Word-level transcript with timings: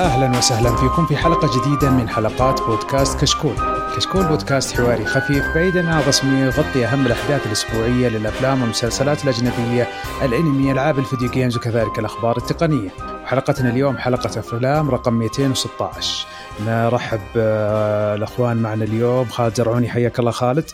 يا 0.00 0.04
أهلا 0.04 0.38
وسهلا 0.38 0.76
فيكم 0.76 1.06
في 1.06 1.16
حلقة 1.16 1.60
جديدة 1.60 1.90
من 1.90 2.08
حلقات 2.08 2.60
بودكاست 2.62 3.20
كشكول. 3.20 3.54
كشكول 3.96 4.26
بودكاست 4.26 4.76
حواري 4.76 5.04
خفيف 5.04 5.44
بعيدا 5.54 5.88
عن 5.88 6.00
الرسميه 6.00 6.44
يغطي 6.44 6.86
أهم 6.86 7.06
الأحداث 7.06 7.46
الأسبوعية 7.46 8.08
للأفلام 8.08 8.60
والمسلسلات 8.62 9.24
الأجنبية، 9.24 9.88
الأنمي، 10.22 10.72
ألعاب 10.72 10.98
الفيديو 10.98 11.30
جيمز 11.30 11.56
وكذلك 11.56 11.98
الأخبار 11.98 12.36
التقنية. 12.36 12.90
وحلقتنا 13.24 13.70
اليوم 13.70 13.98
حلقة 13.98 14.40
أفلام 14.40 14.90
رقم 14.90 15.14
216. 15.14 16.26
نرحب 16.66 17.20
آه، 17.36 18.14
الأخوان 18.14 18.56
معنا 18.56 18.84
اليوم 18.84 19.28
خالد 19.28 19.54
زرعوني 19.54 19.88
حياك 19.88 20.18
الله 20.18 20.30
خالد. 20.30 20.70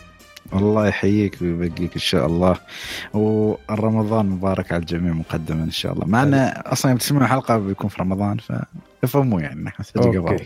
الله 0.53 0.87
يحييك 0.87 1.41
ويبقيك 1.41 1.93
إن 1.93 1.99
شاء 1.99 2.25
الله. 2.25 2.55
والرمضان 3.13 4.25
مبارك 4.25 4.71
على 4.71 4.79
الجميع 4.79 5.13
مقدما 5.13 5.63
إن 5.63 5.71
شاء 5.71 5.93
الله. 5.93 6.07
مع 6.07 6.23
إن 6.23 6.33
أصلا 6.65 6.91
يوم 6.91 6.97
تسمعون 6.99 7.23
الحلقة 7.23 7.57
بيكون 7.57 7.89
في 7.89 8.01
رمضان 8.01 8.37
فافهموا 8.37 9.41
يعني 9.41 9.63
نحن 9.63 9.83
أوكي. 9.97 10.45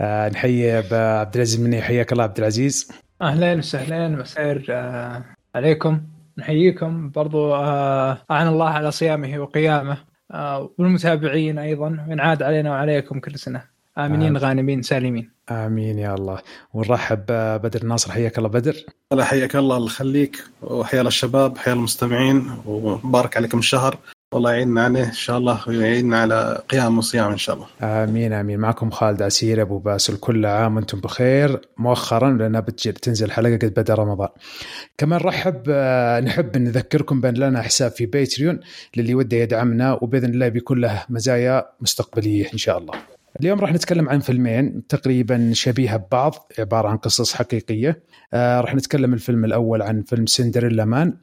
آه 0.00 0.28
نحيي 0.28 0.76
عبد 0.76 1.34
العزيز 1.34 1.60
مني. 1.60 1.82
حياك 1.82 2.12
الله 2.12 2.24
عبد 2.24 2.38
العزيز. 2.38 2.92
أهلا 3.22 3.54
وسهلا 3.54 4.08
مساء 4.08 4.62
آه 4.70 5.24
عليكم. 5.54 6.00
نحييكم. 6.38 7.10
برضو 7.10 7.54
آه 7.54 8.18
أعان 8.30 8.48
الله 8.48 8.68
على 8.68 8.90
صيامه 8.90 9.38
وقيامه. 9.38 9.96
آه 10.32 10.70
والمتابعين 10.78 11.58
أيضا. 11.58 12.06
وينعاد 12.08 12.42
علينا 12.42 12.70
وعليكم 12.70 13.20
كل 13.20 13.38
سنة. 13.38 13.62
آمنين 13.98 14.36
آه. 14.36 14.40
غانمين 14.40 14.82
سالمين. 14.82 15.37
آمين 15.50 15.98
يا 15.98 16.14
الله. 16.14 16.38
ونرحب 16.74 17.26
بدر 17.62 17.82
الناصر 17.82 18.12
حياك 18.12 18.38
الله 18.38 18.48
بدر. 18.48 18.76
الله 19.12 19.24
حياك 19.24 19.56
الله 19.56 19.76
الله 19.76 19.86
يخليك. 19.86 20.44
وحيا 20.62 21.02
الشباب 21.02 21.58
حيا 21.58 21.72
المستمعين 21.72 22.50
ومبارك 22.66 23.36
عليكم 23.36 23.58
الشهر. 23.58 23.98
والله 24.32 24.52
يعيننا 24.52 24.84
عليه 24.84 25.04
إن 25.04 25.12
شاء 25.12 25.38
الله 25.38 25.60
ويعيننا 25.68 26.20
على 26.20 26.62
قيام 26.68 26.98
وصيام 26.98 27.30
إن 27.30 27.38
شاء 27.38 27.56
الله. 27.56 27.66
آمين 27.82 28.32
آمين. 28.32 28.58
معكم 28.58 28.90
خالد 28.90 29.22
عسير 29.22 29.62
أبو 29.62 29.78
باسل. 29.78 30.16
كل 30.16 30.46
عام 30.46 30.76
وأنتم 30.76 31.00
بخير. 31.00 31.60
مؤخرا 31.76 32.30
لأن 32.30 32.60
بتجي 32.60 32.92
تنزل 32.92 33.30
حلقه 33.30 33.56
قد 33.56 33.74
بدأ 33.76 33.94
رمضان. 33.94 34.28
كمان 34.98 35.20
رحب 35.20 35.62
آه، 35.68 36.20
نحب 36.20 36.56
نذكركم 36.56 37.20
بأن 37.20 37.34
لنا 37.34 37.62
حساب 37.62 37.90
في 37.90 38.06
Patreon 38.06 38.60
للي 38.96 39.14
وده 39.14 39.36
يدعمنا 39.36 39.92
وبإذن 39.92 40.30
الله 40.30 40.48
بيكون 40.48 40.80
له 40.80 41.04
مزايا 41.08 41.66
مستقبلية 41.80 42.52
إن 42.52 42.58
شاء 42.58 42.78
الله. 42.78 42.94
اليوم 43.40 43.60
راح 43.60 43.72
نتكلم 43.72 44.08
عن 44.08 44.20
فيلمين 44.20 44.86
تقريبا 44.86 45.50
شبيهة 45.52 45.96
ببعض 45.96 46.34
عبارة 46.58 46.88
عن 46.88 46.96
قصص 46.96 47.34
حقيقية. 47.34 48.02
آه 48.34 48.60
راح 48.60 48.74
نتكلم 48.74 49.14
الفيلم 49.14 49.44
الأول 49.44 49.82
عن 49.82 50.02
فيلم 50.02 50.26
Cinderella 50.26 50.84
Man 50.84 51.14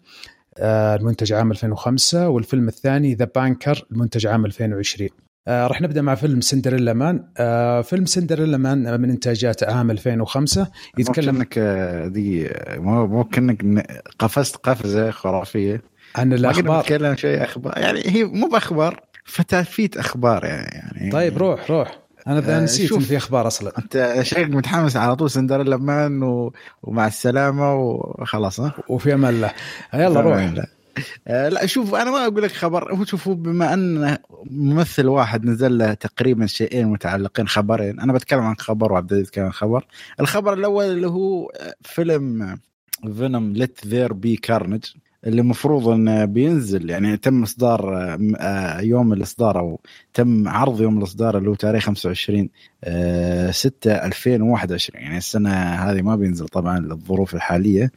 آه 0.60 0.96
المنتج 0.96 1.34
عام 1.34 1.52
2005 1.52 2.30
والفيلم 2.30 2.68
الثاني 2.68 3.16
The 3.16 3.28
Banker 3.36 3.86
المنتج 3.92 4.28
عام 4.28 4.46
2020 4.46 5.10
آه 5.48 5.68
راح 5.68 5.82
نبدأ 5.82 6.02
مع 6.02 6.16
فيلم 6.16 6.42
Cinderella 6.42 6.94
Man. 6.94 7.28
آه 7.38 7.82
فيلم 7.82 8.06
Cinderella 8.06 8.58
Man 8.58 9.02
من 9.02 9.10
إنتاجات 9.10 9.64
عام 9.64 9.92
2005 9.92 10.68
يتكلم 10.98 11.36
انك 11.36 11.60
دي 12.14 12.50
مو 12.78 13.24
كأنك 13.24 13.88
قفزت 14.20 14.56
قفزة 14.56 15.12
خرافية. 15.12 15.82
عن 16.16 16.34
الأخبار. 16.34 16.80
نتكلم 16.80 17.16
شيء 17.16 17.44
أخبار. 17.44 17.78
يعني 17.78 18.02
هي 18.06 18.24
مو 18.24 18.48
بأخبار 18.48 19.00
فتافيت 19.26 19.98
أخبار 19.98 20.46
يعني. 20.46 21.12
طيب 21.12 21.38
روح 21.38 21.72
روح. 21.72 22.05
أنا 22.28 22.58
آه 22.58 22.64
نسيت 22.64 22.92
إن 22.92 23.00
في 23.00 23.18
أخبار 23.18 23.48
أصلا. 23.48 23.72
أنت 23.80 24.20
شكلك 24.22 24.50
متحمس 24.50 24.96
على 24.98 25.16
طول 25.16 25.32
Cinderella 25.32 25.78
Man 25.78 26.24
و... 26.24 26.54
ومع 26.84 27.08
السلامة 27.08 27.76
وخلاص 27.76 28.60
ها؟ 28.60 28.74
وفي 28.90 29.14
أمان 29.14 29.34
الله. 29.34 29.52
يلا 29.94 30.22
روح. 30.22 30.38
لا. 30.38 30.68
آه 31.28 31.50
لا 31.50 31.66
شوف 31.66 31.96
أنا 31.96 32.12
ما 32.12 32.28
أقول 32.28 32.44
لك 32.44 32.52
خبر. 32.52 32.94
هو 32.96 33.06
شوفوا 33.06 33.36
بما 33.36 33.74
أن 33.74 34.18
ممثل 34.46 35.08
واحد 35.08 35.46
نزل 35.46 35.78
له 35.78 35.94
تقريبا 35.94 36.46
شيئين 36.46 36.88
متعلقين 36.88 37.48
خبرين 37.48 38.00
أنا 38.00 38.14
بتكلم 38.14 38.40
عن 38.40 38.56
خبر 38.56 38.94
وعبد 38.94 39.12
العزيز 39.12 39.30
كان 39.30 39.52
خبر. 39.52 39.86
الخبر 40.20 40.54
الأول 40.54 40.86
اللي 40.86 41.08
هو 41.08 41.52
فيلم 41.82 42.60
Venom 43.18 43.54
Let 43.54 43.88
There 43.88 44.14
Be 44.14 44.36
Carnage 44.36 44.84
اللي 45.26 45.42
المفروض 45.42 45.88
إنه 45.88 46.26
بينزل 46.26 46.90
يعني 46.90 47.18
تم 47.18 47.44
إصدار 47.44 48.18
يوم 48.82 49.14
الإصدار 49.14 49.60
أو 49.60 49.82
تم 50.14 50.48
عرض 50.48 50.82
يوم 50.82 50.98
الإصدار 50.98 51.38
اللي 51.38 51.50
هو 51.50 51.56
تاريخ 51.56 51.84
25 51.86 52.50
6 53.52 53.92
2021 53.92 55.02
يعني 55.04 55.18
السنة 55.18 55.50
هذه 55.52 56.02
ما 56.02 56.16
بينزل 56.16 56.48
طبعا 56.48 56.80
للظروف 56.80 57.36
الحالية. 57.36 57.92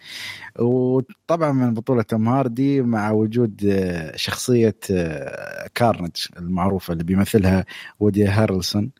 وطبعا 0.59 1.53
من 1.53 1.75
بطولة 1.75 2.03
توم 2.03 2.29
هاردي 2.29 2.83
مع 2.83 3.11
وجود 3.11 3.83
شخصية 4.17 4.77
Carnage 5.75 6.17
المعروفة 6.39 6.93
اللي 6.93 7.05
بيمثلها 7.05 7.65
وودي 8.01 8.27
هارلسون. 8.27 8.91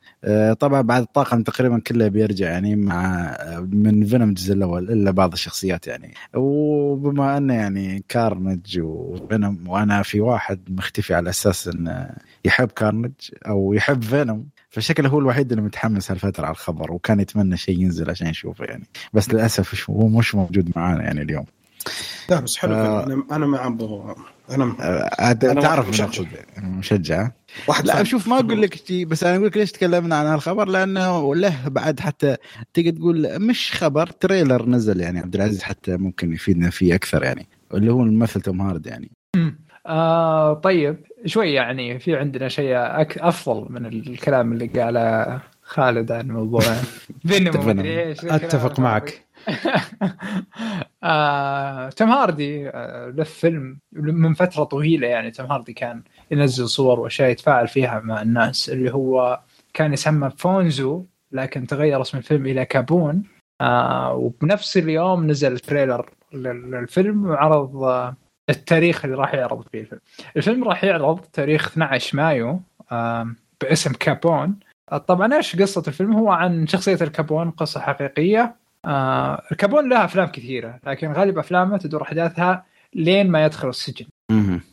طبعا 0.61 0.81
بعد 0.81 1.03
الطاقم 1.03 1.43
تقريبا 1.43 1.79
كله 1.79 2.09
بيرجع 2.09 2.51
يعني 2.51 2.77
مع 2.77 3.37
من 3.73 4.05
Venom 4.05 4.29
الجزء 4.29 4.55
الأول 4.55 4.91
إلا 4.91 5.11
بعض 5.11 5.33
الشخصيات 5.33 5.87
يعني. 5.87 6.15
وبما 6.35 7.37
أنه 7.37 7.55
يعني 7.55 8.05
Carnage 8.09 8.81
و 8.81 8.95
Venom 8.95 9.69
وأنا 9.69 10.03
في 10.03 10.21
واحد 10.21 10.61
مختفي 10.69 11.15
على 11.15 11.31
أساس 11.31 11.69
انه 11.69 12.11
يحب 12.45 12.69
Carnage 12.69 13.13
أو 13.47 13.73
يحب 13.73 14.03
Venom 14.03 14.47
فشكله 14.71 15.09
هو 15.09 15.19
الوحيد 15.19 15.51
اللي 15.53 15.63
متحمس 15.65 16.11
هالفترة 16.11 16.45
على 16.45 16.53
الخبر 16.53 16.93
وكان 16.93 17.21
يتمنى 17.21 17.57
شيء 17.57 17.81
ينزل 17.81 18.11
عشان 18.11 18.27
يشوفه 18.27 18.65
يعني. 18.65 18.85
بس 19.13 19.31
للأسف 19.31 19.91
هو 19.91 20.09
مش 20.09 20.35
موجود 20.35 20.73
معانا 20.77 21.03
يعني 21.03 21.23
اليوم. 21.23 21.45
لا 22.31 22.41
بس 22.41 22.57
حلو 22.57 22.75
آه 22.75 23.07
أنا 23.07 23.25
أنا 23.33 23.47
مع 23.47 23.67
أبو 23.67 24.15
أنا 24.51 24.75
آه 24.81 25.33
تعرف 25.33 25.89
مشجع. 25.89 26.29
مشجع. 26.59 27.31
واحد 27.69 27.87
لا 27.87 28.05
شوف 28.05 28.29
ما 28.29 28.39
أقول 28.39 28.63
لك 28.63 28.75
شيء 28.75 29.07
بس 29.07 29.25
أنا 29.25 29.37
أقول 29.37 29.47
لك 29.47 29.57
ليش 29.57 29.73
تكلمنا 29.73 30.17
عن 30.17 30.27
هالخبر 30.27 30.69
لأنه 30.69 31.35
له 31.35 31.69
بعد 31.69 32.01
حتى 32.01 32.37
تقدر 32.75 32.91
تقول 32.91 33.39
مش 33.41 33.73
خبر 33.73 34.07
trailer 34.07 34.67
نزل 34.67 35.01
يعني 35.01 35.19
عبد 35.19 35.35
العزيز 35.35 35.63
حتى 35.63 35.97
ممكن 35.97 36.33
يفيدنا 36.33 36.71
فيه 36.71 36.95
أكثر 36.95 37.23
يعني 37.23 37.47
اللي 37.75 37.93
هو 37.93 38.03
الممثل 38.03 38.41
توم 38.41 38.61
هاردي 38.61 38.87
يعني. 38.87 39.11
آه 39.87 40.55
طيب 40.55 40.97
شوي 41.27 41.53
يعني 41.53 41.99
في 41.99 42.17
عندنا 42.17 42.49
شيء 42.49 42.77
أك 42.77 43.19
أفضل 43.19 43.67
من 43.73 43.87
الكلام 43.87 44.53
اللي 44.53 44.67
قاله 44.67 45.41
خالد 45.63 46.13
عن 46.13 46.29
موضوع 46.29 46.63
Venom 47.27 47.81
أتفق 48.25 48.81
معك. 48.81 49.25
آه، 51.05 51.89
توم 51.89 52.11
هاردي 52.11 52.69
آه، 52.69 53.13
له 53.17 53.25
فيلم 53.25 53.79
من 53.93 54.35
فترة 54.35 54.65
طويلة 54.65 55.09
يعني 55.09 55.31
توم 55.31 55.47
هاردي 55.53 55.73
كان 55.73 56.03
ينزل 56.31 56.69
صور 56.69 57.01
وأشياء 57.01 57.31
يتفاعل 57.31 57.69
فيها 57.69 58.01
مع 58.01 58.23
الناس 58.23 58.71
اللي 58.71 58.93
هو 58.95 59.41
كان 59.75 59.93
يسمى 59.93 60.31
Fonzo 60.31 61.05
لكن 61.33 61.67
تغير 61.67 62.01
اسم 62.03 62.19
الفيلم 62.19 62.47
إلى 62.47 62.65
Capone. 62.65 63.23
آه 63.61 64.13
وبنفس 64.15 64.77
اليوم 64.77 65.27
نزل 65.31 65.53
ال 65.53 65.60
trailer 65.60 66.11
للفيلم 66.33 67.27
وعرض 67.27 67.77
آه 67.83 68.17
التاريخ 68.51 69.05
اللي 69.05 69.17
راح 69.17 69.35
يعرض 69.35 69.65
فيه 69.73 69.81
الفيلم. 69.81 70.01
الفيلم 70.37 70.65
راح 70.65 70.85
يعرض 70.85 71.21
تاريخ 71.21 71.67
12 71.69 72.17
مايو 72.17 72.61
آه 72.93 73.35
باسم 73.61 73.93
Capone. 73.93 74.59
طبعا 75.07 75.35
إيش 75.35 75.57
قصة 75.57 75.83
الفيلم؟ 75.89 76.13
هو 76.17 76.31
عن 76.31 76.67
شخصية 76.67 76.99
آل 77.01 77.17
كابون 77.17 77.51
قصة 77.51 77.81
حقيقية. 77.81 78.57
آه 78.85 79.43
آل 79.53 79.65
كابون 79.65 79.89
له 79.89 80.05
أفلام 80.05 80.27
كثيرة 80.27 80.81
لكن 80.87 81.13
غالب 81.13 81.39
أفلامه 81.39 81.79
تدور 81.79 82.03
أحداثها 82.03 82.65
لين 82.95 83.31
ما 83.31 83.45
يدخل 83.45 83.69
السجن. 83.69 84.07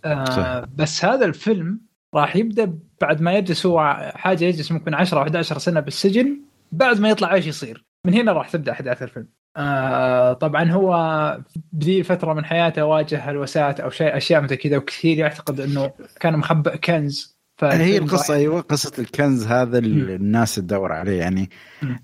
آه 0.06 0.68
بس 0.76 1.06
هذا 1.06 1.26
الفيلم 1.26 1.80
راح 2.16 2.36
يبدأ 2.36 2.74
بعد 3.02 3.22
ما 3.22 3.34
يجلس 3.34 3.66
هو 3.66 4.12
حاجة 4.16 4.46
يجلس 4.46 4.72
ممكن 4.72 4.94
10 4.94 5.18
أو 5.18 5.24
11 5.24 5.58
سنة 5.58 5.80
بالسجن 5.80 6.40
بعد 6.72 7.00
ما 7.00 7.10
يطلع 7.10 7.34
إيش 7.34 7.48
يصير؟ 7.48 7.86
من 8.06 8.14
هنا 8.14 8.32
راح 8.32 8.50
تبدأ 8.50 8.72
أحداث 8.72 9.04
الفيلم. 9.04 9.28
آه 9.58 10.34
طبعا 10.34 10.72
هو 10.72 11.40
بذي 11.72 12.00
الفترة 12.00 12.34
من 12.34 12.46
حياته 12.46 12.86
واجه 12.86 13.20
هلوسات 13.20 13.80
أو 13.80 13.90
شيء 13.90 14.18
أشياء 14.18 14.42
مثل 14.42 14.56
كذا 14.56 14.78
وكثير 14.78 15.18
يعتقد 15.18 15.60
إنه 15.60 15.92
كان 16.20 16.38
مخبئ 16.38 16.78
كنز. 16.78 17.36
هي 17.64 17.98
القصة 17.98 18.34
أيوه 18.34 18.62
قصة 18.62 18.92
الكنز 19.00 19.48
هذا 19.48 19.78
اللي 19.78 20.16
الناس 20.16 20.56
تدور 20.56 20.92
عليه. 20.92 21.20
يعني 21.20 21.50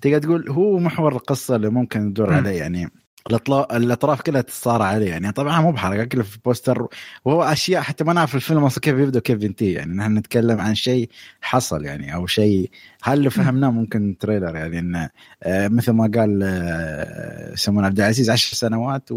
تقدر 0.00 0.18
تقول 0.18 0.50
هو 0.50 0.78
محور 0.78 1.12
القصة 1.12 1.56
اللي 1.56 1.70
ممكن 1.70 2.12
تدور 2.12 2.32
عليه. 2.32 2.58
يعني 2.58 2.90
الأطراف 3.30 4.22
كلها 4.22 4.40
تتصارع 4.40 4.84
عليه 4.84 5.10
يعني. 5.10 5.32
طبعا 5.32 5.60
مو 5.60 5.72
بحركه 5.72 6.04
كله 6.04 6.22
في 6.22 6.38
بوستر. 6.44 6.86
وهو 7.24 7.42
أشياء 7.42 7.82
حتى 7.82 8.04
ما 8.04 8.12
نعرف 8.12 8.34
الفيلم 8.34 8.64
أصلا 8.64 8.80
كيف 8.80 8.98
يبدأ 8.98 9.18
وكيف 9.18 9.42
ينتهي 9.42 9.72
يعني. 9.72 9.94
نحن 9.94 10.18
نتكلم 10.18 10.60
عن 10.60 10.74
شيء 10.74 11.08
حصل 11.40 11.84
يعني 11.84 12.14
أو 12.14 12.26
شيء 12.26 12.70
هل 13.02 13.18
اللي 13.18 13.30
فهمناه 13.30 13.70
ممكن 13.70 14.16
trailer 14.20 14.56
يعني. 14.56 14.78
انه 14.78 15.10
آه 15.42 15.68
مثل 15.68 15.92
ما 15.92 16.10
قال 16.14 16.40
آه 16.42 17.52
يسمونه 17.52 17.86
عبد 17.86 18.00
العزيز 18.00 18.30
10 18.30 18.54
سنوات. 18.56 19.08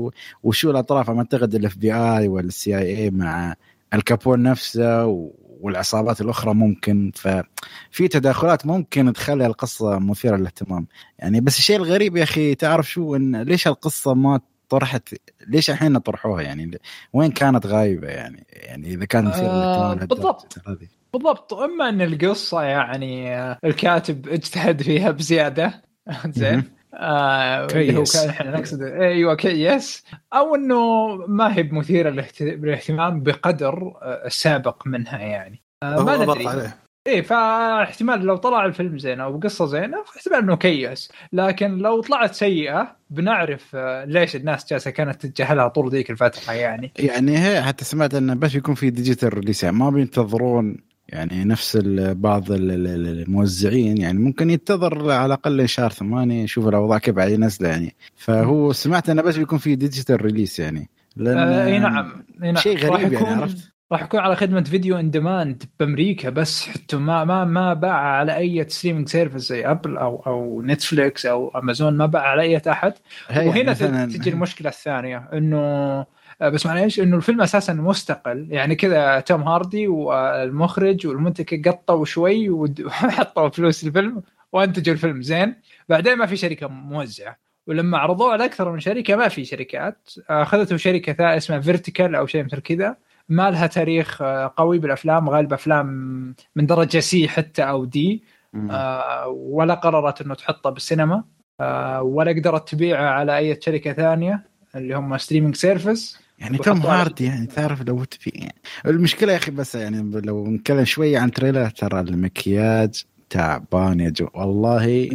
وشو 0.43 0.71
الأطراف؟ 0.71 1.09
أعتقد 1.09 1.55
ال 1.56 1.61
FBI 1.61 1.77
وال 1.77 1.94
CIA 1.94 3.09
مع 3.09 3.55
آل 3.94 4.10
كابون 4.10 4.44
نفسه 4.43 5.05
والعصابات 5.65 6.21
الأخرى 6.21 6.53
ممكن 6.53 7.12
ففي 7.15 8.07
تداخلات 8.07 8.65
ممكن 8.65 9.13
تخلي 9.13 9.45
القصة 9.45 10.00
مثيرة 10.00 10.35
للاهتمام. 10.35 10.88
يعني 11.19 11.41
بس 11.41 11.57
الشيء 11.57 11.75
الغريب 11.75 12.17
يا 12.17 12.23
أخي 12.23 12.56
تعرف 12.56 12.89
شو؟ 12.89 13.15
إن 13.15 13.41
ليش 13.41 13.67
القصة 13.67 14.13
ما 14.13 14.39
طرحت؟ 14.69 15.15
ليش 15.47 15.69
الحين 15.69 15.97
طرحوها؟ 15.97 16.41
يعني 16.41 16.79
وين 17.13 17.31
كانت 17.31 17.65
غايبة؟ 17.65 18.07
يعني 18.07 18.45
يعني 18.50 18.94
إذا 18.94 19.06
كان 19.06 19.25
مثير 19.25 19.45
آه، 19.45 19.94
للاهتمام 19.94 20.07
بالضبط. 20.07 20.56
بالضبط. 21.13 21.53
أما 21.53 21.89
إن 21.89 22.01
القصة 22.01 22.62
يعني 22.62 23.35
الكاتب 23.65 24.27
اجتهد 24.27 24.81
فيها 24.81 25.12
بزيادة. 25.12 25.81
زين. 26.29 26.75
آه 26.97 27.65
اللي 27.65 27.95
هو 27.97 28.00
كيس. 28.03 28.18
كان 28.21 28.30
إحنا 28.30 28.51
نقصد. 28.57 28.81
أيوه 28.81 29.36
كيس 29.36 30.03
أو 30.33 30.56
إنه 30.56 31.06
ما 31.27 31.57
هي 31.57 31.63
بمثيرة 31.63 32.09
للاهت- 32.09 32.42
للاهتمام 32.42 33.24
بقدر 33.24 33.94
آه، 34.01 34.25
السابق 34.25 34.88
منها 34.88 35.19
يعني. 35.19 35.62
آه 35.83 36.03
ما 36.03 36.18
ندري. 36.18 36.47
عليه. 36.47 36.77
إيه 37.07 37.21
فاحتمال 37.21 38.19
لو 38.25 38.36
طلع 38.38 38.65
الفيلم 38.65 38.97
زين 38.97 39.19
أو 39.19 39.38
قصة 39.39 39.65
زينة 39.65 39.97
احتمال 40.18 40.39
إنه 40.39 40.56
كيس 40.56 41.12
لكن 41.33 41.77
لو 41.77 42.01
طلعت 42.01 42.33
سيئة 42.33 42.95
بنعرف 43.09 43.71
آه، 43.75 44.06
ليش 44.06 44.36
الناس 44.36 44.69
جالسة 44.69 44.91
كانت 44.91 45.21
تتجاهلها 45.25 45.68
طول 45.68 45.89
ذيك 45.91 46.12
الفترة 46.12 46.53
يعني. 46.53 46.91
يعني 47.00 47.38
هي 47.38 47.63
حتى 47.63 47.86
سمعت 47.86 48.13
انه 48.15 48.33
بس 48.33 48.56
يكون 48.56 48.75
في 48.75 48.89
digital 48.89 49.33
release 49.33 49.63
يعني 49.63 49.75
ما 49.75 49.89
بينتظرون 49.89 50.77
يعني 51.09 51.43
نفس 51.43 51.77
بعض 51.97 52.51
ال- 52.51 52.71
ال- 52.71 52.87
ال- 52.87 53.21
الموزعين 53.21 53.97
يعني 53.97 54.19
ممكن 54.19 54.49
ينتظر 54.49 55.11
على 55.11 55.25
الأقل 55.25 55.69
شهر 55.69 55.89
ثمانية 55.89 56.43
يشوف 56.43 56.67
الأوضاع 56.67 56.97
كيف 56.97 57.15
بعد 57.15 57.31
ينزله 57.31 57.69
يعني. 57.69 57.95
فهو 58.15 58.73
سمعت 58.73 59.09
إنه 59.09 59.21
بس 59.21 59.37
بيكون 59.37 59.57
في 59.57 59.75
digital 59.75 60.21
release 60.25 60.59
يعني. 60.59 60.89
لأن 61.15 61.37
آه 61.37 61.65
إي 61.65 61.79
نعم 61.79 62.25
إي 62.43 62.51
نعم. 62.51 62.61
شيء 62.61 62.89
راح 62.89 62.99
غريب 62.99 63.13
يعني 63.13 63.27
عرفت؟ 63.27 63.71
راح 63.91 64.03
يكون 64.03 64.19
على 64.19 64.35
خدمة 64.35 64.63
video 64.63 65.00
on 65.00 65.12
demand 65.12 65.63
بأمريكا 65.79 66.29
بس 66.29 66.67
حتى 66.67 66.95
ما 66.97 67.23
ما 67.23 67.45
ما 67.45 67.73
باع 67.73 67.93
على 67.93 68.37
أي 68.37 68.65
streaming 68.69 69.07
service 69.09 69.41
زي 69.41 69.65
Apple 69.65 69.97
أو 69.97 70.23
أو 70.27 70.61
Netflix 70.62 71.25
أو 71.25 71.49
امازون 71.49 71.97
ما 71.97 72.05
باع 72.05 72.21
على 72.21 72.41
أي 72.41 72.61
أحد. 72.67 72.93
وهنا 73.37 73.73
تجي 74.05 74.29
المشكلة 74.29 74.69
الثانية 74.69 75.29
إنه 75.33 76.05
بس 76.41 76.65
معليش 76.65 76.99
إنه 76.99 77.15
الفيلم 77.15 77.41
أساسا 77.41 77.73
مستقل. 77.73 78.47
يعني 78.49 78.75
كذا 78.75 79.19
توم 79.19 79.43
هاردي 79.43 79.87
والمخرج 79.87 81.07
والمنتج 81.07 81.67
قطوا 81.67 82.05
شوي 82.05 82.49
وحطوا 82.49 83.49
فلوس 83.55 83.83
الفيلم 83.83 84.23
وأنتجوا 84.51 84.93
الفيلم 84.93 85.21
زين. 85.21 85.55
بعدين 85.89 86.15
ما 86.15 86.25
في 86.25 86.37
شركة 86.37 86.67
موزعة. 86.67 87.37
ولما 87.67 87.97
عرضوه 87.97 88.31
على 88.31 88.45
أكثر 88.45 88.71
من 88.71 88.79
شركة 88.79 89.15
ما 89.15 89.27
في 89.27 89.45
شركات. 89.45 90.09
أخذته 90.29 90.77
شركة 90.77 91.13
ثانية 91.13 91.37
اسمها 91.37 91.59
Vertical 91.59 92.15
أو 92.15 92.25
شيء 92.25 92.43
مثل 92.43 92.59
كذا. 92.59 92.95
ما 93.29 93.51
لها 93.51 93.67
تاريخ 93.67 94.21
آه، 94.21 94.53
قوي 94.57 94.79
بالأفلام 94.79 95.29
غالب 95.29 95.53
أفلام 95.53 95.88
من 96.55 96.65
درجة 96.65 96.99
C 97.00 97.27
حتى 97.27 97.63
أو 97.63 97.85
D. 97.85 98.23
آه، 98.71 99.27
ولا 99.27 99.73
قررت 99.73 100.21
إنه 100.21 100.33
تحطه 100.33 100.69
بالسينما. 100.69 101.23
آه، 101.59 102.01
ولا 102.01 102.31
قدرت 102.31 102.69
تبيعه 102.69 103.05
على 103.05 103.38
أي 103.38 103.61
شركة 103.61 103.93
ثانية 103.93 104.43
اللي 104.75 104.95
هم 104.95 105.17
streaming 105.17 105.56
service 105.56 106.25
يعني 106.39 106.57
توم 106.57 106.81
هاردي 106.81 107.25
يعني 107.25 107.47
تعرف 107.47 107.81
لو 107.81 108.03
تبي 108.03 108.31
يعني 108.35 108.55
المشكلة 108.85 109.31
يا 109.31 109.37
أخي 109.37 109.51
بس 109.51 109.75
يعني 109.75 110.21
لو 110.21 110.47
نتكلم 110.47 110.85
شوية 110.85 111.19
عن 111.19 111.31
trailer 111.31 111.69
ترى 111.69 111.99
المكياج 111.99 113.03
تعبان 113.29 113.99
يا 113.99 114.09
جو 114.09 114.27
والله 114.33 115.09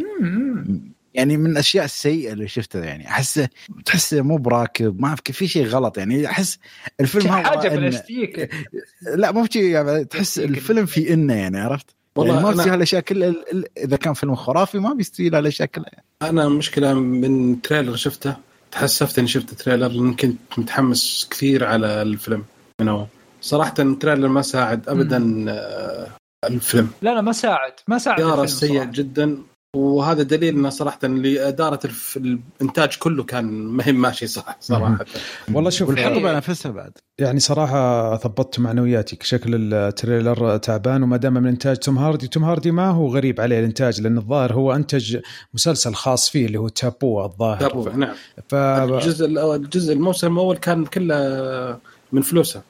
يعني 1.14 1.37
من 1.37 1.50
الأشياء 1.50 1.84
السيئة 1.84 2.32
اللي 2.32 2.49
شفتها 2.49 2.84
يعني. 2.84 3.06
احسه 3.08 3.49
تحسه 3.84 4.22
مو 4.22 4.37
براكب 4.37 5.00
ما 5.00 5.14
في 5.25 5.32
في 5.32 5.49
شيء 5.49 5.67
غلط 5.67 5.99
يعني. 5.99 6.26
أحس 6.26 6.58
الفيلم 7.00 7.26
هذا 7.26 7.49
حاجة 7.49 7.69
إن- 7.69 7.73
بلاستيك 7.73 8.50
لا 9.16 9.32
مو 9.32 9.46
شيء 9.50 9.64
يعني 9.64 10.05
تحس 10.05 10.38
الفيلم 10.38 10.87
في 10.87 11.14
إنه 11.14 11.34
يعني 11.34 11.61
عرفت؟ 11.61 11.87
والله 12.16 12.34
يعني 12.34 12.46
ما 12.46 12.52
بيصير 12.52 12.75
هالأشياء 12.75 13.02
كلها 13.02 13.34
إذا 13.78 13.96
كان 13.96 14.14
فيلم 14.14 14.34
خرافي 14.34 14.78
ما 14.78 14.94
بيستوي 14.94 15.28
هالأشياء 15.28 15.69
كلها 15.69 16.02
أنا 16.23 16.49
مشكلة 16.49 16.94
من 16.94 17.62
trailer 17.62 17.97
شفته 17.96 18.37
تحسفت 18.72 19.19
إني 19.19 19.28
شفت 19.28 19.55
trailer 19.55 19.88
لأن 19.88 20.14
كنت 20.14 20.38
متحمس 20.58 21.28
كثير 21.31 21.64
على 21.64 22.02
الفيلم. 22.02 22.44
من 22.81 22.88
اول 22.88 23.06
صراحة 23.40 23.75
ال 23.79 23.85
trailer 23.85 24.29
ما 24.28 24.43
ساعد 24.43 24.88
ابدا 24.88 25.44
آه، 25.49 26.06
الفيلم. 26.44 26.90
لا 27.02 27.14
لا 27.14 27.20
ما 27.20 27.32
ساعد 27.32 27.72
ما 27.88 27.99
ساعد 27.99 28.20
الفيلم 28.20 28.46
سيء. 28.46 28.84
جدا. 28.84 29.38
وهذا 29.76 30.22
دليل 30.22 30.55
إنه 30.55 30.69
صراحة 30.69 30.99
اللي 31.05 31.49
إدارة 31.49 31.81
الف... 31.84 32.17
الإنتاج 32.17 32.96
كله 32.99 33.25
كان 33.25 33.44
ما 33.44 33.87
هي 33.87 33.93
ماشي 33.93 34.26
صح 34.26 34.56
صراحة. 34.61 35.05
والله 35.52 35.70
شوف 35.70 35.88
والحقبة 35.88 36.37
نفسها 36.37 36.72
بعد. 36.72 36.93
يعني 37.19 37.40
صراحة 37.40 38.17
ثبطت 38.17 38.61
معنوياتي 38.61 39.19
شكل 39.22 39.75
ال 39.75 39.85
trailer 39.85 40.56
تعبان 40.56 41.02
وما 41.02 41.17
دام 41.17 41.34
من 41.34 41.46
إنتاج 41.46 41.76
توم 41.76 41.99
هاردي 41.99 42.28
توم 42.28 42.44
هاردي 42.44 42.70
ما 42.70 42.90
هو 42.90 43.08
غريب 43.08 43.40
عليه 43.40 43.58
الإنتاج 43.58 44.00
لأن 44.00 44.19
الظاهر 44.19 44.52
هو 44.52 44.72
أنتج 44.72 45.19
مسلسل 45.55 45.94
خاص 45.94 46.28
فيه 46.28 46.46
اللي 46.46 46.58
هو 46.58 46.69
تابو 46.69 47.25
الظاهر. 47.25 47.61
تابو 47.61 47.88
نعم. 47.88 48.14
ف... 48.49 48.55
الجزء 48.55 49.26
الجزء 49.55 49.93
الموسم 49.93 50.32
الأول 50.32 50.56
كان 50.56 50.84
كله 50.84 51.78
من 52.12 52.23
فلوسه. 52.23 52.62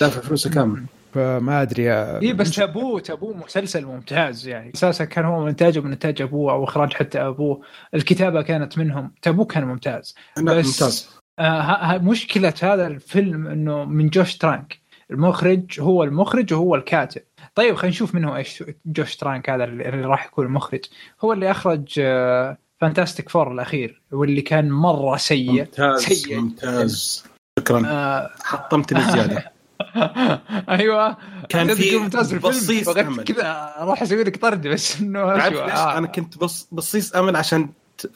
دافع 0.00 0.20
فلوسه 0.20 0.50
كامل. 0.50 0.82
فما 1.14 1.62
أدري 1.62 1.92
اي 1.92 2.32
بس 2.32 2.50
Taboo 2.56 3.00
Taboo 3.00 3.36
مسلسل 3.36 3.84
ممتاز 3.86 4.46
يعني. 4.48 4.72
أساسا 4.74 5.04
كان 5.04 5.24
هو 5.24 5.40
من 5.42 5.48
انتاجه 5.48 5.80
من 5.80 5.92
إنتاج 5.92 6.22
أبوه 6.22 6.52
أو 6.52 6.64
إخراج 6.64 6.92
حتى 6.92 7.18
أبوه. 7.20 7.60
الكتابة 7.94 8.42
كانت 8.42 8.78
منهم. 8.78 9.12
تابوه 9.22 9.44
كان 9.44 9.64
ممتاز. 9.64 10.14
بس- 10.38 10.66
ممتاز. 10.66 11.08
آه 11.38 11.42
ها- 11.60 11.94
ها- 11.94 11.98
مشكلة 11.98 12.54
هذا 12.62 12.86
الفيلم 12.86 13.46
إنه 13.46 13.84
من 13.84 14.08
جوش 14.08 14.36
ترانك. 14.36 14.80
المخرج 15.10 15.80
هو 15.80 16.04
المخرج 16.04 16.52
وهو 16.52 16.74
الكاتب. 16.74 17.22
طيب 17.54 17.74
خلينا 17.74 17.94
نشوف 17.94 18.14
من 18.14 18.24
هو 18.24 18.36
إيش 18.36 18.64
جوش 18.86 19.16
ترانك 19.16 19.50
هذا 19.50 19.64
اللي 19.64 19.88
اللي 19.88 20.06
راح 20.06 20.26
يكون 20.26 20.46
المخرج. 20.46 20.80
هو 21.24 21.32
اللي 21.32 21.50
أخرج 21.50 21.88
آه 22.00 22.58
Fantastic 22.80 23.28
Four 23.28 23.52
الأخير 23.52 24.02
واللي 24.12 24.40
كان 24.42 24.70
مرة 24.70 25.16
سيء. 25.16 25.52
ممتاز 25.52 26.00
سيء. 26.02 26.40
ممتاز. 26.40 27.24
شكرا. 27.58 27.82
آه 27.86 28.30
حطمتني 28.42 29.00
زيادة. 29.12 29.52
أيوه. 30.68 31.16
كان 31.48 31.74
في 31.74 31.96
ممتاز 31.96 32.34
بصيص 32.34 32.88
أمل. 32.88 33.24
كذا 33.24 33.74
أروح 33.78 34.02
أسوي 34.02 34.24
لك 34.24 34.36
طرد 34.36 34.66
بس 34.68 35.00
إنه؟ 35.00 35.20
آه. 35.20 35.98
أنا 35.98 36.06
كنت 36.06 36.38
بص 36.38 36.68
بصيص 36.72 37.16
أمل 37.16 37.36
عشان 37.36 37.68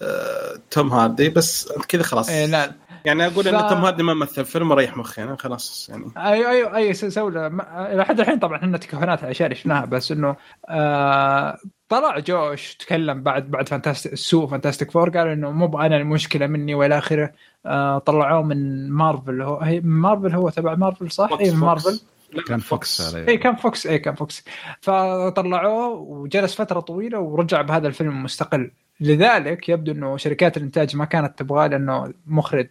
آه، 0.03 0.59
توم 0.71 0.93
هاردي 0.93 1.29
بس 1.29 1.73
كذا 1.89 2.03
خلاص. 2.03 2.29
إيه 2.29 2.47
لا. 2.47 2.73
يعني 3.05 3.27
أقول 3.27 3.45
ف- 3.45 3.49
ان 3.49 3.69
توم 3.69 3.85
هاردي 3.85 4.03
ما 4.03 4.15
مثل 4.15 4.45
فيلم 4.45 4.71
وريح 4.71 4.97
مخي 4.97 5.23
أنا 5.23 5.37
خلاص 5.37 5.89
يعني. 5.91 6.05
أيوه 6.17 6.51
أيوه 6.51 6.77
اي 6.77 6.95
سوله 6.95 7.47
إلى 7.93 8.05
حد 8.05 8.21
الحين 8.21 8.39
طبعا 8.39 8.57
إحنا 8.57 8.79
تكهنات 8.79 9.25
على 9.25 9.35
اللي 9.41 9.55
شفناها 9.55 9.85
بس 9.85 10.13
إنه 10.13 10.37
آه 10.69 11.59
طلع 11.93 12.19
جوش 12.19 12.75
تكلم 12.75 13.23
بعد 13.23 13.51
بعد 13.51 13.69
Fantastic 13.69 14.13
السوء 14.13 14.47
Fantastic 14.47 14.91
Four 14.91 15.11
قال 15.11 15.29
إنه 15.29 15.51
مو 15.51 15.81
أنا 15.81 15.97
المشكلة 15.97 16.47
مني 16.47 16.75
والى 16.75 16.99
آخره. 16.99 17.33
آه 17.67 17.99
طلعوه 17.99 18.43
من 18.43 18.91
مارفل 18.91 19.43
هو 19.43 19.57
هي 19.61 19.81
مارفل 19.81 20.35
هو 20.35 20.49
تبع 20.51 20.75
مارفل 20.75 21.11
صح؟ 21.11 21.29
فوكس- 21.31 21.41
اي. 21.49 21.51
مارفل 21.57 22.01
كان 22.49 22.59
فوكس 22.59 23.15
عليه. 23.15 23.29
اي 23.29 23.37
كان 23.37 23.55
فوكس 23.57 23.87
اي 23.87 23.99
كان 23.99 24.15
فوكس 24.15 24.45
فطلعوه 24.81 25.89
وجلس 25.89 26.55
فترة 26.55 26.81
طويلة 26.81 27.19
ورجع 27.19 27.63
بهذا 27.63 27.89
الفيلم 27.89 28.23
مستقل. 28.23 28.71
لذلك 29.01 29.69
يبدو 29.69 29.93
إنه 29.93 30.17
شركات 30.17 30.57
الإنتاج 30.57 30.97
ما 30.97 31.05
كانت 31.05 31.39
تبغاه 31.39 31.67
لأنه 31.67 32.13
مخرج 32.27 32.67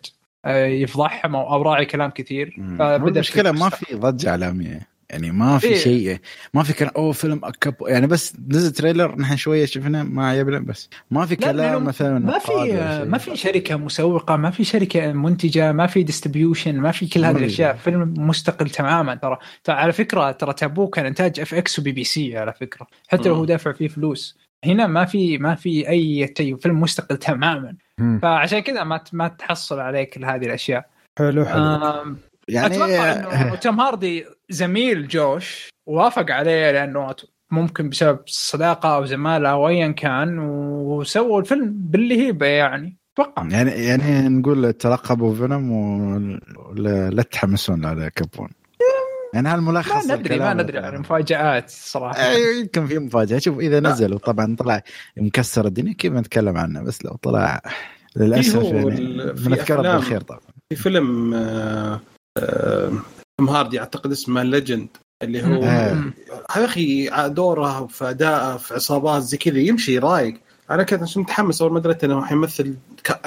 آه، 0.46 0.66
يفضحهم 0.66 1.36
أو 1.36 1.54
أو 1.54 1.62
راعي 1.62 1.86
كلام 1.86 2.10
كثير. 2.10 2.56
فبدأ 2.80 2.96
المشكلة 2.96 3.52
ما. 3.52 3.70
في 3.70 3.96
ضجة 3.96 4.30
إعلامية. 4.30 4.91
يعني 5.12 5.32
ما 5.32 5.58
في 5.58 5.68
إيه. 5.68 5.76
شيء 5.78 6.18
ما 6.54 6.64
في 6.64 6.74
كلام 6.74 6.92
اوه 6.98 7.12
فيلم 7.12 7.40
أكب 7.44 7.74
يعني 7.88 8.08
بس 8.08 8.34
نزل 8.50 8.72
trailer 8.72 9.16
نحن 9.16 9.36
شوية 9.38 9.66
شفنا 9.66 10.04
ما 10.04 10.30
عجبنا 10.30 10.60
بس 10.60 10.90
ما 11.12 11.26
في 11.26 11.36
كلام 11.36 11.84
مثلا 11.84 12.20
ما 12.20 12.40
في. 12.40 12.52
ما 13.08 13.18
في 13.18 13.36
شركة 13.36 13.76
مسوقة 13.76 14.36
ما 14.36 14.52
في 14.52 14.64
شركة 14.64 15.12
منتجة 15.14 15.72
ما 15.72 15.88
في 15.88 16.04
distribution 16.04 16.76
ما 16.80 16.92
في 16.92 17.08
كل 17.08 17.26
هذه. 17.26 17.38
الأشياء 17.38 17.76
فيلم 17.76 18.14
مستقل 18.18 18.70
تماما 18.70 19.16
ترى 19.16 19.38
على 19.70 19.92
فكرة 19.94 20.32
ترى 20.32 20.54
تابو 20.54 20.88
كان 20.88 21.06
إنتاج 21.06 21.40
FX 21.40 21.80
وبي 21.80 21.92
بي 21.92 22.04
سي 22.04 22.38
على 22.38 22.54
فكرة 22.54 22.88
حتى 23.08 23.30
لو. 23.30 23.36
هو 23.36 23.46
دافع 23.46 23.72
فيه 23.72 23.88
فلوس 23.88 24.38
هنا 24.66 24.88
ما 24.88 25.06
في 25.06 25.38
ما 25.38 25.56
في 25.56 25.90
أي 25.90 26.34
شيء 26.38 26.56
فيلم 26.56 26.82
مستقل 26.82 27.18
تماما 27.18 27.76
مم. 27.98 28.20
فعشان 28.22 28.60
كذا 28.60 28.84
ما 28.84 29.04
ما 29.14 29.28
تحصل 29.28 29.80
عليه 29.80 30.04
كل 30.04 30.26
هذه 30.26 30.46
الأشياء 30.46 30.86
حلو 31.20 31.46
حلو 31.46 31.62
آم، 31.64 32.18
يعني 32.48 32.76
أتوقع 32.76 33.12
إنه 33.12 33.56
توم 33.64 33.80
هاردي 33.80 34.26
زميل 34.50 35.08
جوش 35.08 35.70
وافق 35.86 36.32
عليه 36.32 36.72
لأنه 36.72 37.16
ممكن 37.52 37.90
بسبب 37.90 38.20
صداقة 38.26 38.96
أو 38.96 39.06
زمالة 39.06 39.50
أو 39.50 39.68
ايا 39.68 39.92
كان 39.92 40.40
وسووا 40.40 41.40
الفيلم 41.40 41.74
باللي 41.76 42.28
هيبه 42.28 42.46
يعني. 42.46 42.98
أتوقع. 43.14 43.48
يعني 43.52 43.72
يعني 43.72 44.30
نقول 44.30 44.74
ترقبوا 44.74 45.36
Venom 45.36 45.72
ولا 45.72 47.10
لا 47.10 47.24
تحمسون 47.24 47.86
على 47.86 48.10
كابون. 48.16 48.50
يعني 49.34 49.50
هالملخص 49.50 50.06
ما 50.06 50.16
ندري 50.16 50.40
ما 50.40 50.54
ندري 50.54 50.80
عن 50.80 50.98
مفاجات 50.98 51.70
صراحة. 51.70 52.24
أيوة، 52.24 52.60
يمكن 52.60 52.88
في 52.88 53.00
مفاجاه 53.00 53.40
شوف 53.40 53.60
إذا 53.60 53.80
نزل 53.80 54.14
وطبعا 54.14 54.56
طلع 54.56 54.82
مكسر 55.18 55.66
الدنيا 55.66 55.94
كيف 55.94 56.14
نتكلم 56.14 56.58
عنه 56.58 56.84
بس 56.84 57.06
لو 57.06 57.16
طلع 57.16 57.62
للأسف 58.16 58.62
إيه 58.62 58.74
يعني 58.74 59.32
بنذكره 59.34 59.82
بالخير 59.82 60.22
طبعا. 60.22 60.40
في 60.70 60.76
فيلم 60.76 61.34
آه، 61.34 61.38
آه، 61.38 62.02
توم 62.38 63.50
هاردي 63.50 63.80
أعتقد 63.80 64.12
اسمه 64.12 64.44
Legend 64.44 64.88
اللي 65.24 65.44
هو 65.44 65.64
آه. 65.64 66.14
يا 66.58 66.66
أخي 66.66 67.10
دوره 67.30 67.88
في 67.88 68.10
اداءه 68.10 68.58
في 68.58 68.74
عصابات 68.74 69.24
زي 69.24 69.38
كذا 69.38 69.60
يمشي 69.60 69.98
رايق 69.98 70.34
أنا 70.72 70.84
كنت 70.84 71.02
عشان 71.02 71.22
متحمس 71.22 71.62
أول 71.62 71.74
ما 71.74 71.80
دريت 71.80 72.04
إنه 72.04 72.26
حيمثل 72.26 72.76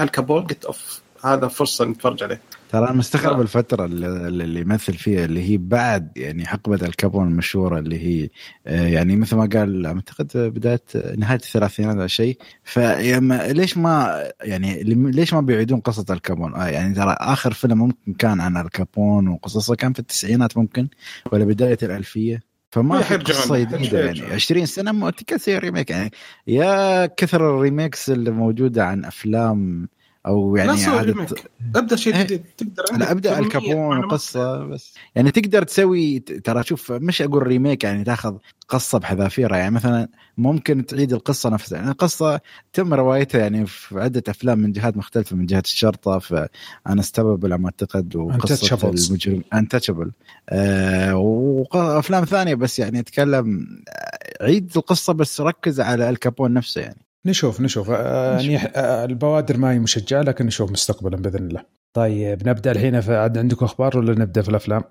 آل 0.01 0.16
كابون 0.16 0.47
قلت 0.47 0.65
اوف 0.65 1.04
هذا 1.25 1.49
فرصة 1.49 1.85
نتفرج 1.85 2.23
عليه 2.23 2.41
ترى 2.71 2.85
أنا 2.85 2.93
مستغرب 2.93 3.39
آه. 3.39 3.43
الفترة 3.43 3.85
اللي, 3.85 4.07
اللي 4.29 4.61
يمثل 4.61 4.95
فيها 4.95 5.25
اللي 5.25 5.51
هي 5.51 5.57
بعد 5.57 6.13
يعني 6.17 6.47
حقبه 6.47 6.87
الكابون 6.87 7.29
المشهورة 7.29 7.79
اللي 7.79 7.99
هي 7.99 8.29
آه، 8.67 8.87
يعني 8.87 9.17
مثل 9.17 9.37
ما 9.37 9.49
قال 9.53 9.87
أعتقد 9.87 10.31
بداية 10.35 10.83
نهاية 11.19 11.39
الثلاثينات 11.39 11.97
أو 11.97 12.07
شيء 12.07 12.39
فيما 12.65 13.53
ليش 13.53 13.77
ما 13.77 14.25
يعني 14.43 14.83
ليش 14.83 15.35
ما 15.35 15.41
بيعيدون 15.41 15.81
قصة 15.81 16.05
الكابون 16.11 16.55
آه 16.55 16.67
يعني 16.67 16.95
ترى 16.95 17.17
آخر 17.21 17.53
فيلم 17.53 17.79
ممكن 17.79 18.13
كان 18.13 18.41
عن 18.41 18.57
الكابون 18.57 19.29
وقصصه 19.29 19.75
كان 19.75 19.93
في 19.93 19.99
التسعينات 19.99 20.57
ممكن 20.57 20.89
ولا 21.33 21.45
بداية 21.45 21.79
الألفية 21.83 22.55
فما 22.71 23.01
في. 23.03 23.17
قصة 23.17 23.59
جديدة 23.59 23.99
يعني 23.99 24.19
حيرجعون. 24.19 24.33
20 24.33 24.67
سنة 24.67 25.11
تكسر 25.11 25.59
remake 25.59 25.91
يعني 25.91 26.11
يا 26.47 27.07
كثر 27.07 27.51
الريميكس 27.51 28.11
اللي 28.11 28.31
موجودة 28.31 28.87
عن 28.87 29.05
أفلام 29.05 29.89
أو 30.27 30.57
لا 30.57 30.65
يعني 30.65 30.79
سوي 30.79 30.99
عادة 30.99 31.13
ريميك. 31.13 31.51
أبدأ 31.77 31.97
شيء 31.97 32.15
إيه. 32.17 32.23
جديد 32.23 32.45
تقدر 32.57 32.85
أنا 32.91 33.07
عندك 33.07 33.11
أبدأ 33.11 33.35
800 33.35 33.47
الكابون. 33.47 34.09
قصه 34.09 34.65
بس 34.65 34.95
يعني 35.15 35.31
تقدر 35.31 35.63
تسوي 35.63 36.19
ترى 36.19 36.63
شوف 36.63 36.93
مش 36.93 37.23
أقول 37.23 37.47
ريميك 37.47 37.85
يعني 37.85 38.05
تاخذ 38.05 38.37
قصة 38.69 38.99
بحذافيرها 38.99 39.57
يعني 39.57 39.75
مثلا 39.75 40.09
ممكن 40.39 40.87
تعيد 40.87 41.13
القصة 41.13 41.51
نفسها 41.51 41.79
يعني 41.79 41.91
القصة 41.91 42.41
تم 42.73 42.95
روايتها 42.95 43.39
يعني 43.41 43.67
في 43.67 44.01
عدة 44.01 44.23
أفلام 44.29 44.59
من 44.59 44.73
جهات 44.73 44.97
مختلفة 44.97 45.37
من 45.37 45.47
جهة 45.47 45.63
الشرطة 45.65 46.19
في 46.19 46.49
انستبل 46.91 47.53
على 47.53 47.63
ما 47.63 47.67
أعتقد 47.67 48.17
وقصة. 48.17 48.89
المجرم 48.89 49.43
انتشبل 49.55 50.13
آه 50.49 51.17
وأفلام 51.17 52.25
ثانية 52.25 52.55
بس 52.55 52.79
يعني 52.79 53.01
أتكلم 53.01 53.67
آه، 53.89 54.45
عيد 54.45 54.73
القصة 54.77 55.13
بس 55.13 55.41
ركز 55.41 55.81
على 55.81 56.11
الكابون 56.11 56.53
نفسه 56.53 56.81
يعني 56.81 57.04
نشوف 57.27 57.61
نشوف. 57.61 57.91
آه، 57.91 58.41
يعني 58.41 58.57
آه، 58.57 59.05
البوادر 59.05 59.57
ما 59.57 59.73
هي 59.73 59.79
مشجعة 59.79 60.23
لكن 60.23 60.47
نشوف 60.47 60.71
مستقبلا 60.71 61.17
بإذن 61.17 61.47
الله. 61.47 61.65
طيب 61.95 62.49
نبدأ 62.49 62.73
الحين 62.73 62.95
عاد 62.95 63.39
عندكم 63.39 63.65
أخبار 63.65 63.99
ولا 63.99 64.19
نبدأ 64.19 64.43
في 64.43 64.49
الأفلام؟ 64.49 64.83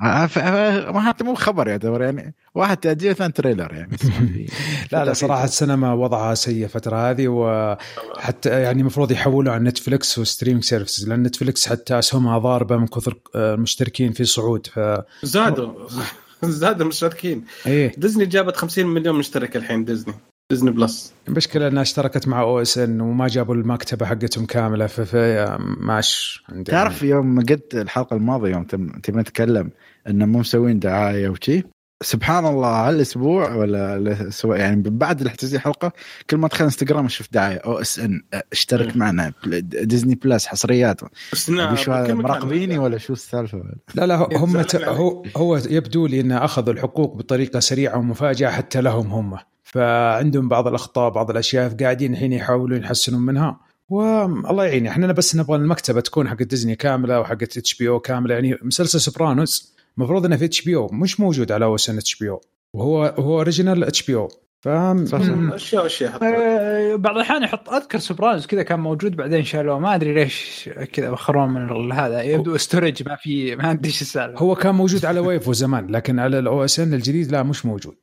ما 0.00 1.00
حتى 1.00 1.24
مو 1.24 1.34
خبر 1.34 1.68
يعتبر 1.68 2.02
يعني 2.02 2.34
واحد 2.54 2.76
تأجيل 2.76 3.14
ثاني 3.14 3.32
trailer 3.32 3.74
يعني. 3.74 3.96
لا 4.92 5.04
لا 5.04 5.12
صراحة 5.12 5.44
السينما 5.44 5.92
وضعها 5.92 6.34
سيء 6.34 6.64
الفترة 6.64 7.10
هذه 7.10 7.28
وحتى 7.28 8.62
يعني 8.62 8.80
المفروض 8.80 9.12
يحولوا 9.12 9.52
عن 9.52 9.64
نتفلكس 9.64 10.18
و 10.18 10.23
streaming 10.23 10.64
services 10.64 11.08
لأن 11.08 11.22
نتفلكس 11.22 11.68
حتى 11.68 11.98
أسهمها 11.98 12.38
ضاربة 12.38 12.76
من 12.76 12.86
كثر 12.86 13.18
آه، 13.34 13.54
المشتركين 13.54 14.12
في 14.12 14.24
صعود. 14.24 14.66
ف 14.66 14.80
زادوا. 15.22 15.88
زادوا 16.42 16.82
المشتركين. 16.82 17.44
إيه. 17.66 17.92
ديزني 17.96 18.26
جابت 18.26 18.56
50 18.56 18.86
مليون 18.86 19.18
مشترك 19.18 19.56
الحين 19.56 19.84
ديزني. 19.84 20.14
ديزني 20.50 20.70
بلس 20.70 21.12
المشكلة 21.28 21.68
انها 21.68 21.82
اشتركت 21.82 22.28
مع 22.28 22.40
OSN 22.40 23.00
وما 23.00 23.28
جابوا 23.28 23.54
المكتبة 23.54 24.06
حقتهم 24.06 24.46
كاملة 24.46 24.86
ف 24.86 25.00
ف- 25.00 25.56
ماش 25.60 26.42
عندي. 26.48 26.70
تعرف 26.70 27.02
يوم 27.02 27.40
قلت 27.40 27.74
الحلقة 27.74 28.16
الماضية 28.16 28.50
يوم 28.50 28.64
تم- 28.64 28.92
نتكلم 29.10 29.70
انه 30.06 30.26
مو 30.26 30.38
مسوين 30.38 30.78
دعاية 30.78 31.28
وشي؟ 31.28 31.62
سبحان 32.02 32.46
الله 32.46 32.88
هالأسبوع 32.88 33.54
ولا 33.54 34.30
يعني 34.44 34.82
بعد 34.86 35.20
الحلقة 35.42 35.92
كل 36.30 36.36
ما 36.36 36.46
ادخل 36.46 36.64
إنستغرام 36.64 37.04
أشوف 37.04 37.28
دعاية 37.32 37.56
OSN 37.58 38.22
اشترك 38.52 38.96
معنا 38.96 39.32
Disney 39.62 40.14
Plus 40.14 40.46
حصريات. 40.46 41.00
بس 41.32 41.50
شو. 41.74 41.92
مراقبيني 41.92 42.78
ولا 42.78 42.98
شو 42.98 43.12
السالفة؟ 43.12 43.62
لا 43.94 44.06
لا 44.06 44.16
هم 44.36 44.64
هو 44.74 45.22
هو 45.36 45.56
يبدو 45.56 46.06
لي 46.06 46.20
ان 46.20 46.32
أخذوا 46.32 46.72
الحقوق 46.74 47.16
بطريقة 47.16 47.60
سريعة 47.60 47.98
ومفاجأة 47.98 48.50
حتى 48.50 48.80
لهم 48.80 49.06
هم. 49.06 49.38
فعندهم 49.72 50.48
بعض 50.48 50.66
الأخطاء 50.68 51.10
بعض 51.10 51.30
الأشياء 51.30 51.76
قاعدين 51.80 52.12
الحين 52.12 52.32
يحاولون 52.32 52.82
يحسنون 52.82 53.20
منها. 53.22 53.60
والله 53.88 54.64
يعين 54.64 54.86
إحنا 54.86 55.12
بس 55.12 55.36
نبغى 55.36 55.56
المكتبة 55.56 56.00
تكون 56.00 56.28
حقت 56.28 56.42
ديزني 56.42 56.76
كاملة 56.76 57.20
وحقت 57.20 57.56
HBO 57.56 58.00
كاملة 58.00 58.34
يعني 58.34 58.58
مسلسل 58.62 59.00
سوبرانوس 59.00 59.76
المفروض 59.98 60.24
إنه 60.24 60.36
في 60.36 60.44
HBO 60.44 60.88
مش 60.92 61.20
موجود 61.20 61.52
على 61.52 61.64
OSN 61.64 61.98
HBO 61.98 62.40
وهو 62.74 63.04
هو 63.18 63.38
original 63.38 63.84
HBO. 63.84 64.28
ف 64.60 64.68
مم. 64.68 65.52
أشياء 65.52 65.82
واشياء 65.82 66.12
حتى. 66.12 66.24
آه، 66.26 66.96
بعض 66.96 67.14
الأحيان 67.14 67.42
يحط 67.42 67.68
أذكر 67.70 67.98
سوبرانوس 67.98 68.46
كذا 68.46 68.62
كان 68.62 68.80
موجود 68.80 69.16
بعدين 69.16 69.44
شالوه 69.44 69.78
ما 69.78 69.94
أدري 69.94 70.14
ليش 70.14 70.70
كذا 70.92 71.10
بخروه 71.10 71.46
من 71.46 71.70
ال- 71.70 71.92
هذا 71.92 72.22
يبدو 72.22 72.56
storage 72.56 73.02
ما 73.08 73.16
في 73.16 73.56
ما 73.56 73.70
ادري 73.70 73.86
إيش 73.88 74.02
السالفه 74.02 74.38
هو 74.40 74.54
كان 74.54 74.74
موجود 74.74 75.04
على 75.04 75.20
Wavo 75.20 75.52
زمان 75.52 75.86
لكن 75.86 76.18
على 76.18 76.38
ال 76.38 76.64
OSN 76.64 76.94
الجديد 76.94 77.32
لا 77.32 77.42
مش 77.42 77.66
موجود. 77.66 77.96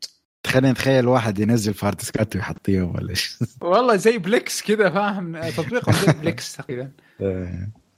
خلينا 0.48 0.72
نتخيل 0.72 1.08
واحد 1.08 1.40
ينزل 1.40 1.74
هارديسكات 1.74 2.36
ويحطيهم 2.36 2.96
ولا 2.96 3.10
إيش 3.10 3.38
والله 3.62 3.96
زي 3.96 4.18
Plex 4.18 4.62
كذا 4.62 4.90
فاهم؟ 4.90 5.50
تطبيق 5.50 5.92
زي 5.92 6.12
Plex 6.22 6.56
تقريبا. 6.56 6.92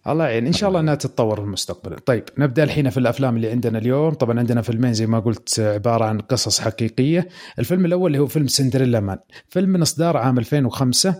الله 0.08 0.28
يعين 0.28 0.46
إن 0.46 0.54
شاء 0.54 0.70
الله 0.70 0.80
إنها 0.80 0.96
تتطور 0.96 1.36
في 1.36 1.42
المستقبل. 1.42 1.96
طيب 2.00 2.24
نبدأ 2.38 2.64
الحين 2.64 2.90
في 2.90 2.98
الأفلام 2.98 3.36
اللي 3.36 3.52
عندنا 3.52 3.78
اليوم. 3.78 4.14
طبعا 4.14 4.40
عندنا 4.40 4.62
فيلمين 4.62 4.94
زي 4.94 5.08
ما 5.08 5.20
قلت 5.20 5.60
عبارة 5.60 6.06
عن 6.06 6.20
قصص 6.20 6.60
حقيقية. 6.62 7.28
الفيلم 7.60 7.86
الأول 7.86 8.08
اللي 8.12 8.20
هو 8.20 8.28
فيلم 8.28 8.48
Cinderella 8.48 9.00
Man. 9.00 9.18
فيلم 9.50 9.70
من 9.70 9.82
اصدار 9.82 10.18
عام 10.18 10.38
2005 10.40 11.16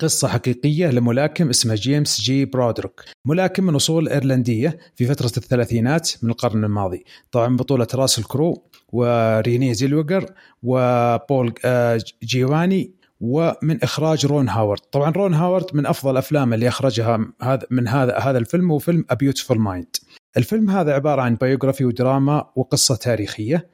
قصة 0.00 0.28
حقيقية 0.28 0.90
لملاكم 0.90 1.48
اسمه 1.48 1.74
جيمس 1.74 2.20
جي 2.20 2.44
برادوك 2.44 3.04
ملاكم 3.24 3.64
من 3.64 3.74
أصول 3.74 4.08
إيرلندية 4.08 4.78
في 4.96 5.06
فترة 5.06 5.32
الثلاثينات 5.36 6.10
من 6.22 6.30
القرن 6.30 6.64
الماضي. 6.64 7.04
طبعا 7.32 7.56
بطولة 7.56 7.86
راسل 7.94 8.24
كرو 8.24 8.64
وريني 8.92 9.74
زيلوجر 9.74 10.26
وبول 10.62 11.54
آه، 11.64 12.00
جياماتي 12.22 12.94
ومن 13.20 13.82
إخراج 13.82 14.26
رون 14.26 14.48
هاورد. 14.48 14.80
طبعا 14.80 15.10
رون 15.10 15.34
هاورد 15.34 15.66
من 15.74 15.86
أفضل 15.86 16.10
الأفلام 16.10 16.54
اللي 16.54 16.68
أخرجها 16.68 17.32
هذا 17.42 17.66
من 17.70 17.88
هذا 17.88 18.18
هذا 18.18 18.38
الفيلم 18.38 18.70
هو 18.70 18.78
فيلم 18.78 19.04
A 19.12 19.16
Beautiful 19.16 19.56
Mind. 19.56 20.04
الفيلم 20.36 20.70
هذا 20.70 20.92
عبارة 20.92 21.22
عن 21.22 21.34
biography 21.34 21.84
ودراما 21.84 22.50
وقصة 22.56 22.94
تاريخية. 22.94 23.68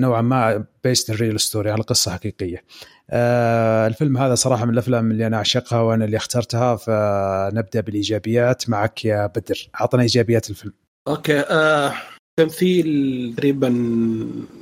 نوعا 0.00 0.22
ما 0.22 0.64
based 0.84 1.10
real 1.10 1.40
story 1.40 1.70
على 1.70 1.82
قصة 1.82 2.12
حقيقية. 2.12 2.64
آه، 3.10 3.86
الفيلم 3.86 4.18
هذا 4.18 4.34
صراحة 4.34 4.64
من 4.64 4.72
الأفلام 4.72 5.10
اللي 5.10 5.26
أنا 5.26 5.36
أعشقها 5.36 5.80
وأنا 5.80 6.04
اللي 6.04 6.16
اخترتها 6.16 6.76
فنبدأ 6.76 7.80
بالإيجابيات. 7.80 8.70
معك 8.70 9.04
يا 9.04 9.26
بدر 9.26 9.68
أعطنا 9.80 10.02
إيجابيات 10.02 10.50
الفيلم. 10.50 10.72
okay 11.08 11.40
آه، 11.40 11.94
تمثيل 12.38 13.34
تقريبا 13.36 13.68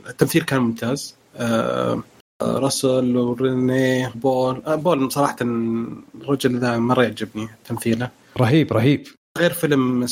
التمثيل 0.08 0.42
كان 0.42 0.60
ممتاز. 0.60 1.14
آه، 1.36 2.02
آه، 2.42 2.58
راسل 2.58 3.16
وريني 3.16 4.08
بول. 4.14 4.62
آه، 4.66 4.74
بول 4.74 5.12
صراحة 5.12 5.36
الرجل 5.42 6.58
ذا 6.58 6.78
مرة 6.78 7.02
يعجبني 7.02 7.48
تمثيله. 7.68 8.10
رهيب 8.38 8.72
رهيب. 8.72 9.06
غير 9.38 9.52
فيلم 9.52 10.06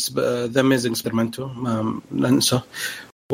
The 0.44 0.61
Amazing 0.61 0.96
Spider-Man 0.96 1.42
2 1.42 1.46
ما 1.47 2.00
ننساه. 2.12 2.62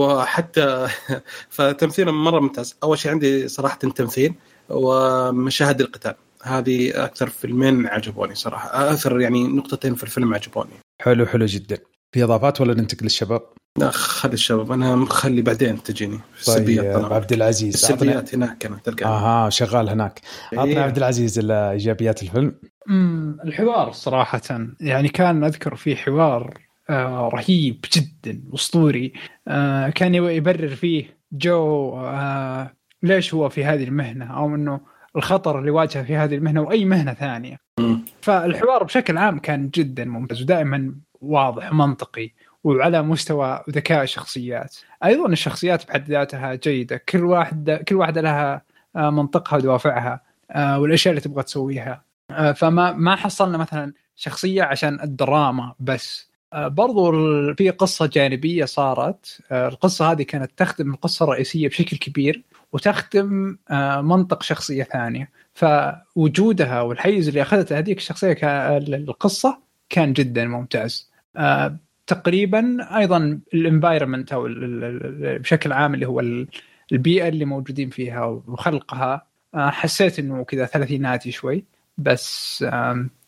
وحتى 0.01 0.89
فتمثيله 1.57 2.13
مرة 2.13 2.41
ممتاز. 2.41 2.77
أول 2.83 2.99
شيء 2.99 3.11
عندي 3.13 3.49
صراحة 3.49 3.77
تمثيل 3.77 4.35
ومشاهد 4.69 5.81
القتال. 5.81 6.15
هذه 6.43 7.05
أكثر 7.05 7.29
فيلمين 7.29 7.87
عجبوني 7.87 8.35
صراحة. 8.35 8.91
أكثر 8.93 9.21
يعني 9.21 9.49
نقطتين 9.49 9.95
في 9.95 10.03
الفيلم 10.03 10.35
عجبوني. 10.35 10.71
حلو 11.03 11.27
حلو 11.27 11.47
جدا. 11.47 11.79
في 12.15 12.25
إضافات 12.25 12.61
ولا 12.61 12.75
ننتقل 12.75 13.03
للشباب؟ 13.03 13.43
لا 13.79 13.91
خلي 13.91 14.33
الشباب. 14.33 14.73
أنا 14.73 14.97
مخلي 14.97 15.43
بعدين 15.43 15.83
تجيني 15.83 16.21
في 16.35 16.45
طيب 16.45 16.57
السلبيات 16.57 16.97
طبعاً. 16.97 17.15
عبد 17.15 17.33
العزيز 17.33 17.75
السلبيات 17.75 18.35
هناك 18.35 18.67
أنا 18.67 18.81
تلقى. 18.85 19.05
أها 19.07 19.51
شغال 19.51 19.89
هناك. 19.89 20.21
عطنا 20.53 20.65
إيه. 20.65 20.79
عبد 20.81 20.97
العزيز 20.97 21.51
ايجابيات 21.51 22.23
الفيلم. 22.23 22.55
امم 22.89 23.37
الحوار 23.45 23.93
صراحة 23.93 24.41
يعني 24.81 25.09
كان 25.09 25.45
أذكر 25.45 25.77
في 25.77 25.97
حوار 25.97 26.70
آه 26.91 27.31
رهيب 27.35 27.85
جدا 27.97 28.41
أسطوري. 28.55 29.13
آه 29.49 29.89
كان 29.89 30.15
يبرر 30.15 30.69
فيه 30.69 31.17
جو 31.33 31.97
آه 31.97 32.75
ليش 33.03 33.35
هو 33.35 33.49
في 33.49 33.65
هذه 33.65 33.85
المهنة؟ 33.85 34.37
أو 34.37 34.55
إنه 34.55 34.81
الخطر 35.17 35.59
اللي 35.59 35.71
واجهه 35.71 36.03
في 36.03 36.17
هذه 36.17 36.35
المهنة 36.35 36.61
وأي 36.61 36.85
مهنة 36.85 37.15
ثانية. 37.15 37.57
مم. 37.79 38.05
فالحوار 38.23 38.85
بشكل 38.85 39.19
عام 39.19 39.39
كان 39.39 39.71
جدا 39.71 40.05
ممتاز 40.05 40.43
ودائما 40.43 40.95
واضح 41.21 41.73
ومنطقي 41.73 42.31
وعلى 42.65 43.03
مستوى 43.03 43.65
ذكاء 43.71 44.03
الشخصيات. 44.03 44.77
أيضا 45.05 45.29
الشخصيات 45.29 45.89
بحد 45.89 46.11
ذاتها 46.11 46.55
جيدة 46.55 46.97
كل 47.09 47.25
واحدة 47.25 47.77
كل 47.77 47.95
واحدة 47.95 48.21
لها 48.21 48.63
منطقها 48.95 49.57
ودوافعها 49.57 50.21
والأشياء 50.57 51.13
اللي 51.13 51.21
تبغى 51.21 51.43
تسويها. 51.43 52.05
فما 52.55 52.93
ما 52.93 53.17
حصلنا 53.17 53.59
مثلا 53.59 53.93
شخصية 54.17 54.63
عشان 54.63 55.01
الدراما 55.01 55.75
بس. 55.81 56.30
برضو 56.55 57.11
ال- 57.11 57.57
في 57.57 57.71
قصة 57.71 58.07
جانبية 58.07 58.65
صارت. 58.65 59.41
آه، 59.51 59.69
القصة 59.69 60.13
هذه 60.13 60.23
كانت 60.23 60.51
تخدم 60.57 60.91
القصة 60.95 61.25
الرئيسية 61.25 61.69
بشكل 61.69 61.97
كبير 61.97 62.43
وتخدم 62.73 63.59
آه، 63.71 64.01
منطق 64.01 64.43
شخصية 64.43 64.83
ثانية. 64.83 65.31
فوجودها 65.55 66.81
والحيز 66.81 67.29
اللي 67.29 67.43
أخذته 67.43 67.79
هذيك 67.79 67.99
الشخصية 67.99 68.33
القصة 68.79 69.59
كان 69.89 70.13
جدا 70.13 70.45
ممتاز. 70.45 71.11
آه، 71.37 71.77
تقريبا 72.07 72.77
أيضا 72.99 73.41
الانفايرمنت 73.55 74.33
أو 74.33 74.49
بشكل 75.39 75.73
عام 75.73 75.95
اللي 75.95 76.07
هو 76.07 76.21
ال- 76.21 76.49
البيئة 76.93 77.29
اللي 77.29 77.45
موجودين 77.45 77.91
فيها 77.91 78.25
وخلقها. 78.25 79.27
آه، 79.55 79.71
حسيت 79.71 80.19
إنه 80.19 80.45
كذا 80.45 80.67
ثلاثيناتي 80.67 81.31
شوي 81.31 81.65
بس 81.99 82.65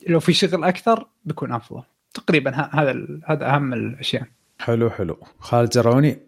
لو 0.08 0.20
في 0.20 0.32
شغل 0.32 0.64
أكثر 0.64 1.06
بيكون 1.24 1.52
أفضل. 1.52 1.82
تقريبا 2.14 2.50
ه- 2.50 2.70
هذا 2.72 2.94
هذا 3.26 3.46
أهم 3.54 3.72
الأشياء. 3.72 4.24
حلو 4.60 4.90
حلو. 4.90 5.18
خالد 5.40 5.70
جروني 5.70 6.18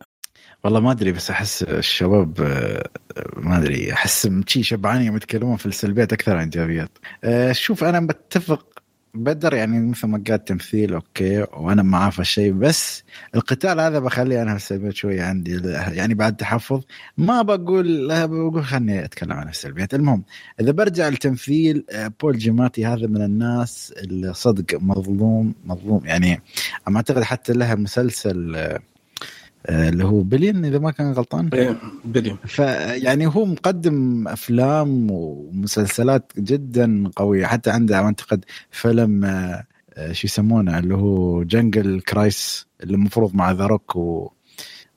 والله 0.65 0.81
ما 0.81 0.91
أدري 0.93 1.13
بس 1.13 1.31
أحس 1.31 1.63
الشباب 1.63 2.41
آه، 2.41 2.89
ما 3.37 3.59
أدري 3.59 3.93
أحس 3.93 4.29
شي 4.47 4.63
شبعانين 4.63 5.07
يوم 5.07 5.17
يتكلمون 5.17 5.57
في 5.57 5.67
السلبيات 5.67 6.13
أكثر 6.13 6.33
عن 6.33 6.39
الإيجابيات. 6.39 6.99
آه، 7.25 7.53
شوف 7.53 7.85
أنا 7.85 8.01
بتفق 8.07 8.67
بدر 9.15 9.55
يعني 9.55 9.81
مثل 9.81 10.07
ما 10.07 10.23
قال 10.29 10.45
تمثيل 10.45 10.95
okay 10.95 11.47
وأنا 11.53 11.83
معاه 11.83 12.11
في 12.11 12.19
الشيء 12.19 12.53
بس 12.53 13.05
القتال 13.35 13.81
هذا 13.81 13.99
بخلي 13.99 14.43
أنا 14.43 14.57
السلبيات 14.57 14.95
شوية 14.95 15.23
عندي 15.23 15.61
يعني 15.93 16.15
بعد 16.15 16.37
تحفظ. 16.37 16.83
ما 17.19 17.43
بقول 17.43 18.09
لا 18.09 18.27
بقول 18.27 18.65
خلني 18.65 19.05
أتكلم 19.05 19.33
عن 19.33 19.49
السلبيات. 19.49 19.95
المهم 19.95 20.25
إذا 20.61 20.73
برجع 20.73 21.09
للتمثيل 21.09 21.85
آه، 21.91 22.13
بول 22.23 22.39
جياماتي 22.39 22.87
هذا 22.87 23.07
من 23.07 23.23
الناس 23.23 23.95
اللي 23.97 24.35
صدق 24.35 24.79
مظلوم 24.81 25.55
مظلوم. 25.65 26.07
يعني 26.07 26.41
أنا 26.89 26.97
أعتقد 26.97 27.23
حتى 27.23 27.53
لها 27.53 27.75
مسلسل 27.75 28.57
آه، 28.57 28.81
اللي 29.69 30.05
هو 30.05 30.21
بليون 30.23 30.65
إذا 30.65 30.79
ما 30.79 30.91
كان 30.91 31.13
غلطان. 31.13 31.51
إيه، 31.55 31.77
بليون. 32.05 32.37
فيعني 32.47 33.27
هو 33.27 33.45
مقدم 33.45 34.29
أفلام 34.29 35.11
ومسلسلات 35.11 36.33
جدا 36.39 37.11
قوية. 37.17 37.47
حتى 37.47 37.71
عنده 37.71 37.97
أعتقد 37.97 38.45
فيلم 38.71 39.25
آه، 39.25 39.65
آه، 39.95 40.13
شو 40.13 40.27
يسمونه 40.27 40.79
اللي 40.79 40.95
هو 40.95 41.43
Jungle 41.43 42.01
Cruise 42.01 42.67
اللي 42.83 42.95
المفروض 42.95 43.35
مع 43.35 43.53
The 43.53 43.67
Rock 43.67 43.97
و 43.97 44.31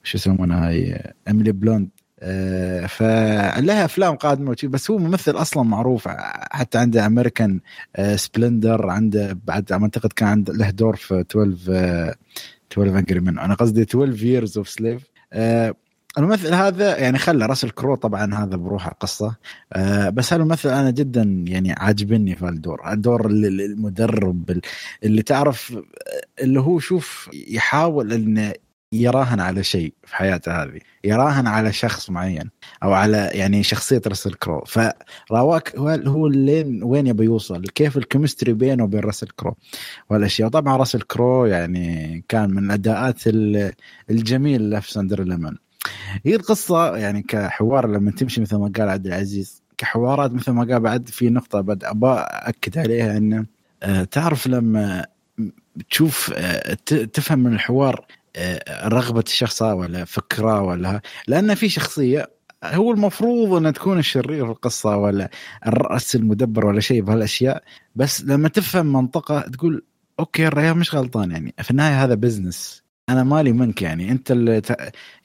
شو 0.03 0.17
يسمونها 0.17 0.67
هاي 0.67 1.13
اميلي 1.27 1.51
بلنت 1.51 1.89
آه، 2.19 2.85
فلها 2.85 3.85
أفلام 3.85 4.15
قادمة 4.15 4.51
وشي، 4.51 4.67
بس 4.67 4.91
هو 4.91 4.97
ممثل 4.97 5.31
أصلا 5.31 5.63
معروف. 5.63 6.07
حتى 6.51 6.77
عنده 6.77 7.05
American 7.05 7.59
Splendor 8.15 8.89
عنده 8.89 9.39
بعد 9.45 9.71
أعتقد 9.71 10.13
كان 10.13 10.27
عنده 10.27 10.53
له 10.53 10.69
دور 10.69 10.95
في 10.95 11.19
12 11.19 11.57
آه، 11.69 12.15
12 12.71 12.99
Angry 12.99 13.19
من 13.19 13.39
أنا 13.39 13.53
قصدي 13.53 13.81
12 13.81 14.23
Years 14.25 14.57
of 14.57 14.69
Slave 14.69 15.01
الممثل 16.17 16.53
هذا 16.53 16.97
يعني 16.97 17.17
خلى 17.17 17.45
راسل 17.45 17.69
كرو 17.69 17.95
طبعا 17.95 18.33
هذا 18.35 18.55
بروحه 18.55 18.91
قصه 18.99 19.35
آه 19.73 20.09
بس 20.09 20.33
هذا 20.33 20.41
الممثل 20.43 20.69
أنا 20.69 20.91
جدا 20.91 21.43
يعني 21.47 21.71
عاجبني 21.73 22.35
في 22.35 22.49
الدور 22.49 22.91
الدور 22.91 23.25
المدرب 23.31 24.51
ال- 24.51 24.61
اللي 25.03 25.21
تعرف 25.21 25.71
آه، 25.73 26.43
اللي 26.43 26.59
هو 26.59 26.79
شوف 26.79 27.29
يحاول 27.33 28.13
إنه 28.13 28.53
يراهن 28.91 29.39
على 29.39 29.63
شيء 29.63 29.93
في 30.03 30.15
حياته 30.15 30.63
هذه 30.63 30.79
يراهن 31.03 31.47
على 31.47 31.73
شخص 31.73 32.09
معين 32.09 32.49
أو 32.83 32.93
على 32.93 33.29
يعني 33.33 33.63
شخصية 33.63 34.01
راسل 34.07 34.33
كرو. 34.33 34.63
فراواك 34.65 35.75
هو 36.07 36.27
لين 36.27 36.83
وين 36.83 37.07
يبي 37.07 37.23
يوصل؟ 37.23 37.67
كيف 37.67 37.97
ال 37.97 38.03
chemistry 38.03 38.53
بينه 38.53 38.83
وبين 38.83 38.99
راسل 38.99 39.27
كرو؟ 39.27 39.55
والأشياء. 40.09 40.49
طبعا 40.49 40.77
راسل 40.77 41.01
كرو 41.01 41.45
يعني 41.45 42.23
كان 42.29 42.49
من 42.49 42.65
الاداءات 42.65 43.27
ال- 43.27 43.73
الجميل 44.09 44.81
في 44.81 44.91
Cinderella 44.91 45.37
Man 45.37 45.55
هي 46.25 46.35
القصة 46.35 46.97
يعني 46.97 47.21
كحوار 47.21 47.87
لما 47.87 48.11
تمشي 48.11 48.41
مثل 48.41 48.55
ما 48.55 48.71
قال 48.77 48.89
عبد 48.89 49.07
العزيز 49.07 49.61
كحوارات 49.77 50.31
مثل 50.33 50.51
ما 50.51 50.63
قال 50.63 50.79
بعد 50.79 51.09
في 51.09 51.29
نقطة 51.29 51.61
بعد 51.61 51.83
ابى 51.83 52.07
اكد 52.27 52.77
عليها 52.77 53.17
إنه 53.17 53.45
آه، 53.83 54.03
تعرف 54.03 54.47
لما 54.47 55.05
تشوف 55.89 56.33
آه، 56.35 56.73
تفهم 57.13 57.39
من 57.39 57.53
الحوار 57.53 58.05
رغبة 58.85 59.23
الشخص 59.27 59.61
ولا 59.61 60.05
فكرة 60.05 60.61
ولا 60.61 61.01
لأن 61.27 61.55
في 61.55 61.69
شخصية 61.69 62.37
هو 62.63 62.91
المفروض 62.91 63.53
إنها 63.53 63.71
تكون 63.71 63.99
الشرير 63.99 64.45
في 64.45 64.51
القصة 64.51 64.97
ولا 64.97 65.29
الرأس 65.67 66.15
المدبر 66.15 66.65
ولا 66.65 66.79
شيء 66.79 67.01
بهالأشياء 67.01 67.63
بس 67.95 68.23
لما 68.23 68.49
تفهم 68.49 68.93
منطقة 68.93 69.39
تقول 69.39 69.83
okay 70.19 70.47
الريال 70.47 70.77
مش 70.77 70.95
غلطان 70.95 71.31
يعني. 71.31 71.53
في 71.61 71.71
النهاية 71.71 72.03
هذا 72.03 72.15
business 72.15 72.83
أنا 73.09 73.23
مالي 73.23 73.51
منك 73.51 73.81
يعني. 73.81 74.11
أنت 74.11 74.31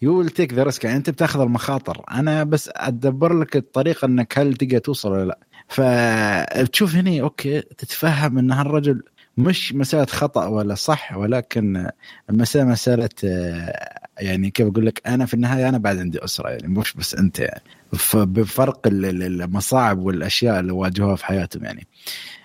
you 0.03 0.19
will 0.19 0.31
take 0.31 0.55
the 0.55 0.63
risk 0.63 0.85
يعني. 0.85 0.97
أنت 0.97 1.11
بتاخذ 1.11 1.41
المخاطر. 1.41 2.05
أنا 2.11 2.45
بس 2.45 2.71
أدبر 2.73 3.39
لك 3.39 3.57
الطريقة 3.57 4.07
إنك 4.07 4.39
هل 4.39 4.55
تقدر 4.55 4.79
توصل 4.79 5.13
ولا 5.13 5.25
لا. 5.25 5.39
فتشوف 5.69 6.95
هنا 6.95 7.21
okay 7.23 7.61
تتفهم 7.61 8.39
إن 8.39 8.53
هالرجل 8.53 9.03
مش 9.37 9.75
مسألة 9.75 10.07
خطأ 10.07 10.47
ولا 10.47 10.75
صح 10.75 11.17
ولكن 11.17 11.89
المساله 12.31 12.65
مسألة 12.65 13.09
آه، 13.25 13.99
يعني 14.19 14.51
كيف 14.51 14.67
أقول 14.67 14.87
لك 14.87 15.03
أنا 15.07 15.27
في 15.27 15.35
النهاية 15.35 15.69
أنا 15.69 15.79
بعد 15.79 15.99
عندي 15.99 16.25
أسرة 16.25 16.49
يعني 16.51 16.69
مش 16.69 16.95
بس 16.95 17.15
أنت 17.15 17.39
يعني. 17.39 17.63
بفرق 18.15 18.87
ال- 18.87 19.05
ال- 19.05 19.43
المصاعب 19.43 19.99
والأشياء 19.99 20.61
اللي 20.61 20.73
واجهوها 20.73 21.17
في 21.17 21.27
حياتهم 21.27 21.65
يعني. 21.65 21.87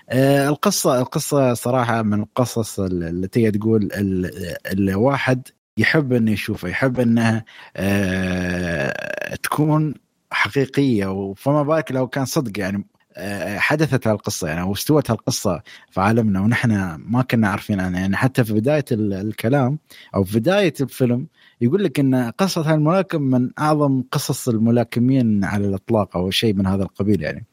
آه، 0.10 0.50
القصة 0.50 1.00
القصة 1.02 1.54
صراحة 1.54 2.02
من 2.02 2.20
القصص 2.22 2.76
تقدر 2.76 3.50
تقول 3.50 3.84
ال- 3.94 4.56
الواحد 4.74 5.48
يحب 5.78 6.14
إنه 6.14 6.32
يشوفها 6.32 6.70
يحب 6.70 7.00
إنها 7.00 7.46
آه، 7.76 9.36
تكون 9.44 9.94
حقيقية. 10.32 11.34
فما 11.38 11.64
بالك 11.64 11.92
لو 11.92 12.08
كان 12.08 12.26
صدق 12.26 12.60
يعني 12.60 12.86
حدثت 13.58 14.08
هالقصة 14.08 14.48
يعني 14.48 14.62
أو 14.62 14.74
استوت 14.74 15.12
هالقصة 15.12 15.62
في 15.92 16.02
عالمنا 16.02 16.42
ونحن 16.42 16.96
ما 16.96 17.22
كنا 17.22 17.48
عارفين 17.50 17.80
عنها. 17.80 18.00
يعني 18.00 18.18
حتى 18.18 18.44
في 18.44 18.54
بداية 18.54 18.86
ال- 18.92 19.14
الكلام 19.14 19.80
أو 20.16 20.24
في 20.24 20.40
بداية 20.40 20.74
الفيلم 20.82 21.28
يقول 21.62 21.84
لك 21.84 22.00
إن 22.00 22.16
قصة 22.38 22.74
هالملاكم 22.74 23.22
من 23.22 23.50
أعظم 23.60 24.04
قصص 24.12 24.50
الملاكمين 24.50 25.44
على 25.44 25.68
الإطلاق 25.68 26.18
أو 26.18 26.30
شيء 26.32 26.54
من 26.54 26.68
هذا 26.68 26.84
القبيل 26.84 27.22
يعني. 27.22 27.46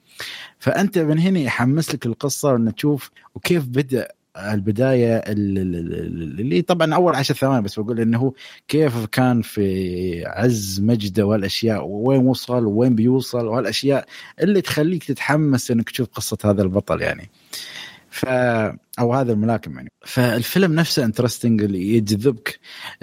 فأنت 0.59 0.98
من 0.98 1.18
هنا 1.18 1.40
يحمس 1.40 1.94
لك 1.94 2.07
القصة 2.07 2.53
وان 2.53 2.74
تشوف 2.74 3.11
وكيف 3.35 3.64
بدأ 3.66 4.09
البداية 4.37 5.16
ال- 5.16 5.59
ال- 5.59 5.77
ال- 5.77 6.40
اللي 6.40 6.62
طبعا 6.62 6.94
أول 6.94 7.14
عشر 7.14 7.35
ثواني 7.35 7.62
بس 7.62 7.81
بقول 7.81 8.01
إنه 8.01 8.33
كيف 8.68 9.07
كان 9.07 9.42
في 9.42 10.25
عز 10.27 10.81
مجده 10.81 11.27
والأشياء 11.27 11.87
وين 11.87 12.27
وصل 12.27 12.66
وين 12.66 12.94
بيوصل 12.94 13.47
وهالاشياء 13.47 14.07
اللي 14.40 14.61
تخليك 14.61 15.05
تتحمس 15.05 15.70
إنك 15.70 15.90
تشوف 15.90 16.09
قصة 16.09 16.38
هذا 16.44 16.62
البطل 16.62 17.03
يعني. 17.03 17.31
ف 18.11 18.27
أو 18.99 19.14
هذا 19.14 19.33
الملاكم 19.33 19.77
يعني. 19.77 19.92
فالفيلم 20.07 20.75
نفسه 20.75 21.05
interesting 21.04 21.62
اللي 21.62 21.97
يجذبك. 21.97 22.59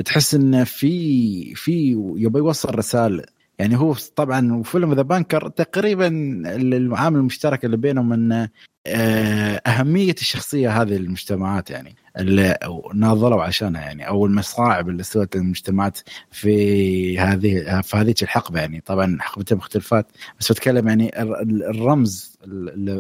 تحس 0.05 0.35
إنه 0.35 0.63
في 0.63 1.55
في 1.55 1.91
يبي 2.15 2.39
يوصل 2.39 2.75
رسالة. 2.75 3.23
يعني 3.59 3.77
هو 3.77 3.95
طبعا 4.15 4.63
فيلم 4.63 4.93
The 4.93 5.01
Banker 5.01 5.47
تقريبا 5.49 6.07
العامل 6.55 7.19
المشترك 7.19 7.65
اللي 7.65 7.77
بينهم 7.77 8.13
إنه 8.13 8.49
أهمية 8.87 10.11
الشخصية 10.21 10.81
هذه 10.81 10.87
للمجتمعات 10.89 11.69
يعني 11.69 11.95
اللي 12.17 12.57
ناضلوا 12.93 13.43
عشانها 13.43 13.81
يعني 13.81 14.07
أو 14.07 14.25
المصاعب 14.25 14.89
اللي 14.89 15.03
سوت 15.03 15.35
المجتمعات 15.35 15.99
في 16.31 17.19
هذه 17.19 17.81
في 17.81 17.97
هذيك 17.97 18.23
الحقبة 18.23 18.59
يعني. 18.59 18.81
طبعا 18.85 19.17
حقبتين 19.19 19.57
مختلفات 19.57 20.11
بس 20.39 20.51
بتكلم 20.51 20.87
يعني 20.87 21.21
ال- 21.21 21.63
الرمز 21.63 22.37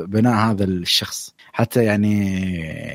بناء 0.05 0.51
هذا 0.51 0.63
الشخص. 0.63 1.33
حتى 1.53 1.83
يعني 1.83 2.35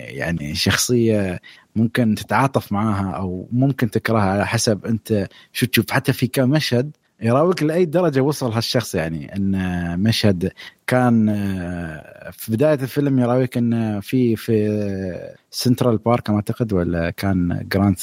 يعني 0.07 0.55
شخصية 0.55 1.40
ممكن 1.77 2.14
تتعاطف 2.14 2.72
معاها 2.72 3.11
أو 3.11 3.49
ممكن 3.53 3.90
تكرهها 3.90 4.22
على 4.31 4.46
حسب 4.46 4.87
أنت 4.87 5.29
شو 5.53 5.66
تشوف. 5.66 5.90
حتى 5.90 6.12
في 6.12 6.27
كم 6.27 6.51
مشهد 6.51 6.96
يراويك 7.20 7.62
لأي 7.62 7.85
درجة 7.85 8.20
وصل 8.20 8.52
هالشخص 8.52 8.94
يعني 8.94 9.37
إن 9.37 10.00
مشهد 10.00 10.52
كان 10.87 11.29
آه، 11.29 12.31
في 12.31 12.52
بداية 12.52 12.74
الفيلم 12.74 13.18
يراويك 13.18 13.57
إن 13.57 14.00
في 14.00 14.37
في 14.37 15.35
Central 15.50 15.96
Park 15.98 16.30
ما 16.31 16.37
أعتقد 16.37 16.72
ولا 16.72 17.11
كان 17.11 17.66
Grand 17.72 17.96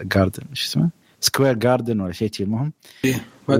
Garden 0.00 0.42
شو 0.52 0.66
اسمه؟ 0.66 0.90
Square 1.20 1.54
Garden 1.54 2.00
ولا 2.00 2.12
شيء 2.12 2.30
المهم. 2.40 2.72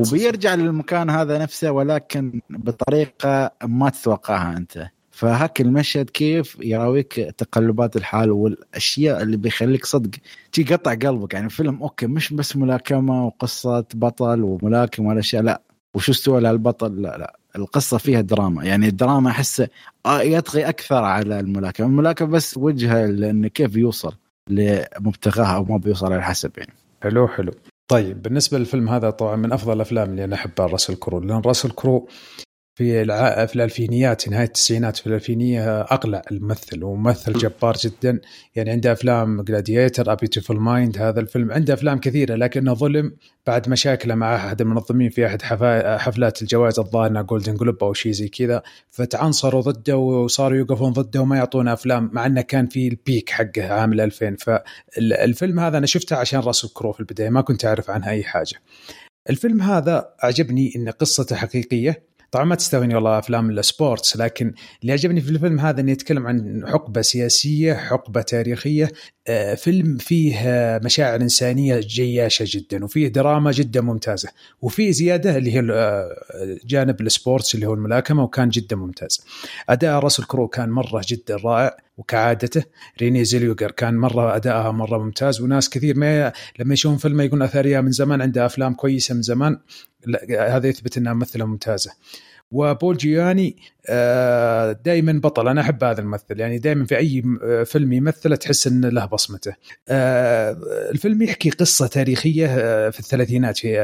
تس- 0.02 0.12
وبيرجع 0.12 0.54
للمكان 0.54 1.10
هذا 1.10 1.38
نفسه 1.38 1.70
ولكن 1.70 2.40
بطريقة 2.50 3.50
ما 3.64 3.90
تتوقعها 3.90 4.56
أنت. 4.56 4.86
فهاك 5.14 5.60
المشهد 5.60 6.10
كيف 6.10 6.56
يراويك 6.62 7.14
تقلبات 7.14 7.96
الحال 7.96 8.30
والأشياء 8.30 9.22
اللي 9.22 9.36
بيخليك 9.36 9.86
صدق. 9.86 10.10
تقطع 10.52 10.94
قلبك 10.94 11.34
يعني 11.34 11.50
فيلم 11.50 11.82
okay 11.82 12.06
مش 12.06 12.32
بس 12.32 12.56
ملاكمة 12.56 13.26
وقصة 13.26 13.84
بطل 13.94 14.42
وملاكم 14.42 15.06
والاشياء 15.06 15.42
لا. 15.42 15.62
وشو 15.94 16.12
استوى 16.12 16.40
لهالبطل 16.40 17.02
لا 17.02 17.18
لا. 17.18 17.36
القصة 17.56 17.98
فيها 17.98 18.20
دراما 18.20 18.64
يعني 18.64 18.88
الدراما 18.88 19.30
احسه 19.30 19.68
آه 20.06 20.20
يطغي 20.22 20.68
أكثر 20.68 21.04
على 21.04 21.40
الملاكمة. 21.40 21.86
الملاكمة 21.86 22.28
بس 22.28 22.56
وجهه 22.56 23.06
لأنه 23.06 23.48
كيف 23.48 23.76
يوصل 23.76 24.14
لمبتغاه 24.50 25.46
أو 25.56 25.64
ما 25.64 25.76
بيوصل 25.76 26.12
على 26.12 26.22
حسب 26.22 26.50
يعني. 26.56 26.72
حلو 27.02 27.28
حلو. 27.28 27.52
طيب 27.88 28.22
بالنسبة 28.22 28.58
للفيلم 28.58 28.88
هذا 28.88 29.10
طبعا 29.10 29.36
من 29.36 29.52
أفضل 29.52 29.72
الأفلام 29.72 30.10
اللي 30.10 30.24
أنا 30.24 30.34
أحبها 30.34 30.66
راسل 30.66 30.94
كرو. 30.94 31.20
لأن 31.20 31.42
راسل 31.46 31.70
كرو 31.70 32.08
في 32.76 33.02
الع... 33.02 33.46
في 33.46 33.56
الألفينيات 33.56 34.28
نهاية 34.28 34.44
التسعينات 34.44 34.96
في 34.96 35.06
الألفينية 35.06 35.80
أقلع 35.80 36.22
الممثل 36.30 36.84
وممثل 36.84 37.32
جبار 37.32 37.76
جدا. 37.76 38.20
يعني 38.54 38.70
عنده 38.70 38.92
أفلام 38.92 39.42
Gladiator 39.42 40.12
A 40.12 40.14
Beautiful 40.14 40.28
Mind 40.50 40.98
هذا 40.98 41.20
الفيلم. 41.20 41.52
عنده 41.52 41.74
أفلام 41.74 41.98
كثيرة 41.98 42.34
لكنه 42.34 42.74
ظلم 42.74 43.16
بعد 43.46 43.68
مشاكله 43.68 44.14
مع 44.14 44.36
أحد 44.36 44.60
المنظمين 44.60 45.10
في 45.10 45.26
أحد 45.26 45.42
حفا... 45.42 45.98
حفلات 45.98 46.42
الجوائز 46.42 46.78
الظاهر 46.78 47.06
انها 47.06 47.22
Golden 47.22 47.54
Globe 47.54 47.84
أو 47.84 47.92
شيء 47.92 48.12
زي 48.12 48.28
كذا. 48.28 48.62
فتعنصروا 48.90 49.60
ضده 49.60 49.96
وصاروا 49.96 50.58
يوقفون 50.58 50.92
ضده 50.92 51.20
وما 51.20 51.36
يعطونه 51.36 51.72
أفلام 51.72 52.10
مع 52.12 52.26
إنه 52.26 52.40
كان 52.40 52.66
في 52.66 52.88
ال 52.88 52.97
peak 52.97 53.30
حقه 53.30 53.72
عام 53.72 53.92
2000 53.92 54.36
فالفيلم 54.36 55.60
هذا 55.60 55.78
أنا 55.78 55.86
شفته 55.86 56.16
عشان 56.16 56.40
راسل 56.40 56.68
كرو 56.68 56.92
في 56.92 57.00
البداية 57.00 57.30
ما 57.30 57.40
كنت 57.40 57.64
أعرف 57.64 57.90
عنها 57.90 58.10
أي 58.10 58.24
حاجة. 58.24 58.56
الفيلم 59.30 59.62
هذا 59.62 60.08
عجبني 60.20 60.72
إن 60.76 60.88
قصته 60.88 61.36
حقيقية. 61.36 62.13
طبعا 62.34 62.44
ما 62.44 62.54
تستهويني 62.54 62.94
والله 62.94 63.18
أفلام 63.18 63.50
ال 63.50 63.60
sports 63.60 64.16
لكن 64.16 64.54
اللي 64.82 64.92
عجبني 64.92 65.20
في 65.20 65.30
الفيلم 65.30 65.60
هذا 65.60 65.80
إنه 65.80 65.92
يتكلم 65.92 66.26
عن 66.26 66.64
حقبة 66.66 67.02
سياسية 67.02 67.74
حقبة 67.74 68.22
تاريخية 68.22 68.92
آه، 69.26 69.54
فيلم 69.54 69.96
فيه 69.96 70.36
مشاعر 70.84 71.20
إنسانية 71.20 71.80
جياشة 71.80 72.44
جدا 72.48 72.84
وفيه 72.84 73.08
دراما 73.08 73.50
جدا 73.52 73.80
ممتازة 73.80 74.28
وفيه 74.62 74.90
زيادة 74.90 75.36
اللي 75.36 75.54
هي 75.54 75.72
آه، 75.72 76.16
جانب 76.64 77.00
ال 77.00 77.08
sports 77.08 77.54
اللي 77.54 77.66
هو 77.66 77.74
الملاكمة 77.74 78.22
وكان 78.22 78.48
جدا 78.48 78.76
ممتاز. 78.76 79.26
أداء 79.68 79.98
راسل 79.98 80.24
كرو 80.24 80.48
كان 80.48 80.70
مرة 80.70 81.02
جدا 81.08 81.36
رائع. 81.36 81.76
وكعادته. 81.96 82.64
ريني 83.00 83.24
زيلويجر 83.24 83.70
كان 83.70 83.94
مرة 83.94 84.36
ادائها 84.36 84.70
مرة 84.70 84.98
ممتاز 84.98 85.40
وناس 85.40 85.68
كثير 85.68 85.98
ما 85.98 86.32
لما 86.58 86.74
يشوفون 86.74 86.98
فيلم 86.98 87.20
يقولون 87.20 87.42
اثرياء 87.42 87.82
من 87.82 87.90
زمان 87.90 88.22
عنده 88.22 88.46
أفلام 88.46 88.74
كويسة 88.74 89.14
من 89.14 89.22
زمان. 89.22 89.58
هذا 90.38 90.68
يثبت 90.68 90.96
إنها 90.98 91.12
ممثلة 91.12 91.44
ممتازة. 91.44 91.90
وبول 92.50 92.96
جياماتي 92.96 93.56
آه، 93.88 94.72
دائما 94.72 95.12
بطل. 95.12 95.48
أنا 95.48 95.60
أحب 95.60 95.84
هذا 95.84 96.00
الممثل. 96.00 96.40
يعني 96.40 96.58
دائما 96.58 96.84
في 96.84 96.98
أي 96.98 97.22
فيلم 97.64 97.92
يمثله 97.92 98.36
تحس 98.36 98.66
إن 98.66 98.84
له 98.84 99.04
بصمته. 99.06 99.54
آه، 99.88 100.56
الفيلم 100.90 101.22
يحكي 101.22 101.50
قصة 101.50 101.86
تاريخية 101.86 102.46
آه، 102.46 102.90
في 102.90 103.00
الثلاثينات 103.00 103.58
في 103.58 103.74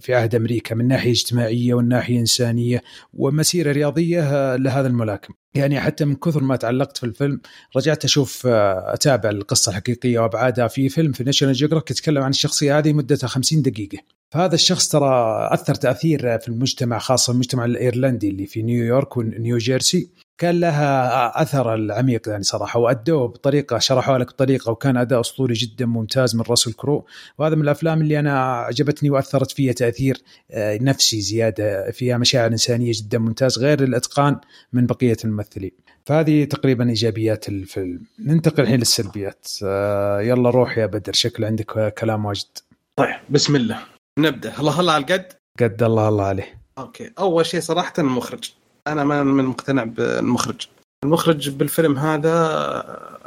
في 0.00 0.14
عهد 0.14 0.34
أمريكا 0.34 0.74
من 0.74 0.88
ناحية 0.88 1.10
اجتماعية 1.10 1.74
والناحية 1.74 2.20
إنسانية 2.20 2.82
ومسيرة 3.14 3.72
رياضية 3.72 4.56
لهذا 4.56 4.86
الملاكم. 4.86 5.34
يعني 5.58 5.80
حتى 5.80 6.04
من 6.04 6.14
كثر 6.16 6.42
ما 6.42 6.56
تعلقت 6.56 6.96
في 6.96 7.06
الفيلم 7.06 7.40
رجعت 7.76 8.04
أشوف 8.04 8.46
أتابع 8.46 9.30
القصة 9.30 9.70
الحقيقية 9.70 10.18
وأبعادها 10.18 10.68
في 10.68 10.88
فيلم 10.88 11.12
في 11.12 11.24
ناشونال 11.24 11.54
جيوغرافيك 11.54 11.90
يتكلم 11.90 12.22
عن 12.22 12.30
الشخصية 12.30 12.78
هذه 12.78 12.92
مدتها 12.92 13.26
50 13.26 13.62
دقيقة. 13.62 13.98
فهذا 14.30 14.54
الشخص 14.54 14.88
ترى 14.88 15.48
أثر 15.52 15.74
تأثير 15.74 16.38
في 16.38 16.48
المجتمع 16.48 16.98
خاصة 16.98 17.32
المجتمع 17.32 17.64
الإيرلندي 17.64 18.28
اللي 18.28 18.46
في 18.46 18.62
نيويورك 18.62 19.16
ونيو 19.16 19.58
جيرسي. 19.58 20.10
كان 20.38 20.60
لها 20.60 21.42
أثر 21.42 21.74
العميق 21.74 22.28
يعني 22.28 22.42
صراحة 22.42 22.80
وأدوه 22.80 23.28
بطريقة 23.28 23.78
شرحوها 23.78 24.18
لك 24.18 24.26
بطريقة 24.26 24.70
وكان 24.70 24.96
أداء 24.96 25.20
أسطوري 25.20 25.54
جدا 25.54 25.86
ممتاز 25.86 26.36
من 26.36 26.42
راسل 26.50 26.72
كرو. 26.72 27.06
وهذا 27.38 27.54
من 27.54 27.62
الأفلام 27.62 28.00
اللي 28.00 28.18
أنا 28.18 28.52
عجبتني 28.52 29.10
وأثرت 29.10 29.50
فيها 29.50 29.72
تأثير 29.72 30.22
آه، 30.50 30.78
نفسي 30.82 31.20
زيادة 31.20 31.90
فيها 31.90 32.18
مشاعر 32.18 32.50
إنسانية 32.50 32.92
جدا 32.94 33.18
ممتاز 33.18 33.58
غير 33.58 33.82
الإتقان 33.82 34.40
من 34.72 34.86
بقية 34.86 35.16
الممثلين. 35.24 35.72
فهذه 36.06 36.44
تقريبا 36.44 36.88
إيجابيات 36.88 37.48
الفيلم. 37.48 38.00
ننتقل 38.18 38.62
الحين 38.62 38.78
للسلبيات. 38.78 39.48
آه، 39.64 40.20
يلا 40.20 40.50
روح 40.50 40.78
يا 40.78 40.86
بدر 40.86 41.12
شكل 41.12 41.44
عندك 41.44 41.94
كلام 41.98 42.24
واجد. 42.24 42.58
طيب 42.96 43.16
بسم 43.30 43.56
الله. 43.56 43.78
نبدأ. 44.18 44.52
الله 44.58 44.80
الله 44.80 44.92
على 44.92 45.04
القد؟ 45.04 45.32
قد 45.60 45.82
الله 45.82 46.08
الله 46.08 46.24
عليه. 46.24 46.60
أوكي. 46.78 47.10
أول 47.18 47.46
شيء 47.46 47.60
صراحة 47.60 47.92
المخرج. 47.98 48.57
أنا 48.92 49.04
ما 49.04 49.22
من 49.22 49.44
مقتنع 49.44 49.84
بالمخرج. 49.84 50.68
المخرج 51.04 51.50
بالفيلم 51.50 51.98
هذا 51.98 52.34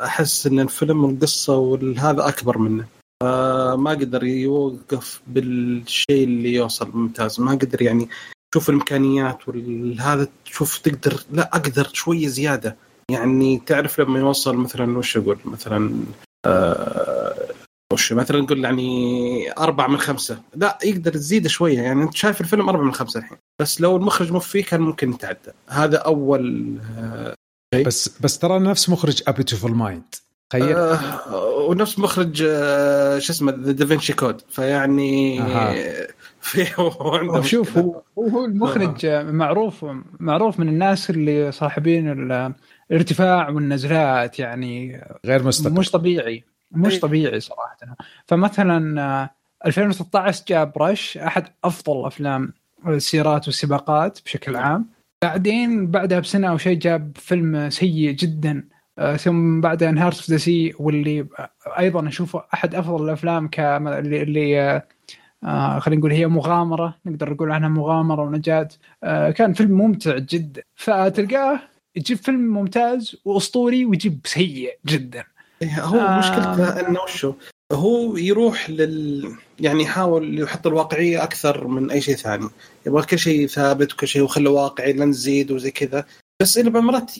أحس 0.03 0.47
إن 0.47 0.59
الفيلم 0.59 1.03
والقصة 1.03 1.57
والهذا 1.57 2.27
أكبر 2.27 2.57
منه. 2.57 2.85
ما 3.75 3.91
قدر 3.91 4.23
يوقف 4.23 5.21
بالشيء 5.27 6.23
اللي 6.23 6.53
يوصل 6.53 6.91
ممتاز. 6.93 7.39
ما 7.39 7.51
قدر 7.51 7.81
يعني 7.81 8.09
تشوف 8.51 8.69
الإمكانيات 8.69 9.37
وهذا 9.47 10.27
تشوف 10.45 10.77
تقدر 10.77 11.23
لا 11.31 11.49
أقدر 11.53 11.89
شوية 11.93 12.27
زيادة. 12.27 12.75
يعني 13.11 13.61
تعرف 13.65 13.99
لما 13.99 14.19
يوصل 14.19 14.57
مثلا 14.57 14.97
وش 14.97 15.17
أقول؟ 15.17 15.37
مثلا 15.45 15.93
آه 16.45 17.10
وش 17.91 18.13
مثلا 18.13 18.41
نقول 18.41 18.63
يعني 18.63 19.51
أربعة 19.57 19.87
من 19.87 19.97
خمسة. 19.97 20.41
لا 20.55 20.77
يقدر 20.83 21.13
تزيد 21.13 21.47
شوية 21.47 21.79
يعني 21.79 22.03
أنت 22.03 22.15
شايف 22.15 22.41
الفيلم 22.41 22.69
أربعة 22.69 22.83
من 22.83 22.93
خمسة 22.93 23.19
الحين. 23.19 23.37
بس 23.59 23.81
لو 23.81 23.97
المخرج 23.97 24.31
مو 24.31 24.39
فيه 24.39 24.63
كان 24.63 24.81
ممكن 24.81 25.09
يتعدى. 25.09 25.51
هذا 25.69 25.97
أول 25.97 26.75
آه، 26.97 27.35
شيء. 27.75 27.85
بس 27.85 28.19
بس 28.21 28.39
ترى 28.39 28.59
نفس 28.59 28.89
مخرج 28.89 29.23
A 29.27 29.32
Beautiful 29.32 29.71
Mind 29.71 30.15
تخيل. 30.49 30.75
آه 30.75 31.65
ونفس 31.67 31.99
مخرج 31.99 32.43
آه 32.47 33.19
شو 33.19 33.33
اسمه 33.33 33.51
The 33.51 33.71
Da 33.71 33.83
Vinci 33.83 34.13
Code 34.13 34.41
فيعني 34.49 35.41
آه. 35.41 36.07
في 36.41 36.65
شوف 37.43 37.77
هو 37.77 38.01
هو 38.19 38.45
المخرج 38.45 39.05
آه. 39.05 39.23
معروف 39.23 39.85
معروف 40.19 40.59
من 40.59 40.69
الناس 40.69 41.09
اللي 41.09 41.51
صاحبين 41.51 42.31
الارتفاع 42.91 43.49
والنزلات 43.49 44.39
يعني 44.39 45.03
غير 45.25 45.43
مستقر 45.43 45.79
مش 45.79 45.91
طبيعي. 45.91 46.50
مش 46.71 46.99
طبيعي 46.99 47.39
صراحة. 47.39 47.77
فمثلا 48.25 49.29
2013 49.65 50.41
آه، 50.41 50.45
جاب 50.47 50.73
Rush 50.77 51.17
أحد 51.17 51.47
أفضل 51.63 52.05
أفلام 52.05 52.53
السيارات 52.87 53.47
والسباقات 53.47 54.19
بشكل 54.25 54.55
عام. 54.55 54.89
بعدين 55.23 55.87
بعدها 55.87 56.19
بسنة 56.19 56.49
أو 56.49 56.57
شيء 56.57 56.77
جاب 56.77 57.11
فيلم 57.15 57.69
سيء 57.69 58.11
جدا 58.11 58.63
آه، 58.99 59.15
ثم 59.15 59.61
بعدها 59.61 59.89
In 59.89 59.95
the 59.95 60.02
Heart 60.02 60.15
of 60.15 60.29
the 60.29 60.37
Sea 60.37 60.73
واللي 60.79 61.25
أيضا 61.79 62.07
أشوفه 62.07 62.43
أحد 62.53 62.75
أفضل 62.75 63.05
الأفلام 63.05 63.47
ك 63.47 63.59
اللي, 63.59 64.21
اللي 64.21 64.81
آه 65.43 65.79
خلينا 65.79 65.99
نقول 65.99 66.11
هي 66.11 66.27
مغامرة 66.27 66.95
نقدر 67.05 67.33
نقول 67.33 67.51
عنها 67.51 67.69
مغامرة 67.69 68.21
ونجاة. 68.21 68.67
آه 69.03 69.31
كان 69.31 69.53
فيلم 69.53 69.71
ممتع 69.71 70.17
جدا. 70.17 70.63
فتلقاه 70.75 71.59
يجيب 71.95 72.17
فيلم 72.17 72.39
ممتاز 72.39 73.15
وأسطوري 73.25 73.85
ويجيب 73.85 74.19
سيء 74.25 74.77
جدا. 74.85 75.19
إيه، 75.19 75.25
هو 75.63 75.99
آه. 75.99 76.19
مشكلته 76.19 76.79
إنه 76.79 76.99
وشو؟ 77.01 77.33
هو 77.71 78.17
يروح 78.17 78.69
لل 78.69 79.31
يعني 79.59 79.83
يحاول 79.83 80.39
يحط 80.39 80.67
الواقعية 80.67 81.23
أكثر 81.23 81.67
من 81.67 81.91
أي 81.91 82.01
شيء 82.01 82.15
ثاني. 82.15 82.49
يبغى 82.87 83.05
كل 83.05 83.19
شيء 83.19 83.47
ثابت 83.47 83.93
وكل 83.93 84.07
شيء 84.07 84.21
وخله 84.21 84.49
واقعي 84.49 84.93
لا 84.93 85.05
نزيد 85.05 85.51
وزي 85.51 85.71
كذا. 85.71 86.05
بس 86.41 86.57
إلى 86.57 86.69
مرات 86.69 87.17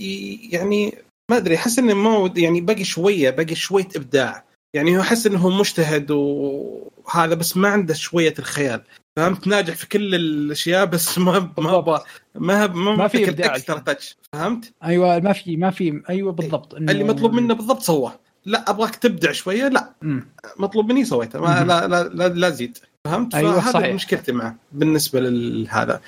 يعني 0.51 0.97
ما 1.31 1.37
أدري 1.37 1.55
أحس 1.55 1.79
إنه 1.79 1.93
ما 1.93 2.33
يعني 2.37 2.61
باقي 2.61 2.83
شوية 2.83 3.29
باقي 3.29 3.55
شوية 3.55 3.87
إبداع. 3.95 4.43
يعني 4.75 4.97
هو 4.97 5.01
أحس 5.01 5.27
إنه 5.27 5.39
هو 5.39 5.49
مجتهد 5.49 6.11
وهذا 6.11 7.35
بس 7.35 7.57
ما 7.57 7.67
عنده 7.67 7.93
شوية 7.93 8.33
الخيال. 8.39 8.81
فهمت؟ 9.17 9.47
ناجح 9.47 9.75
في 9.75 9.87
كل 9.87 10.15
الأشياء 10.15 10.85
بس 10.85 11.17
ما 11.17 11.39
ما 11.57 11.81
ما 11.81 12.01
ما, 12.35 12.67
ما, 12.67 12.95
ما 12.95 13.07
في 13.07 13.29
إبداع. 13.29 13.55
اكسترا 13.55 13.79
تاتش 13.79 14.17
فهمت؟ 14.33 14.73
أيوه 14.83 15.19
ما 15.19 15.33
في 15.33 15.57
ما 15.57 15.71
في 15.71 16.01
أيوه 16.09 16.31
بالضبط. 16.31 16.73
اللي 16.73 17.03
مطلوب 17.03 17.33
منه 17.33 17.53
بالضبط 17.53 17.81
سواه. 17.81 18.19
لا 18.45 18.69
أبغاك 18.69 18.95
تبدع 18.95 19.31
شوية 19.31 19.67
لا 19.67 19.91
مم. 20.01 20.27
مطلوب 20.57 20.91
مني 20.91 21.05
سويته 21.05 21.39
ما 21.39 21.63
لا 21.63 21.87
لا 21.87 22.03
لا, 22.03 22.27
لا 22.27 22.49
زيد 22.49 22.77
فهمت؟ 23.05 23.35
أيوة 23.35 23.59
فهذا 23.59 23.71
صحيح. 23.71 23.95
مشكلتي 23.95 24.31
معه 24.31 24.55
بالنسبة 24.71 25.19
لهذا 25.19 26.01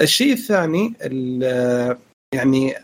الشيء 0.00 0.32
الثاني 0.32 0.94
يعني 2.34 2.74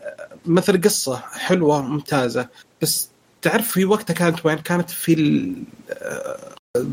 مثل 0.45 0.81
قصة 0.81 1.15
حلوة 1.17 1.81
ممتازة 1.81 2.49
بس 2.81 3.09
تعرف 3.41 3.71
في 3.71 3.85
وقتها 3.85 4.13
كانت 4.13 4.45
وين؟ 4.45 4.57
كانت 4.57 4.89
في 4.89 5.55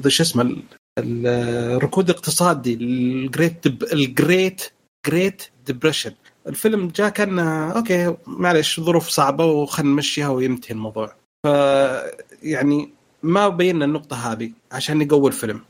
شو 0.09 0.23
اسمه 0.23 0.57
الركود 0.99 2.11
الاقتصادي 2.11 2.75
ال 2.75 2.90
Great 2.90 3.67
ال 3.67 3.85
Great 3.85 4.73
Great 5.07 5.43
Depression 5.67 6.13
الفيلم 6.47 6.89
جاء 6.97 7.09
كان 7.09 7.39
okay 7.39 8.17
معلش 8.27 8.81
ظروف 8.81 9.09
صعبة 9.09 9.45
وخلينا 9.45 9.93
نمشيها 9.93 10.29
وينتهي 10.29 10.71
الموضوع 10.75 11.20
ف 11.45 11.47
يعني 12.43 12.91
ما 13.23 13.49
بينا 13.49 13.85
النقطة 13.85 14.33
هذه 14.33 14.51
عشان 14.73 14.99
نقوي 14.99 15.29
الفيلم. 15.29 15.61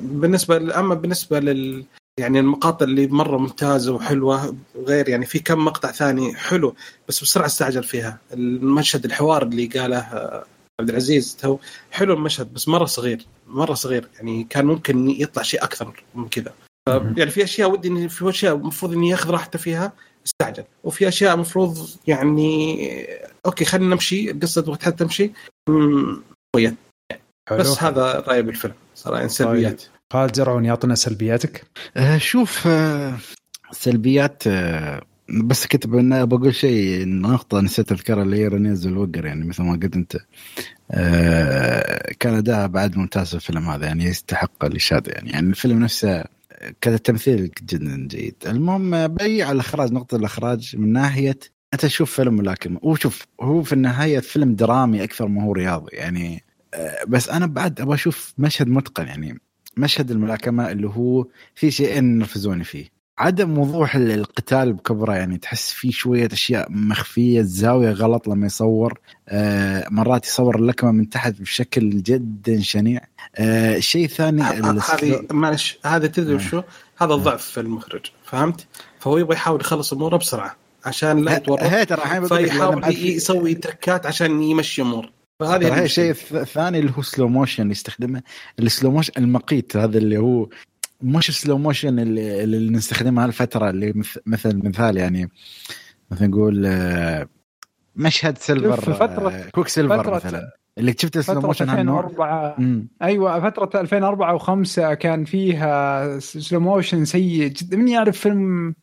بالنسبة 0.00 0.78
أما 0.80 0.94
بالنسبة 0.94 1.40
لل 1.40 1.84
يعني 2.18 2.40
المقاطع 2.40 2.84
اللي 2.84 3.06
مرة 3.06 3.38
ممتازة 3.38 3.92
وحلوة 3.92 4.56
غير 4.76 5.08
يعني 5.08 5.26
في 5.26 5.38
كم 5.38 5.64
مقطع 5.64 5.90
ثاني 5.90 6.34
حلو 6.34 6.74
بس 7.08 7.22
بسرعة 7.22 7.46
استعجل 7.46 7.84
فيها. 7.84 8.18
المشهد 8.32 9.04
الحوار 9.04 9.42
اللي 9.42 9.66
قاله 9.66 9.96
عبد 10.80 10.90
العزيز 10.90 11.36
تو 11.36 11.58
حلو 11.90 12.14
المشهد 12.14 12.54
بس 12.54 12.68
مرة 12.68 12.84
صغير 12.84 13.26
مرة 13.46 13.74
صغير. 13.74 14.08
يعني 14.16 14.46
كان 14.50 14.66
ممكن 14.66 15.10
يطلع 15.10 15.42
شيء 15.42 15.64
أكثر 15.64 16.04
من 16.14 16.28
كذا. 16.28 16.52
يعني 16.88 17.30
في 17.30 17.44
أشياء 17.44 17.70
ودي 17.70 18.08
في 18.08 18.28
أشياء 18.28 18.54
المفروض 18.54 18.92
إني 18.92 19.08
ياخذ 19.08 19.30
راحته 19.30 19.58
فيها 19.58 19.92
استعجل. 20.26 20.64
وفي 20.84 21.08
أشياء 21.08 21.34
المفروض 21.34 21.90
يعني 22.06 22.78
أوكي 23.46 23.64
خلينا 23.64 23.94
نمشي 23.94 24.30
القصة 24.30 24.60
تبغى 24.60 24.76
تمشي؟ 24.76 25.30
شوية 26.56 26.74
بس 27.52 27.82
هذا 27.82 28.24
رأيي 28.28 28.42
بالفيلم 28.42 28.74
صراحة 28.94 29.18
يعني 29.18 29.28
سلبيات. 29.28 29.80
طيب. 29.80 29.90
خالد 30.12 30.36
زرعون 30.36 30.64
يعطينا 30.64 30.94
سلبياتك. 30.94 31.64
آه 31.96 32.18
شوف 32.18 32.66
آه 32.66 33.18
سلبيات 33.72 34.42
آه، 34.46 35.02
بس 35.28 35.66
كنت 35.66 35.86
بقول 35.86 36.54
شيء 36.54 37.08
نقطة 37.08 37.60
نسيت 37.60 37.92
أذكرها 37.92 38.22
اللي 38.22 38.36
هي 38.36 38.48
رينيه 38.48 38.74
زلوجر 38.74 39.26
يعني 39.26 39.44
مثل 39.44 39.62
ما 39.62 39.72
قلت 39.72 39.96
أنت. 39.96 40.16
آه، 40.90 42.12
كان 42.20 42.34
اداءها 42.34 42.66
بعد 42.66 42.96
ممتاز 42.96 43.28
في 43.28 43.34
الفيلم 43.34 43.68
هذا 43.68 43.86
يعني 43.86 44.04
يستحق 44.04 44.64
الإشادة 44.64 45.12
يعني. 45.12 45.30
يعني 45.30 45.50
الفيلم 45.50 45.78
نفسه 45.78 46.24
كتمثيل 46.80 47.50
جدا 47.64 48.06
جيد. 48.06 48.36
المهم 48.46 49.06
بي 49.06 49.42
على 49.42 49.52
الإخراج 49.52 49.92
نقطة 49.92 50.16
الإخراج 50.16 50.76
من 50.76 50.92
ناحية 50.92 51.38
أنت 51.74 51.86
تشوف 51.86 52.12
فيلم 52.12 52.34
ملاكمة 52.34 52.78
وشوف 52.82 53.26
هو 53.40 53.62
في 53.62 53.72
النهاية 53.72 54.18
فيلم 54.18 54.54
درامي 54.54 55.04
أكثر 55.04 55.28
ما 55.28 55.42
هو 55.44 55.52
رياضي. 55.52 55.96
يعني 55.96 56.44
آه، 56.74 57.04
بس 57.08 57.28
أنا 57.28 57.46
بعد 57.46 57.80
أبغى 57.80 57.94
أشوف 57.94 58.34
مشهد 58.38 58.68
متقن 58.68 59.06
يعني 59.06 59.40
مشهد 59.76 60.10
الملاكمة 60.10 60.70
اللي 60.70 60.88
هو 60.88 61.26
في 61.54 61.70
شيئين 61.70 62.04
ينرفزوني 62.04 62.64
فيه. 62.64 63.01
عدم 63.22 63.58
وضوح 63.58 63.96
ال- 63.96 64.10
القتال 64.10 64.72
بكبره 64.72 65.14
يعني 65.14 65.38
تحس 65.38 65.70
فيه 65.72 65.90
شوية 65.90 66.28
أشياء 66.32 66.66
مخفية 66.70 67.40
الزاوية 67.40 67.90
غلط 67.90 68.28
لما 68.28 68.46
يصور 68.46 68.98
آه 69.28 69.86
مرات 69.90 70.26
يصور 70.26 70.56
اللكمة 70.56 70.92
من 70.92 71.08
تحت 71.08 71.40
بشكل 71.40 72.02
جدا 72.02 72.60
شنيع 72.60 73.00
آه 73.36 73.76
الشيء 73.76 74.04
الثاني 74.04 74.42
هذه 74.42 75.26
معلش 75.30 75.78
هذا 75.84 76.06
تدري 76.06 76.32
آه. 76.32 76.36
وشو؟ 76.36 76.62
هذا 76.96 77.14
الضعف 77.14 77.42
في 77.44 77.60
المخرج 77.60 78.06
فهمت؟ 78.24 78.66
فهو 79.00 79.18
يبغى 79.18 79.34
يحاول 79.34 79.60
يخلص 79.60 79.92
أموره 79.92 80.16
بسرعة 80.16 80.56
عشان 80.84 81.24
لا 81.24 81.36
يتورط 81.36 81.62
ترى 81.84 82.28
فيحاول 82.28 82.82
في- 82.84 83.08
يسوي 83.08 83.54
trick 83.54 83.97
ات 83.97 84.06
عشان 84.06 84.42
يمشي 84.42 84.82
امور 84.82 85.10
فهذه 85.40 85.82
الشيء 85.84 86.14
الث- 86.14 86.34
الثاني 86.34 86.78
اللي 86.78 86.92
هو 86.98 87.02
slow 87.02 87.28
motion 87.28 87.70
يستخدمه 87.70 88.22
ال 88.58 88.64
slow 88.64 88.90
motion 88.90 89.12
المقيت 89.18 89.76
هذا 89.76 89.98
اللي 89.98 90.18
هو 90.18 90.48
مش 91.02 91.40
slow 91.40 91.58
motion 91.58 91.98
اللي, 91.98 92.44
اللي 92.44 92.70
نستخدمها 92.76 93.24
هالفتره 93.24 93.70
اللي 93.70 93.92
مث- 93.92 94.18
مثل 94.26 94.68
مثال 94.68 94.96
يعني. 94.96 95.28
مثلا 96.10 96.28
نقول 96.28 96.62
آه، 96.66 97.28
مشهد 97.96 98.38
سيلفر 98.38 98.80
في 98.80 98.94
فترة- 98.94 99.32
آه، 99.32 99.50
Quicksilver 99.50 100.04
فترة- 100.04 100.14
مثلا. 100.26 100.50
اللي 100.78 100.92
شفت 100.98 101.18
فترة 101.18 101.40
موشن 101.40 101.68
هالنوع 101.68 102.00
2004 102.00 102.54
مم. 102.58 102.88
أيوه 103.02 103.40
فترة 103.50 103.80
2004 103.80 104.38
و5 104.38 104.92
كان 104.92 105.24
فيها 105.24 106.18
سلو 106.18 106.60
موشن 106.60 107.04
سيء 107.04 107.48
جدا. 107.48 107.76
من 107.76 107.88
يعرف 107.88 108.18
فيلم 108.18 108.74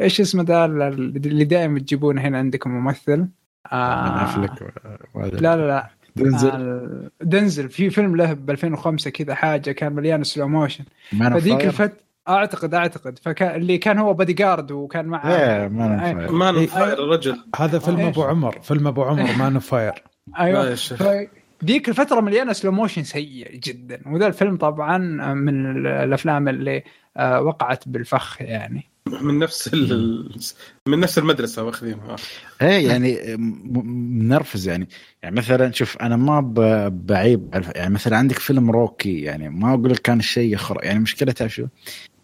إيش 0.00 0.20
اسمه 0.20 0.42
ده 0.42 0.64
اللي 0.64 1.44
دائما 1.44 1.78
تجيبونه 1.78 2.22
هنا 2.22 2.38
عندكم 2.38 2.70
ممثل؟ 2.70 3.28
آه 3.72 4.98
وهذا. 5.14 5.36
لا 5.38 5.56
لا 5.56 5.66
لا. 5.66 5.90
دنزل 6.18 6.50
آه 6.50 7.10
دنزل 7.20 7.68
في 7.68 7.90
فيلم 7.90 8.16
له 8.16 8.32
ب 8.32 8.50
2005 8.50 9.10
كذا 9.10 9.34
حاجة 9.34 9.70
كان 9.72 9.92
مليان 9.92 10.24
سلو 10.24 10.48
موشن 10.48 10.84
فذيك 11.10 11.54
فاير. 11.58 11.66
الفت 11.68 11.92
اعتقد 12.28 12.74
أعتقد 12.74 13.18
فكان 13.18 13.54
اللي 13.60 13.78
كان 13.78 13.98
هو 13.98 14.14
بادي 14.14 14.32
جارد 14.32 14.70
وكان 14.72 15.04
معه 15.06 15.30
إيه 15.36 15.68
مان 15.68 15.98
أي- 16.00 16.16
فاير. 16.16 16.32
مان 16.32 16.54
إيه. 16.56 16.66
فاير 16.66 17.04
الرجل 17.04 17.38
هذا 17.56 17.78
فيلم 17.78 17.96
إيش؟ 18.00 18.08
أبو 18.08 18.22
عمر 18.22 18.58
فيلم 18.62 18.86
أبو 18.86 19.02
عمر 19.02 19.36
مان 19.38 19.54
اوف 19.54 19.66
فاير 19.66 20.02
أيوه. 20.38 20.76
ذيك 21.64 21.88
الفترة 21.88 22.20
مليانة 22.20 22.52
slow 22.52 22.72
motion 22.72 23.02
سيء 23.02 23.56
جدا 23.56 24.00
وذا 24.06 24.26
الفيلم 24.26 24.56
طبعا 24.56 24.98
من 25.34 25.86
الأفلام 25.86 26.48
اللي 26.48 26.82
آه، 27.16 27.40
وقعت 27.42 27.88
بالفخ 27.88 28.42
يعني 28.42 28.84
من 29.22 29.38
نفس. 29.38 29.74
من 30.88 31.00
نفس 31.00 31.18
المدرسة 31.18 31.62
واخذينها. 31.64 32.16
إيه 32.62 32.88
يعني 32.88 33.36
منرفز 34.16 34.68
يعني. 34.68 34.88
يعني 35.22 35.36
مثلا 35.36 35.72
شوف 35.72 35.96
أنا 35.96 36.16
ما 36.16 36.40
بعيب 36.88 37.48
يعني 37.76 37.94
مثلا 37.94 38.16
عندك 38.16 38.38
فيلم 38.38 38.70
روكي 38.70 39.20
يعني 39.20 39.48
ما 39.48 39.74
أقول 39.74 39.90
لك 39.90 39.98
كان 39.98 40.18
الشيء 40.18 40.52
يخرع 40.54 40.84
يعني 40.84 40.98
مشكلة 40.98 41.32
تعرف 41.32 41.54
شو؟ 41.54 41.66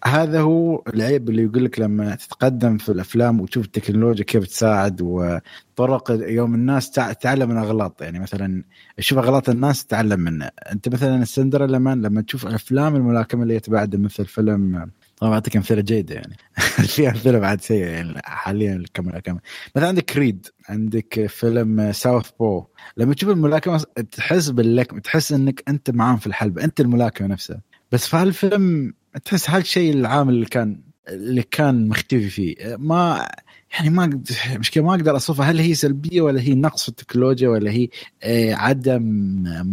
هذا 0.07 0.41
هو 0.41 0.83
العيب 0.95 1.29
اللي 1.31 1.43
يقول 1.43 1.65
لك 1.65 1.79
لما 1.81 2.15
تتقدم 2.15 2.79
في 2.79 2.89
الأفلام 2.89 3.41
وتشوف 3.41 3.65
التكنولوجيا 3.65 4.25
كيف 4.25 4.47
تساعد 4.47 5.01
وطرق 5.03 6.11
يوم 6.11 6.55
الناس 6.55 6.91
تع- 6.91 7.13
تتعلم 7.13 7.49
من 7.51 7.57
أغلاط. 7.57 8.03
يعني 8.03 8.19
مثلا 8.19 8.65
شوف 8.99 9.19
أغلاط 9.19 9.49
الناس 9.49 9.87
تتعلم 9.87 10.21
منها. 10.21 10.51
أنت 10.73 10.89
مثلا 10.89 11.23
السندريلا 11.23 11.79
مان 11.79 12.03
لما 12.03 12.23
تشوف 12.23 12.47
أفلام 12.47 12.97
الملاكمة 12.97 13.43
اللي 13.43 13.61
تبعد 13.61 13.97
مثل 13.97 14.25
فيلم 14.27 14.91
طبعا 15.25 15.35
أعطيك 15.35 15.57
أمثلة 15.57 15.81
جيدة 15.81 16.15
يعني. 16.15 16.37
في 16.95 17.09
أمثلة 17.09 17.39
بعد 17.39 17.61
سيئه 17.61 17.87
يعني 17.87 18.21
حاليا 18.25 18.85
كملاكمه 18.95 19.41
مثلا 19.77 19.89
عندك 19.89 20.05
كريد 20.05 20.47
عندك 20.69 21.27
فيلم 21.27 21.93
ساوث 21.93 22.31
بو 22.41 22.65
لما 22.97 23.15
تشوف 23.15 23.31
الملاكمة 23.31 23.85
تحس 24.11 24.49
باللكم 24.49 24.99
تحس 24.99 25.33
إنك 25.33 25.63
أنت 25.69 25.91
معاهم 25.91 26.17
في 26.17 26.27
الحلبة 26.27 26.65
أنت 26.65 26.81
الملاكمة 26.81 27.29
نفسها. 27.29 27.61
بس 27.93 28.07
في 28.07 28.17
هالفيلم 28.17 28.95
تحس 29.25 29.51
هالشيء 29.51 29.95
العامل 29.95 30.35
اللي 30.35 30.47
كان 30.47 30.81
اللي 31.09 31.43
كان 31.43 31.89
مختفي 31.89 32.29
فيه. 32.29 32.77
ما 32.79 33.29
يعني 33.75 33.91
ما 33.91 34.23
مشكله 34.57 34.85
ما 34.85 34.95
أقدر 34.95 35.17
أصفها. 35.17 35.51
هل 35.51 35.59
هي 35.59 35.75
سلبية 35.75 36.21
ولا 36.21 36.41
هي 36.41 36.55
نقص 36.55 36.83
في 36.83 36.89
التكنولوجيا 36.89 37.49
ولا 37.49 37.71
هي 37.71 37.89
آه، 38.23 38.55
عدم 38.55 39.03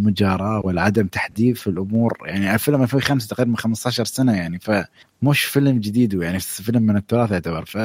مجاراة 0.05 0.61
ولا 0.65 0.81
عدم 0.81 1.07
تحديث 1.07 1.59
في 1.59 1.67
الأمور؟ 1.67 2.17
يعني 2.25 2.53
الفيلم 2.53 2.83
2005 2.83 3.27
تقريبا 3.27 3.57
15 3.57 4.05
سنة 4.05 4.37
يعني 4.37 4.59
فمش 4.59 5.43
فيلم 5.43 5.79
جديد 5.79 6.13
يعني 6.13 6.39
فيلم 6.39 6.83
من 6.83 6.97
التراث 6.97 7.31
يعتبر. 7.31 7.65
ف 7.65 7.77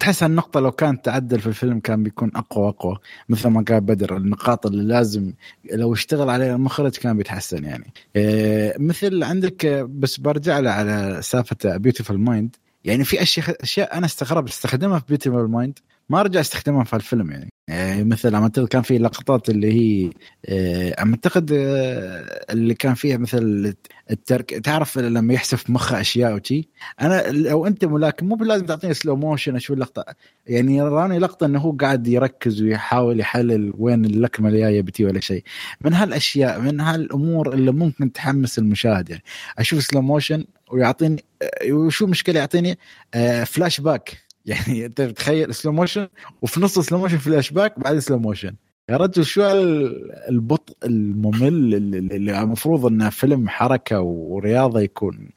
تحس 0.00 0.22
هالنقطة 0.22 0.60
لو 0.60 0.72
كانت 0.72 1.04
تعدل 1.04 1.40
في 1.40 1.46
الفيلم 1.46 1.80
كان 1.80 2.02
بيكون 2.02 2.30
أقوى 2.34 2.66
وأقوى 2.66 2.98
مثل 3.28 3.48
ما 3.48 3.64
قال 3.68 3.80
بدر 3.80 4.16
النقاط 4.16 4.66
اللي 4.66 4.82
لازم 4.82 5.32
لو 5.72 5.92
اشتغل 5.92 6.30
عليها 6.30 6.54
المخرج 6.54 6.96
كان 6.96 7.16
بيتحسن 7.16 7.64
يعني. 7.64 7.92
إيه، 8.16 8.74
مثل 8.78 9.22
عندك 9.22 9.66
آه، 9.66 9.82
بس 9.82 10.20
برجع 10.20 10.58
له 10.58 10.70
على 10.70 11.18
سالفة 11.22 11.76
Beautiful 11.76 12.18
Mind 12.18 12.56
يعني 12.86 13.04
في 13.04 13.22
أشياء 13.22 13.62
أشياء 13.62 13.98
أنا 13.98 14.06
استغرب 14.06 14.48
استخدمها 14.48 14.98
في 14.98 15.04
Beautiful 15.08 15.50
Mind 15.50 15.78
ما 16.08 16.20
ارجع 16.20 16.40
استخدمها 16.40 16.84
في 16.84 16.96
الفيلم 16.96 17.30
يعني. 17.30 17.52
آه، 17.68 18.02
مثل 18.02 18.66
كان 18.66 18.82
في 18.82 18.98
لقطات 18.98 19.50
اللي 19.50 19.72
هي 19.72 20.10
آه، 20.48 20.94
أعتقد 20.98 21.52
آه، 21.52 22.44
اللي 22.50 22.74
كان 22.74 22.94
فيها 22.94 23.16
مثل 23.16 23.74
ال 24.10 24.17
trick 24.17 24.50
تعرف 24.50 24.98
لما 24.98 25.34
يحسف 25.34 25.70
مخه 25.70 26.00
أشياء 26.00 26.34
وشي؟ 26.34 26.68
أنا 27.00 27.30
لو 27.30 27.66
أنت 27.66 27.84
ملاكم 27.84 28.26
مو 28.26 28.34
بلازم 28.34 28.66
تعطيني 28.66 28.94
slow 28.94 29.16
motion 29.16 29.56
أشوف 29.56 29.76
اللقطة. 29.76 30.04
يعني 30.46 30.82
وراني 30.82 31.18
لقطة 31.18 31.46
إنه 31.46 31.58
هو 31.58 31.72
قاعد 31.72 32.08
يركز 32.08 32.62
ويحاول 32.62 33.20
يحلل 33.20 33.72
وين 33.78 34.04
اللكمة 34.04 34.48
الجايه 34.48 34.82
بتي 34.82 35.04
ولا 35.04 35.20
شيء. 35.20 35.42
من 35.80 35.94
هالأشياء 35.94 36.60
من 36.60 36.80
هالأمور 36.80 37.54
اللي 37.54 37.72
ممكن 37.72 38.12
تحمس 38.12 38.58
المشاهد 38.58 39.10
يعني. 39.10 39.22
أشوف 39.58 39.82
slow 39.82 40.02
motion 40.02 40.44
ويعطيني 40.72 41.24
آه، 41.42 41.72
وشو 41.72 42.06
مشكلة 42.06 42.38
يعطيني؟ 42.40 42.78
آه، 43.14 43.44
فلاش 43.44 43.80
باك 43.80 44.18
يعني 44.46 44.86
أنت 44.86 45.00
تخيل 45.02 45.54
slow 45.54 45.72
motion 45.72 46.08
وفي 46.42 46.60
نص 46.60 46.78
slow 46.78 46.98
motion 46.98 47.18
flashback 47.18 47.78
بعد 47.80 47.98
slow 47.98 48.18
motion 48.18 48.54
يا 48.90 48.96
رجل 48.96 49.24
شو 49.24 49.46
ال- 49.50 50.12
البطء 50.28 50.76
الممل 50.84 51.74
اللي 51.74 52.42
المفروض 52.42 52.86
انه 52.86 53.10
فيلم 53.10 53.48
حركة 53.48 54.00
ورياضة 54.00 54.80
يكون. 54.80 55.28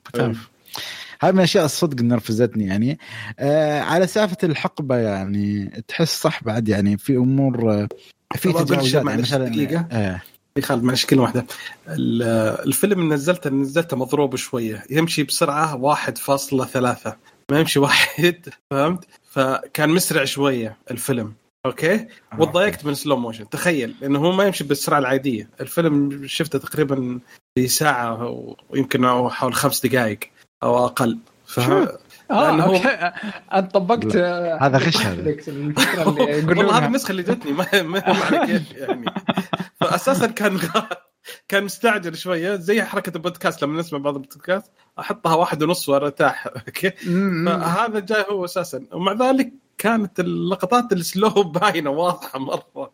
هاي 1.22 1.32
من 1.32 1.38
الأشياء 1.38 1.66
الصدق 1.66 2.02
نرفزتني 2.04 2.66
يعني. 2.66 3.00
آه 3.40 3.80
على 3.80 4.08
سالفه 4.08 4.38
الحقبة 4.44 4.96
يعني 4.98 5.66
تحس 5.88 6.22
صح 6.22 6.44
بعد 6.44 6.68
يعني 6.70 6.98
في 6.98 7.16
أمور 7.18 7.72
آه، 7.74 7.88
في 8.36 8.54
تجاوزات 8.54 9.06
يعني 9.06 9.22
مثلا 9.22 9.48
دقيقة. 9.50 9.88
آه. 9.92 10.22
يا 10.58 10.62
خالد 10.62 10.84
معلش 10.84 11.06
كلمة 11.06 11.22
واحدة. 11.24 11.46
ال- 11.88 12.24
الفيلم 12.68 13.14
نزلته 13.14 13.50
نزلته 13.50 13.98
مضروب 13.98 14.36
شوية. 14.36 14.84
يمشي 14.90 15.24
بسرعة 15.24 15.76
1.3 15.76 17.18
ما 17.52 17.60
يمشي 17.60 17.80
واحد 17.86 18.50
فهمت؟ 18.72 19.06
فكان 19.32 19.90
مسرع 19.90 20.26
شوية 20.26 20.78
الفيلم. 20.92 21.34
okay؟ 21.66 22.08
وتضايقت 22.40 22.86
من 22.86 22.94
slow 22.94 23.18
motion 23.18 23.50
تخيل 23.50 23.96
إنه 24.04 24.20
هو 24.20 24.32
ما 24.32 24.44
يمشي 24.44 24.64
بالسرعة 24.64 25.00
العادية. 25.00 25.50
الفيلم 25.62 26.28
شفته 26.28 26.60
تقريبا 26.60 27.20
في 27.56 27.68
ساعه 27.68 28.46
ويمكن 28.70 29.30
حول 29.30 29.54
خمس 29.54 29.86
دقائق 29.86 30.20
أو 30.64 30.86
أقل. 30.86 31.18
ف... 31.46 31.60
آه 32.32 32.44
لأنه 32.52 32.64
هو- 32.64 32.76
okay 32.76 33.12
أنت 33.54 33.72
طبقت 33.74 34.16
آه، 34.16 34.58
هذا 34.62 34.78
غش 34.78 34.98
هذا. 35.06 35.36
والله 36.48 36.78
هذه 36.78 36.86
النسخه 36.86 37.12
اللي 37.12 37.24
جتني 37.24 37.52
ما 37.52 37.82
ما 37.82 38.00
يعني. 38.00 39.06
فاساسا 39.82 40.28
كان 40.28 40.60
كان 41.48 41.64
مستعجل 41.64 42.18
شوية 42.18 42.56
زي 42.56 42.84
حركة 42.84 43.10
البودكاست 43.16 43.64
لما 43.64 43.80
نسمع 43.80 44.00
بعض 44.00 44.16
البودكاست 44.16 44.72
أحطها 45.00 45.36
واحد 45.36 45.64
ونص 45.64 45.90
وأرتاح. 45.90 46.48
أوكي. 46.68 46.90
فهذا 47.46 48.00
جاي 48.00 48.26
هو 48.32 48.46
أساسا. 48.46 48.86
ومع 48.94 49.14
ذلك 49.14 49.54
كانت 49.78 50.20
اللقطات 50.20 50.94
ال 50.94 51.01
slow 51.01 51.30
باينة 51.30 51.90
واضحة 51.90 52.40
مرة. 52.40 52.92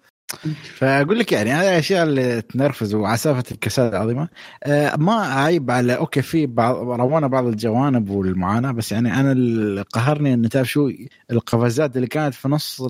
فأقول 0.75 1.19
لك 1.19 1.31
يعني 1.31 1.51
هذه 1.51 1.69
الاشياء 1.69 2.03
اللي 2.03 2.41
تنرفز 2.41 2.93
وعسافة 2.93 3.43
الكساد 3.51 3.93
العظيمة. 3.95 4.29
آه 4.63 4.95
ما 4.95 5.13
عيب 5.13 5.71
على 5.71 5.97
أوكي 5.97 6.21
في 6.21 6.45
بعض 6.45 6.75
ورونا 6.75 7.27
بعض 7.27 7.45
الجوانب 7.45 8.09
والمعاناة 8.09 8.71
بس 8.71 8.91
يعني 8.91 9.19
أنا 9.19 9.31
اللي 9.31 9.81
قهرني 9.81 10.33
ان 10.33 10.49
تعرف 10.49 10.69
شو 10.71 10.91
القفزات 11.31 11.95
اللي 11.95 12.07
كانت 12.07 12.33
في 12.33 12.47
نص 12.47 12.81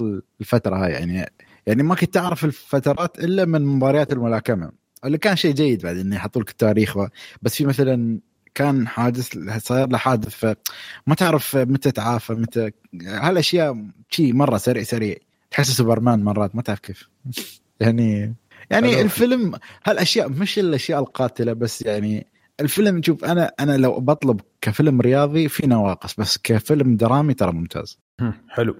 الفترة 0.41 0.85
هاي. 0.85 0.91
يعني 0.91 1.31
يعني 1.67 1.83
ما 1.83 1.95
كنت 1.95 2.13
تعرف 2.13 2.45
الفترات 2.45 3.19
إلا 3.19 3.45
من 3.45 3.65
مباريات 3.65 4.13
الملاكمة. 4.13 4.71
اللي 5.05 5.17
كان 5.17 5.35
شيء 5.35 5.53
جيد 5.53 5.81
بعد 5.81 5.97
إنه 5.97 6.15
يحطوا 6.15 6.41
لك 6.41 6.49
التاريخ. 6.49 6.97
بس 7.41 7.55
في 7.55 7.65
مثلا 7.65 8.19
كان 8.55 8.87
حادث 8.87 9.37
صاير 9.57 9.87
له 9.87 9.97
حادث 9.97 10.29
فما 10.35 11.15
تعرف 11.17 11.55
متى 11.55 11.91
تعافى 11.91 12.33
متى 12.33 12.71
هالأشياء 13.03 13.85
شيء 14.09 14.33
مرة 14.33 14.57
سريع 14.57 14.83
سريع. 14.83 15.15
تحس 15.55 15.71
سوبرمان 15.71 16.23
مرات 16.23 16.55
ما 16.55 16.61
تعرف 16.61 16.79
كيف. 16.79 17.09
يعني 17.79 18.35
يعني. 18.69 19.01
الفيلم 19.01 19.53
هالأشياء 19.85 20.29
مش 20.29 20.59
الأشياء 20.59 20.99
القاتلة 20.99 21.53
بس 21.53 21.81
يعني 21.81 22.27
الفيلم 22.59 23.01
شوف 23.01 23.25
أنا 23.25 23.51
أنا 23.59 23.77
لو 23.77 23.99
بطلب 23.99 24.41
كفيلم 24.61 25.01
رياضي 25.01 25.47
في 25.49 25.67
نواقص 25.67 26.15
بس 26.19 26.37
كفيلم 26.43 26.95
درامي 26.97 27.33
ترى 27.33 27.51
ممتاز. 27.51 27.99
حلو. 28.49 28.75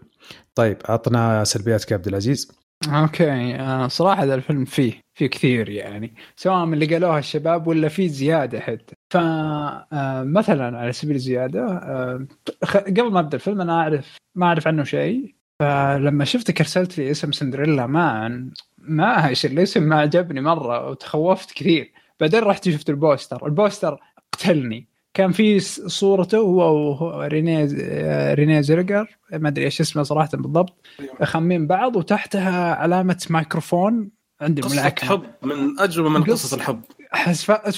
طيب 0.55 0.77
عطنا 0.89 1.43
سلبياتك 1.43 1.91
يا 1.91 1.95
عبد 1.97 2.07
العزيز. 2.07 2.51
أوكي 2.87 3.55
آه، 3.55 3.87
صراحة 3.87 4.23
هذا 4.23 4.35
الفيلم 4.35 4.65
فيه 4.65 4.93
فيه 5.17 5.27
كثير 5.27 5.69
يعني 5.69 6.15
سواء 6.35 6.65
من 6.65 6.73
اللي 6.73 6.85
قالوها 6.85 7.19
الشباب 7.19 7.67
ولا 7.67 7.87
فيه 7.87 8.07
زيادة 8.07 8.59
حتى. 8.59 8.95
فمثلا 9.13 10.77
على 10.79 10.91
سبيل 10.93 11.15
الزيادة 11.15 11.65
آه، 11.67 12.27
خ- 12.63 12.77
قبل 12.77 13.11
ما 13.11 13.19
أبدأ 13.19 13.35
الفيلم 13.35 13.61
أنا 13.61 13.73
أعرف 13.73 14.17
ما 14.35 14.45
أعرف 14.45 14.67
عنه 14.67 14.83
شيء. 14.83 15.35
فلما 15.59 16.25
شفتك 16.25 16.61
ارسلت 16.61 16.97
لي 16.97 17.11
اسم 17.11 17.31
سندريلا 17.31 17.87
man 17.87 18.51
ما 18.77 19.27
إيش 19.27 19.45
الاسم 19.45 19.83
ما 19.83 19.99
عجبني 19.99 20.41
مرة 20.41 20.89
وتخوفت 20.89 21.51
كثير. 21.51 21.91
بعدين 22.19 22.39
رحت 22.39 22.69
شفت 22.69 22.89
البوستر. 22.89 23.45
البوستر 23.45 23.99
قتلني. 24.33 24.87
كان 25.13 25.31
في 25.31 25.59
صورته 25.59 26.37
هو 26.37 26.95
ورينيه 27.19 27.69
آه، 27.81 28.33
رينيه 28.33 28.61
زيلويجر 28.61 29.17
ما 29.33 29.49
أدري 29.49 29.65
إيش 29.65 29.81
اسمه 29.81 30.03
صراحة 30.03 30.29
بالضبط. 30.33 30.85
خمين 31.23 31.67
بعض 31.67 31.95
وتحتها 31.95 32.75
علامة 32.75 33.25
مايكروفون. 33.29 34.09
عند 34.41 34.59
قصة 34.61 34.73
الملاكمه 34.73 35.09
حب 35.09 35.23
من 35.43 35.79
اجربه 35.79 36.09
من 36.09 36.23
قصة- 36.23 36.29
قصص 36.29 36.53
الحب. 36.53 36.81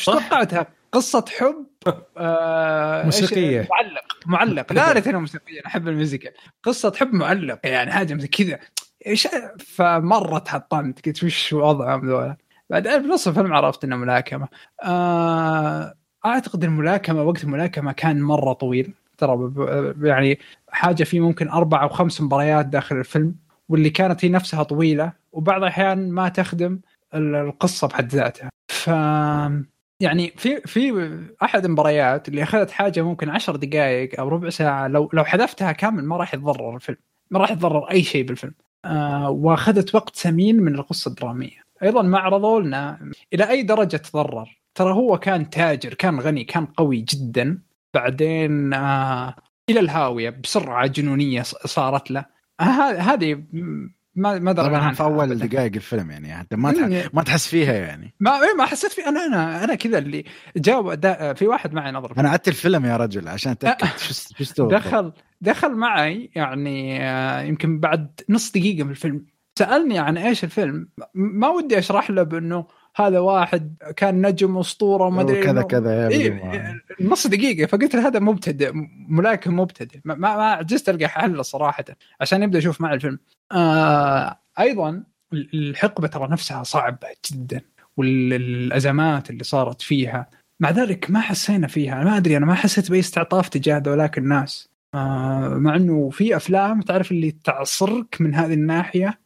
توقعتها؟ 0.05 0.67
قصة 0.97 1.25
حب 1.39 1.65
آه، 2.17 3.03
موسيقية. 3.05 3.67
معلق 3.71 4.03
معلق. 4.25 4.73
لا 4.73 4.97
انها 5.09 5.19
موسيقية 5.19 5.59
أنا 5.59 5.67
أحب 5.67 5.87
ال 5.87 5.93
musical 5.93 6.31
قصة 6.63 6.93
حب 6.95 7.13
معلق 7.13 7.59
يعني 7.63 7.91
حاجة 7.91 8.13
مثل 8.13 8.27
كذا. 8.27 8.59
إيش 9.07 9.27
فمره 9.59 10.37
تحطمت 10.39 11.05
قلت 11.05 11.23
وش 11.23 11.53
وضعهم 11.53 12.09
ذولا 12.09 12.37
بعدين 12.69 13.01
في 13.01 13.07
نص 13.07 13.27
الفيلم 13.27 13.53
عرفت 13.53 13.83
إنه 13.83 13.95
ملاكمة. 13.95 14.47
آه 14.83 15.93
أعتقد 16.25 16.63
الملاكمه 16.63 17.23
وقت 17.23 17.43
الملاكمه 17.43 17.91
كان 17.91 18.21
مرة 18.21 18.53
طويل. 18.53 18.93
ترى 19.17 19.51
يعني 20.01 20.39
حاجة 20.69 21.03
في 21.03 21.19
ممكن 21.19 21.49
أربع 21.49 21.83
أو 21.83 21.89
خمس 21.89 22.21
مباريات 22.21 22.65
داخل 22.65 22.95
الفيلم 22.95 23.35
واللي 23.69 23.89
كانت 23.89 24.25
هي 24.25 24.29
نفسها 24.29 24.63
طويلة 24.63 25.11
وبعض 25.31 25.61
الأحيان 25.61 26.11
ما 26.11 26.29
تخدم 26.29 26.79
ال- 27.13 27.35
القصة 27.35 27.87
بحد 27.87 28.09
ذاتها. 28.15 28.49
ف 28.67 28.89
يعني 29.99 30.33
في 30.37 30.61
في 30.61 31.09
أحد 31.43 31.65
المباريات 31.65 32.27
اللي 32.27 32.43
أخذت 32.43 32.71
حاجة 32.71 33.01
ممكن 33.01 33.29
عشر 33.29 33.55
دقائق 33.55 34.19
أو 34.19 34.27
ربع 34.27 34.49
ساعة 34.49 34.87
لو 34.87 35.09
لو 35.13 35.25
حذفتها 35.25 35.71
كامل 35.71 36.03
ما 36.05 36.17
راح 36.17 36.33
يتضرر 36.33 36.75
الفيلم 36.75 36.97
ما 37.31 37.39
راح 37.39 37.51
يتضرر 37.51 37.91
أي 37.91 38.03
شيء 38.03 38.23
بالفيلم. 38.25 38.53
آه 38.85 39.29
وأخذت 39.29 39.95
وقت 39.95 40.15
ثمين 40.15 40.57
من 40.63 40.75
القصة 40.75 41.09
الدرامية. 41.09 41.63
أيضا 41.83 42.01
ما 42.01 42.19
عرضوا 42.19 42.61
لنا 42.61 43.11
إلى 43.33 43.49
أي 43.49 43.63
درجة 43.63 43.97
تضرر. 43.97 44.59
ترى 44.75 44.93
هو 44.93 45.19
كان 45.19 45.49
تاجر 45.49 45.93
كان 45.93 46.19
غني 46.19 46.43
كان 46.43 46.65
قوي 46.65 47.01
جدا. 47.01 47.61
بعدين 47.93 48.73
آه 48.73 49.35
إلى 49.69 49.79
الهاوية 49.79 50.29
بسرعة 50.29 50.87
جنونية 50.87 51.41
صارت 51.43 52.11
له. 52.11 52.25
آه 52.59 52.63
هذه 52.91 53.43
ما 54.17 54.39
ما 54.39 54.51
درى 54.51 54.67
طبعا 54.67 54.93
في 54.93 55.03
أول. 55.03 55.37
دقائق 55.37 55.71
الفيلم 55.75 56.11
يعني 56.11 56.35
حتى 56.35 56.55
ما 56.55 56.71
تح... 56.71 56.79
مم. 56.79 57.03
ما 57.13 57.23
تحس 57.23 57.47
فيها 57.47 57.73
يعني. 57.73 58.13
ما 58.19 58.31
إيه 58.31 58.55
ما 58.57 58.65
حسيت 58.65 58.91
في 58.91 59.07
أنا 59.07 59.25
أنا 59.25 59.63
أنا 59.63 59.75
كذا 59.75 59.97
اللي 59.97 60.23
جاوب 60.55 60.93
دا 60.93 61.33
في 61.33 61.47
واحد 61.47 61.73
معي 61.73 61.91
نظر 61.91 62.13
أنا 62.17 62.29
عدت 62.29 62.47
الفيلم 62.47 62.85
يا 62.85 62.97
رجل 62.97 63.27
عشان 63.27 63.51
أتأكد 63.51 63.87
شو 64.07 64.13
شو 64.13 64.43
استوى 64.43 64.71
دخل 64.71 65.13
دخل 65.41 65.75
معي 65.75 66.31
يعني 66.35 67.03
آه، 67.03 67.41
يمكن 67.41 67.79
بعد 67.79 68.21
نص 68.29 68.51
دقيقة 68.51 68.83
من 68.83 68.91
الفيلم. 68.91 69.25
سألني 69.59 69.99
عن 69.99 70.17
إيش 70.17 70.43
الفيلم. 70.43 70.89
ما 71.13 71.47
ودي 71.47 71.77
أشرح 71.77 72.09
له 72.09 72.23
بأنه 72.23 72.67
هذا 72.99 73.19
واحد 73.19 73.75
كان 73.95 74.27
نجم 74.27 74.57
أسطورة 74.57 75.03
وما 75.03 75.21
أدري 75.21 75.43
كذا 75.43 75.61
كذا 75.61 76.07
إيه 76.07 76.41
نص 77.01 77.27
دقيقة 77.27 77.67
فقلت 77.67 77.95
له 77.95 78.07
هذا 78.07 78.19
مبتدئ 78.19 78.71
ملاكم 79.09 79.59
مبتدئ. 79.59 79.99
ما, 80.05 80.15
ما 80.15 80.43
عجزت 80.43 80.89
ألقى 80.89 81.07
حل 81.07 81.45
صراحة 81.45 81.85
عشان 82.21 82.43
يبدأ 82.43 82.57
يشوف 82.57 82.81
معي 82.81 82.93
الفيلم. 82.95 83.19
آه 83.51 84.39
أيضا 84.59 85.03
الحقبة 85.33 86.07
ترى 86.07 86.27
نفسها 86.27 86.63
صعبة 86.63 87.07
جدا 87.31 87.61
والأزمات 87.97 89.29
اللي 89.29 89.43
صارت 89.43 89.81
فيها. 89.81 90.29
مع 90.59 90.69
ذلك 90.69 91.11
ما 91.11 91.19
حسينا 91.19 91.67
فيها. 91.67 92.03
ما 92.03 92.17
أدري 92.17 92.37
أنا 92.37 92.45
ما 92.45 92.55
حسيت 92.55 92.91
بأي 92.91 92.99
استعطاف 92.99 93.49
تجاه 93.49 93.77
ذولاك 93.77 94.17
الناس. 94.17 94.69
آه 94.93 95.47
مع 95.47 95.75
إنه 95.75 96.09
في 96.09 96.35
أفلام 96.35 96.81
تعرف 96.81 97.11
اللي 97.11 97.31
تعصرك 97.31 98.17
من 98.19 98.35
هذه 98.35 98.53
الناحية. 98.53 99.19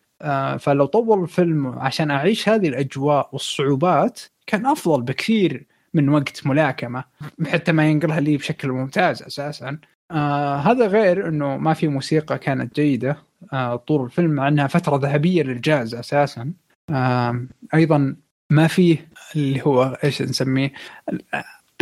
فلو 0.60 0.86
طول 0.86 1.24
الفيلم 1.24 1.68
عشان 1.68 2.12
أعيش 2.12 2.50
هذه 2.50 2.68
الأجواء 2.68 3.30
والصعوبات 3.32 4.22
كان 4.48 4.66
أفضل 4.66 5.02
بكثير 5.02 5.66
من 5.94 6.10
وقت 6.10 6.48
ملاكمة 6.48 7.04
حتى 7.48 7.72
ما 7.72 7.90
ينقلها 7.90 8.20
لي 8.20 8.38
بشكل 8.38 8.72
ممتاز 8.72 9.24
أساسا. 9.24 9.78
آه 10.12 10.56
هذا 10.56 10.88
غير 10.88 11.28
إنه 11.28 11.58
ما 11.58 11.74
في 11.74 11.88
موسيقى 11.88 12.40
كانت 12.40 12.76
جيدة 12.76 13.18
آه 13.54 13.76
طول 13.76 14.06
الفيلم 14.06 14.32
مع 14.32 14.48
إنها 14.48 14.68
فترة 14.68 14.98
ذهبية 14.98 15.44
للجاز 15.44 15.96
أساسا. 15.96 16.54
آه 16.90 17.46
أيضا 17.74 18.16
ما 18.50 18.68
فيه 18.68 19.08
اللي 19.36 19.62
هو 19.66 19.98
إيش 20.04 20.22
نسميه؟ 20.22 20.72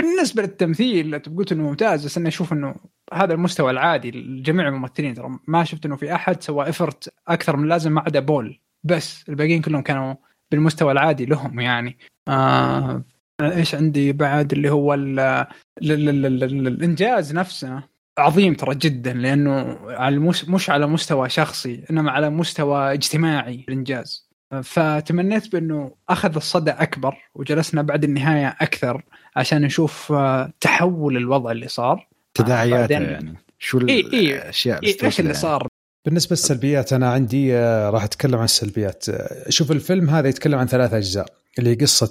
بالنسبة 0.02 0.42
للتمثيل 0.42 1.20
قلت 1.20 1.52
إنه 1.52 1.64
ممتاز 1.64 2.06
بس 2.06 2.18
أنا 2.18 2.28
أشوف 2.28 2.54
إنه 2.54 2.76
هذا 3.14 3.34
المستوى 3.34 3.72
العادي 3.72 4.12
لجميع 4.12 4.68
الممثلين 4.68 5.14
ترى 5.14 5.40
ما 5.48 5.64
شفت 5.64 5.86
إنه 5.86 5.96
في 5.96 6.16
أحد 6.16 6.44
سوى 6.44 6.70
افرت 6.70 7.14
أكثر 7.28 7.58
من 7.58 7.68
لازم 7.68 7.92
ما 7.92 8.02
عدا 8.02 8.20
بول. 8.20 8.60
بس 8.84 9.30
الباقيين 9.30 9.62
كلهم 9.62 9.82
كانوا 9.82 10.16
بالمستوى 10.52 10.92
العادي 10.92 11.26
لهم 11.26 11.60
يعني. 11.60 11.98
آه 12.28 13.04
إيش 13.42 13.76
عندي 13.76 14.14
بعد 14.14 14.54
اللي 14.54 14.70
هو 14.70 14.94
ال 14.94 15.20
ال 15.20 15.46
ال 15.82 16.26
ال 16.26 16.44
ال 16.44 16.68
الإنجاز 16.68 17.36
نفسه؟ 17.36 17.84
عظيم 18.18 18.54
ترى 18.54 18.76
جدا 18.76 19.14
لأنه 19.14 19.80
على 19.88 20.20
مش 20.48 20.70
على 20.70 20.88
مستوى 20.88 21.30
شخصي 21.30 21.84
إنما 21.92 22.12
على 22.12 22.30
مستوى 22.30 22.94
اجتماعي 22.94 23.66
الإنجاز. 23.70 24.29
فتمنيت 24.64 25.52
بأنه 25.52 25.92
أخذ 26.10 26.36
الصدى 26.36 26.72
أكبر 26.72 27.16
وجلسنا 27.36 27.82
بعد 27.82 28.04
النهاية 28.04 28.58
أكثر 28.62 29.04
عشان 29.36 29.62
نشوف 29.62 30.12
آه، 30.12 30.54
تحول 30.62 31.18
الوضع 31.18 31.52
اللي 31.52 31.68
صار. 31.68 32.08
تداعياته 32.34 32.94
يعني. 32.94 33.38
شو 33.60 33.80
إيه 33.80 34.14
إيه 34.14 34.36
الأشياء 34.36 34.84
إيه 34.84 34.98
إيش 35.04 35.20
اللي 35.20 35.30
يعني. 35.30 35.42
صار؟ 35.42 35.68
بالنسبة 36.06 36.34
للسلبيات 36.34 36.94
أنا 36.94 37.12
عندي 37.12 37.56
آه، 37.56 37.90
راح 37.90 38.04
أتكلم 38.04 38.36
عن 38.36 38.44
السلبيات. 38.44 39.10
آه، 39.10 39.50
شوف 39.50 39.72
الفيلم 39.72 40.10
هذا 40.10 40.30
يتكلم 40.30 40.60
عن 40.60 40.68
ثلاث 40.68 40.94
أجزاء. 40.94 41.39
اللي 41.60 41.74
قصة 41.74 42.08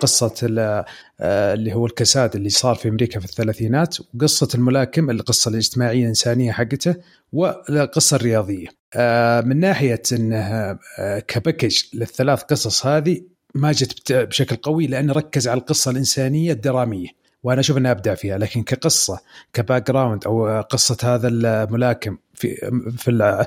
قصة 0.00 0.34
ال- 0.42 0.84
اللي 1.22 1.74
هو 1.74 1.86
الكساد 1.86 2.36
اللي 2.36 2.48
صار 2.48 2.74
في 2.74 2.88
أمريكا 2.88 3.20
في 3.20 3.26
الثلاثينات 3.26 3.96
وقصة 4.14 4.48
الملاكم 4.54 5.10
القصة 5.10 5.48
الاجتماعية 5.48 6.02
الإنسانية 6.02 6.52
حقته 6.52 6.94
والقصة 7.32 8.16
الرياضية. 8.16 8.66
من 9.48 9.60
ناحية 9.60 10.02
انها 10.12 10.78
آه، 10.98 11.18
ك 11.18 11.25
package 11.25 11.76
للثلاث 11.94 12.42
قصص 12.42 12.86
هذه 12.86 13.20
ما 13.54 13.72
جت 13.72 14.12
بشكل 14.12 14.56
قوي 14.56 14.86
لأنه 14.86 15.12
ركز 15.12 15.48
على 15.48 15.60
القصة 15.60 15.90
الإنسانية 15.90 16.52
الدرامية 16.52 17.08
وأنا 17.42 17.60
أشوف 17.60 17.76
إنه 17.76 17.90
أبدع 17.90 18.14
فيها. 18.14 18.38
لكن 18.38 18.62
كقصة 18.62 19.20
ك 19.52 19.86
background 19.90 20.24
أو 20.26 20.60
قصة 20.60 20.96
هذا 21.02 21.28
الملاكم 21.28 22.18
في 22.34 22.54
في 22.98 23.44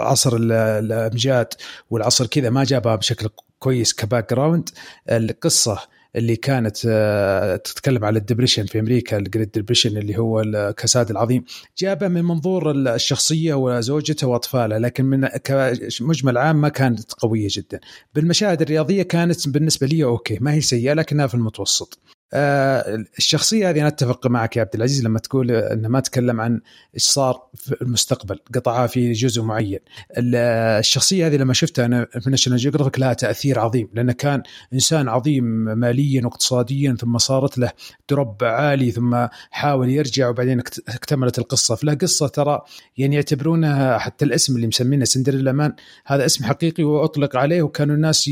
عصر 0.00 0.36
ال- 0.36 0.52
الأمجاد 0.52 1.46
والعصر 1.90 2.26
كذا 2.26 2.50
ما 2.50 2.64
جابها 2.64 2.96
بشكل 2.96 3.28
كويس 3.62 3.94
ك 3.94 4.30
background 4.30 4.68
القصة 5.10 5.78
اللي 6.16 6.36
كانت 6.36 6.76
آه، 6.86 7.56
تتكلم 7.56 8.04
على 8.04 8.18
ال 8.18 8.22
depression 8.22 8.66
في 8.66 8.80
أمريكا 8.80 9.16
ال 9.16 9.22
Great 9.22 9.54
Depression 9.54 9.96
اللي 9.96 10.18
هو 10.18 10.40
الكساد 10.40 11.10
العظيم. 11.10 11.44
جابها 11.78 12.08
من 12.08 12.24
منظور 12.24 12.70
الشخصية 12.70 13.54
وزوجته 13.54 14.26
واطفالها 14.26 14.78
لكن 14.78 15.04
من 15.04 15.26
كمجمل 15.26 16.38
عام 16.38 16.60
ما 16.60 16.68
كانت 16.68 17.12
قوية 17.12 17.48
جدا. 17.50 17.80
بالمشاهد 18.14 18.62
الرياضية 18.62 19.02
كانت 19.02 19.48
بالنسبة 19.48 19.86
لي 19.86 20.04
أوكي 20.04 20.38
ما 20.40 20.52
هي 20.52 20.60
سيئة 20.60 20.92
لكنها 20.92 21.26
في 21.26 21.34
المتوسط. 21.34 21.98
الشخصية 22.34 23.70
هذه 23.70 23.78
أنا 23.80 23.88
أتفق 23.88 24.26
معك 24.26 24.56
يا 24.56 24.60
عبد 24.62 24.74
العزيز 24.74 25.04
لما 25.04 25.18
تقول 25.18 25.50
إنه 25.50 25.88
ما 25.88 26.00
تكلم 26.00 26.40
عن 26.40 26.60
إيش 26.94 27.02
صار 27.04 27.42
في 27.54 27.82
المستقبل 27.82 28.38
قطعها 28.54 28.86
في 28.86 29.12
جزء 29.12 29.42
معين. 29.42 29.78
ال- 30.18 30.34
الشخصية 30.78 31.26
هذه 31.26 31.36
لما 31.36 31.52
شفتها 31.54 31.84
أنا 31.86 32.06
في 32.20 32.30
ناشونال 32.30 32.58
جيوغرافيك 32.58 32.98
لها 32.98 33.12
تأثير 33.12 33.58
عظيم 33.58 33.88
لأنه 33.94 34.12
كان 34.12 34.42
إنسان 34.74 35.08
عظيم 35.08 35.44
ماليا 35.78 36.24
واقتصاديا 36.24 36.96
ثم 37.00 37.18
صارت 37.18 37.58
له 37.58 37.70
drop 38.10 38.44
عالي 38.44 38.90
ثم 38.90 39.26
حاول 39.50 39.88
يرجع 39.90 40.28
وبعدين 40.28 40.60
اكت- 40.60 40.82
اكتملت 40.88 41.38
القصة. 41.38 41.74
فله 41.74 41.94
قصة 41.94 42.28
ترى 42.28 42.60
يعني 42.98 43.14
يعتبرونها 43.14 43.98
حتى 43.98 44.24
الاسم 44.24 44.56
اللي 44.56 44.66
مسمينه 44.66 45.04
سندريلا 45.04 45.52
man 45.52 45.72
هذا 46.06 46.24
اسم 46.26 46.44
حقيقي 46.44 46.84
وأطلق 46.84 47.36
عليه 47.36 47.62
وكانوا 47.62 47.94
الناس 47.94 48.30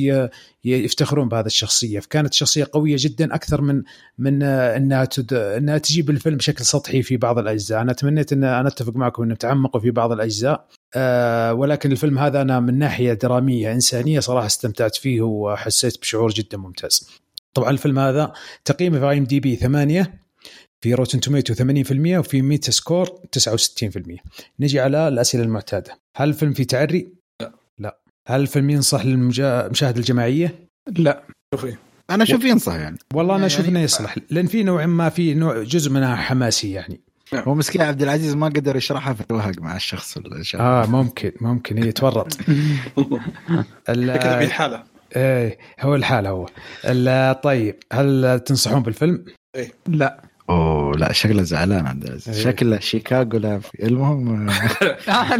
يفتخرون 0.64 1.28
بهذا 1.28 1.46
الشخصية. 1.46 2.00
فكانت 2.00 2.34
شخصية 2.34 2.66
قوية 2.72 2.96
جدا 2.98 3.34
أكثر 3.34 3.60
من 3.60 3.82
من 4.18 4.42
إنها 4.42 5.04
تد... 5.04 5.32
إنها 5.34 5.78
تجيب 5.78 6.10
الفيلم 6.10 6.36
بشكل 6.36 6.64
سطحي 6.64 7.02
في 7.02 7.16
بعض 7.16 7.38
الأجزاء. 7.38 7.80
أنا 7.80 7.92
تمنيت 7.92 8.32
ان 8.32 8.44
أنا 8.44 8.68
أتفق 8.68 8.96
معكم 8.96 9.22
إنه 9.22 9.34
تعمقوا 9.34 9.80
في 9.80 9.90
بعض 9.90 10.12
الأجزاء. 10.12 10.66
أه 10.94 11.54
ولكن 11.54 11.92
الفيلم 11.92 12.18
هذا 12.18 12.42
أنا 12.42 12.60
من 12.60 12.78
ناحية 12.78 13.12
درامية 13.12 13.72
إنسانية 13.72 14.20
صراحة 14.20 14.46
استمتعت 14.46 14.96
فيه 14.96 15.22
وحسيت 15.22 16.00
بشعور 16.00 16.30
جدا 16.30 16.58
ممتاز. 16.58 17.10
طبعا 17.54 17.70
الفيلم 17.70 17.98
هذا 17.98 18.32
تقييمه 18.64 18.98
في 18.98 19.10
IMDb 19.10 19.56
8 19.56 20.20
في 20.80 20.94
Rotten 20.94 21.20
Tomatoes 21.20 21.54
80% 21.54 22.18
وفي 22.18 22.42
Metascore 22.42 23.06
69% 23.06 24.20
نجي 24.60 24.80
على 24.80 25.08
الأسئلة 25.08 25.44
المعتادة. 25.44 25.98
هل 26.16 26.28
الفيلم 26.28 26.52
فيه 26.52 26.64
تعري؟ 26.64 27.12
لا. 27.40 27.52
لا. 27.78 27.98
هل 28.28 28.40
الفيلم 28.40 28.70
ينصح 28.70 29.04
للمشاهده 29.04 29.98
الجماعية؟ 29.98 30.68
لا. 30.96 31.22
شوفي. 31.54 31.74
أنا 32.10 32.22
أشوف 32.24 32.44
ينصح 32.44 32.72
يعني. 32.74 32.98
والله 33.14 33.34
أنا 33.36 33.42
يعني- 33.42 33.54
أشوف 33.54 33.68
إنه 33.68 33.80
يصلح 33.80 34.16
لأن 34.30 34.46
في 34.46 34.62
نوع 34.62 34.86
ما 34.86 35.08
في 35.08 35.34
نوع 35.34 35.62
جزء 35.62 35.90
منها 35.90 36.16
حماسي 36.16 36.72
يعني. 36.72 37.00
هو 37.34 37.54
مسكين 37.54 37.82
عبد 37.82 38.02
العزيز 38.02 38.34
ما 38.34 38.46
قدر 38.46 38.76
يشرحها 38.76 39.12
فتوهق 39.14 39.52
مع 39.60 39.76
الشخص 39.76 40.16
الشخص. 40.16 40.60
آه 40.60 40.86
ممكن 40.86 41.32
ممكن 41.40 41.78
يتورط 41.78 42.32
في 42.32 42.72
الحاله 43.88 44.82
إيه 45.16 45.58
هو 45.80 45.94
الحال 45.94 46.26
هو. 46.26 46.46
ال- 46.84 47.40
طيب 47.40 47.76
هل 47.92 48.40
تنصحون 48.46 48.82
بالفيلم؟ 48.82 49.24
لا. 49.86 50.22
أوه 50.50 50.96
لا 50.96 51.12
شكله 51.12 51.42
زعلان 51.42 51.86
عبد 51.86 52.04
العزيز. 52.04 52.36
إيه. 52.36 52.44
شكله 52.44 52.78
شيكاغو 52.78 53.38
لا 53.38 53.58
في 53.58 53.86
المهم. 53.86 54.46
لا 54.46 54.56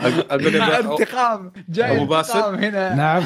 أقول 0.30 0.56
انتقام 0.56 1.52
جاي؟ 1.68 2.02
انتقام 2.02 2.54
هنا. 2.54 2.94
نعم. 2.94 3.24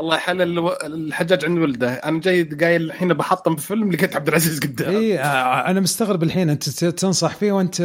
الله 0.00 0.16
يحلل 0.16 0.42
الو- 0.42 0.72
الحجاج 0.84 1.44
عند 1.44 1.58
ولده. 1.58 1.90
أنا 1.92 2.20
جاي 2.20 2.42
قايل 2.42 2.82
الحين 2.82 3.08
بحطم 3.14 3.56
في 3.56 3.66
فيلم 3.66 3.92
لقيت 3.92 4.16
عبد 4.16 4.28
العزيز 4.28 4.60
قدام. 4.60 4.96
اي 4.96 5.18
آه، 5.18 5.70
أنا 5.70 5.80
مستغرب 5.80 6.22
الحين. 6.22 6.50
أنت 6.50 6.68
تنصح 6.84 7.34
فيه 7.34 7.52
وأنت 7.52 7.80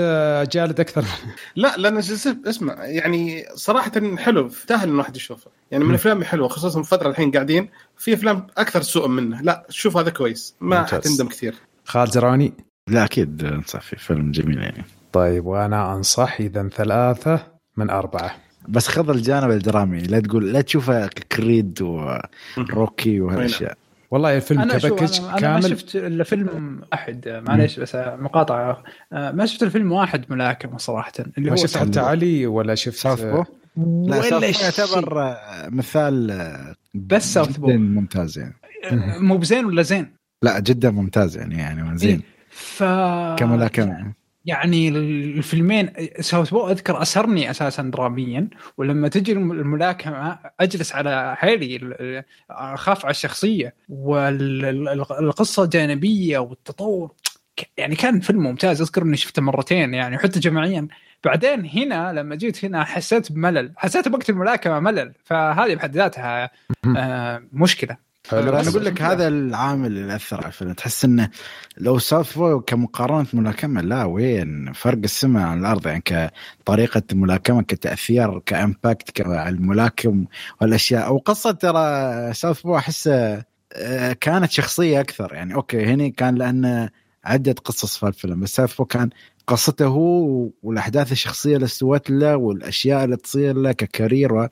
جالد 0.52 0.80
أكثر؟ 0.80 1.06
لا 1.56 1.76
لأن 1.78 1.98
اسمع 1.98 2.86
يعني 2.86 3.46
صراحة 3.56 3.92
حلو 4.18 4.48
يستاهل 4.48 4.88
إن 4.88 4.94
الواحد 4.94 5.16
يشوفه. 5.16 5.52
يعني 5.72 5.84
من. 5.84 5.90
الأفلام 5.90 6.22
الحلوة 6.22 6.48
خصوصا 6.48 6.82
في 6.84 6.94
الفترة 6.94 7.10
الحين 7.10 7.32
قاعدين 7.32 7.70
في 7.98 8.14
أفلام 8.14 8.48
أكثر 8.58 8.82
سوءا 8.82 9.08
منه. 9.08 9.42
لا 9.42 9.66
شوف 9.70 9.98
هذا 9.98 10.10
كويس. 10.10 10.56
ما. 10.62 10.84
حتندم 10.84 11.28
كثير. 11.28 11.56
خالد 11.86 12.12
زرعوني 12.12 12.54
لا 12.90 13.06
أكيد 13.06 13.44
انصح 13.44 13.82
في 13.82 13.96
فيلم 13.96 14.32
جميل 14.32 14.58
يعني. 14.58 14.84
طيب 15.14 15.46
وأنا 15.46 15.94
أنصح 15.96 16.38
إذا 16.40 16.70
ثلاثة 16.76 17.48
من 17.78 17.90
أربعة. 17.90 18.36
بس 18.68 18.88
خذ 18.88 19.10
الجانب 19.10 19.52
الدرامي. 19.52 20.02
لا 20.02 20.20
تقول 20.20 20.54
لا 20.54 20.62
تشوفه 20.62 21.08
كريد 21.08 21.82
وروكي 21.82 23.22
وهالأشياء. 23.22 23.78
والله 24.12 24.36
الفيلم 24.36 24.64
كباكج 24.64 25.20
أنا, 25.20 25.38
أنا 25.38 25.54
ما 25.54 25.60
كامل. 25.60 25.70
شفت 25.70 25.96
إلا 25.96 26.24
فيلم 26.24 26.82
واحد 26.92 27.44
معليش 27.48 27.80
بس 27.80 27.96
مقاطعة. 27.96 28.84
آه، 29.14 29.32
ما 29.32 29.46
شفت 29.46 29.64
الفيلم 29.64 29.92
واحد 29.92 30.26
ملاكمه 30.30 30.78
صراحة 30.78 31.12
اللي 31.38 31.50
ما 31.50 31.52
هو 31.52 31.56
شفت 31.56 31.78
حتى 31.78 32.00
علي 32.00 32.48
ولا 32.48 32.76
شفت 32.76 32.98
Southpaw 32.98 33.44
لا 33.78 34.18
ولا 34.18 34.22
South. 34.22 34.62
يعتبر 34.62 35.22
آه، 35.22 35.70
مثال 35.70 36.32
آه، 36.32 36.76
بس 36.94 37.34
South 37.34 37.50
جدا 37.50 37.60
paw 37.60 37.68
ممتاز 37.68 38.38
يعني. 38.38 38.56
مو 39.20 39.38
بزين 39.38 39.66
ولا 39.66 39.82
زين؟ 39.82 40.14
لا 40.44 40.60
جدا 40.60 40.92
ممتاز 40.92 41.38
يعني 41.38 41.58
يعني 41.58 41.98
زين. 41.98 42.22
ف 42.50 42.84
كملاكمه 43.38 44.14
يعني 44.46 44.90
الفيلمين 44.90 45.90
Southpaw 46.20 46.70
أذكر 46.70 47.02
أسرني 47.02 47.50
أساسا 47.52 47.84
دراميا 47.84 48.48
ولما 48.78 49.08
تجي 49.08 49.32
الم- 49.32 49.52
الملاكمة 49.52 50.40
أجلس 50.60 50.96
على 50.96 51.36
حيلي 51.36 51.76
ال- 51.76 52.24
أخاف 52.52 53.06
على 53.06 53.12
الشخصية 53.12 53.74
والقصة 53.90 55.66
جانبية 55.66 56.38
والتطور. 56.40 57.12
يعني 57.78 57.96
كان 57.96 58.20
فيلم 58.20 58.44
ممتاز 58.44 58.82
أذكر 58.82 59.02
إني 59.02 59.18
شفته 59.18 59.42
مرتين 59.42 59.94
يعني 59.94 60.18
حتى 60.18 60.40
جماعيا. 60.40 60.88
بعدين 61.24 61.66
هنا 61.66 62.14
لما 62.14 62.36
جيت 62.36 62.66
هنا 62.66 62.84
حسيت 62.84 63.32
بملل 63.32 63.74
حسيت 63.78 64.08
بوقت 64.08 64.30
الملاكمة 64.30 64.80
ملل 64.80 65.14
فهذه 65.24 65.76
بحد 65.76 65.96
ذاتها 65.96 66.50
آه 66.98 67.44
مشكلة. 67.54 68.11
حلو 68.30 68.60
أنا 68.60 68.70
أقول 68.70 68.86
لك 68.86 69.02
هذا 69.02 69.28
العامل 69.28 69.88
اللي 69.88 70.16
أثر 70.16 70.38
على 70.38 70.48
الفيلم. 70.48 70.74
تحس 70.74 71.06
إنه 71.06 71.30
لو 71.78 72.00
Southpaw 72.00 72.62
كمقارنة 72.62 73.26
ملاكمة 73.34 73.82
لا 73.82 74.04
وين؟ 74.04 74.74
فرق 74.74 74.98
السماء 75.04 75.44
عن 75.44 75.60
الأرض. 75.60 75.88
يعني 75.88 76.04
كطريقة 76.62 77.04
الملاكمه 77.12 77.62
كتأثير 77.62 78.40
ك 78.40 78.50
impact 78.50 79.12
كالملاكم 79.12 80.26
والأشياء. 80.62 81.14
وقصه 81.14 81.52
ترى 81.52 82.34
Southpaw 82.34 82.78
احسه 82.78 83.44
آه، 83.74 84.14
كانت 84.14 84.52
شخصية 84.52 85.00
أكثر. 85.00 85.34
يعني 85.34 85.56
أوكي 85.56 85.86
هنا 85.86 86.08
كان 86.08 86.36
لأن 86.36 86.90
عدة 87.26 87.56
قصص 87.66 87.98
في 87.98 88.08
الفيلم 88.08 88.40
بس 88.40 88.56
Southpaw 88.56 88.86
كان 88.86 89.10
قصته 89.52 89.86
هو 89.86 90.50
والأحداث 90.64 91.12
الشخصية 91.12 91.56
اللي 91.56 91.66
استوت 91.66 92.10
له 92.10 92.36
والأشياء 92.36 93.04
اللي 93.04 93.18
تصير 93.18 93.58
له 93.58 93.72
ك 93.72 93.81
career. 93.81 94.48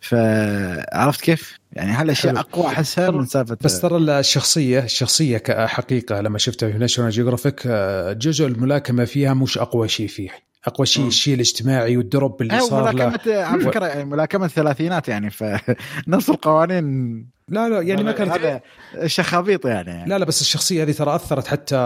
فعرفت 0.00 1.20
كيف؟ 1.20 1.58
يعني 1.72 1.92
هالاشياء. 1.92 2.38
أقوى 2.38 2.66
أحسها 2.66 3.10
من 3.10 3.26
سالفه 3.26 3.56
بس 3.60 3.80
ترى 3.80 4.18
الشخصيه 4.18 4.78
الشخصية 4.78 5.38
كحقيقة 5.38 6.20
لما 6.20 6.38
شفتها 6.38 6.70
في 6.70 6.78
ناشونال 6.78 7.10
جيوغرافيك 7.10 7.62
آه، 7.66 8.12
جزء 8.12 8.46
الملاكمة 8.46 9.04
فيها 9.04 9.34
مش 9.34 9.58
أقوى 9.58 9.88
شيء 9.88 10.08
فيه 10.08 10.30
أقوى 10.64 10.86
شيء. 10.86 11.06
الشيء 11.06 11.34
الاجتماعي 11.34 11.96
وال 11.96 12.11
drop 12.11 12.42
اللي 12.42 12.54
أيوة 12.54 12.68
صار 12.68 12.92
له 12.92 13.08
ملاكمة 13.08 13.36
على 13.36 13.60
فكرة 13.60 13.86
يعني 13.86 14.04
ملاكمة 14.04 14.44
الثلاثينات 14.46 15.08
يعني 15.08 15.30
فنفس 15.30 16.30
القوانين 16.34 17.37
لا 17.48 17.68
لا 17.68 17.80
يعني 17.80 18.02
ما 18.02 18.12
كانت 18.12 18.30
هذا 18.30 18.60
شخابيط 19.06 19.66
يعني. 19.66 20.08
لا 20.08 20.18
لا 20.18 20.24
بس 20.24 20.40
الشخصية 20.40 20.82
هذه 20.82 20.92
ترى 20.92 21.14
أثرت 21.14 21.46
حتى 21.46 21.76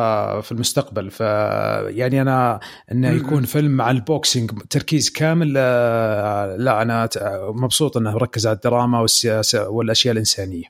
في 0.43 0.53
المستقبل. 0.53 1.11
ف 1.11 1.21
يعني 1.21 2.23
أنا 2.23 2.61
إنه. 2.93 3.11
يكون 3.11 3.45
فيلم 3.45 3.71
مع 3.71 3.91
ال 3.91 3.99
boxing 3.99 4.51
تركيز 4.71 5.11
كامل 5.11 5.53
لا 5.53 6.83
أنا 6.83 7.09
مبسوط 7.49 7.97
إنه 7.97 8.17
ركز 8.17 8.47
على 8.47 8.55
الدراما 8.55 9.01
والسياسة 9.01 9.69
والأشياء 9.69 10.13
الإنسانية. 10.13 10.65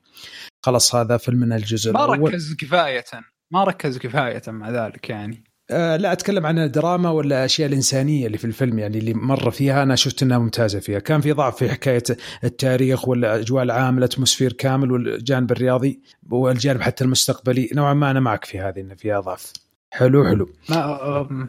خلاص 0.63 0.95
هذا 0.95 1.17
فيلم 1.17 1.39
من 1.39 1.53
الجزء 1.53 1.93
ما 1.93 2.05
الأول. 2.05 2.29
ركز 2.35 2.55
كفاية 2.55 3.05
ما 3.51 3.65
ركز 3.65 3.99
كفاية 3.99 4.43
مع 4.49 4.71
ذلك 4.71 5.11
يعني. 5.11 5.52
آه 5.73 5.97
لا 5.97 6.13
أتكلم 6.13 6.47
عن 6.47 6.59
الدراما 6.59 7.11
ولا 7.11 7.39
الاشياء 7.39 7.69
الإنسانية 7.69 8.27
اللي 8.27 8.39
في 8.39 8.45
الفيلم 8.45 8.79
يعني 8.79 8.99
اللي 8.99 9.15
مر 9.15 9.51
فيها 9.51 9.83
أنا 9.83 9.97
شفت 9.97 10.23
إنها 10.23 10.39
ممتازة 10.39 10.81
فيها، 10.81 10.99
كان 10.99 11.21
في 11.21 11.33
ضعف 11.33 11.57
في 11.57 11.71
حكاية 11.71 12.03
التاريخ 12.45 13.09
والأجواء 13.09 13.63
العامة 13.63 13.99
الأتموسفير 13.99 14.53
كامل 14.53 14.93
والجانب 14.93 15.53
الرياضي 15.53 16.01
والجانب 16.31 16.81
حتى 16.81 17.05
المستقبلي. 17.05 17.71
نوعا 17.75 17.95
ما 17.95 18.11
أنا 18.11 18.21
معك 18.21 18.45
في 18.45 18.59
هذه 18.61 18.81
انه 18.81 18.95
فيها 18.95 19.21
ضعف. 19.21 19.53
حلو 19.91 20.25
حلو. 20.25 20.51
ما 20.69 21.49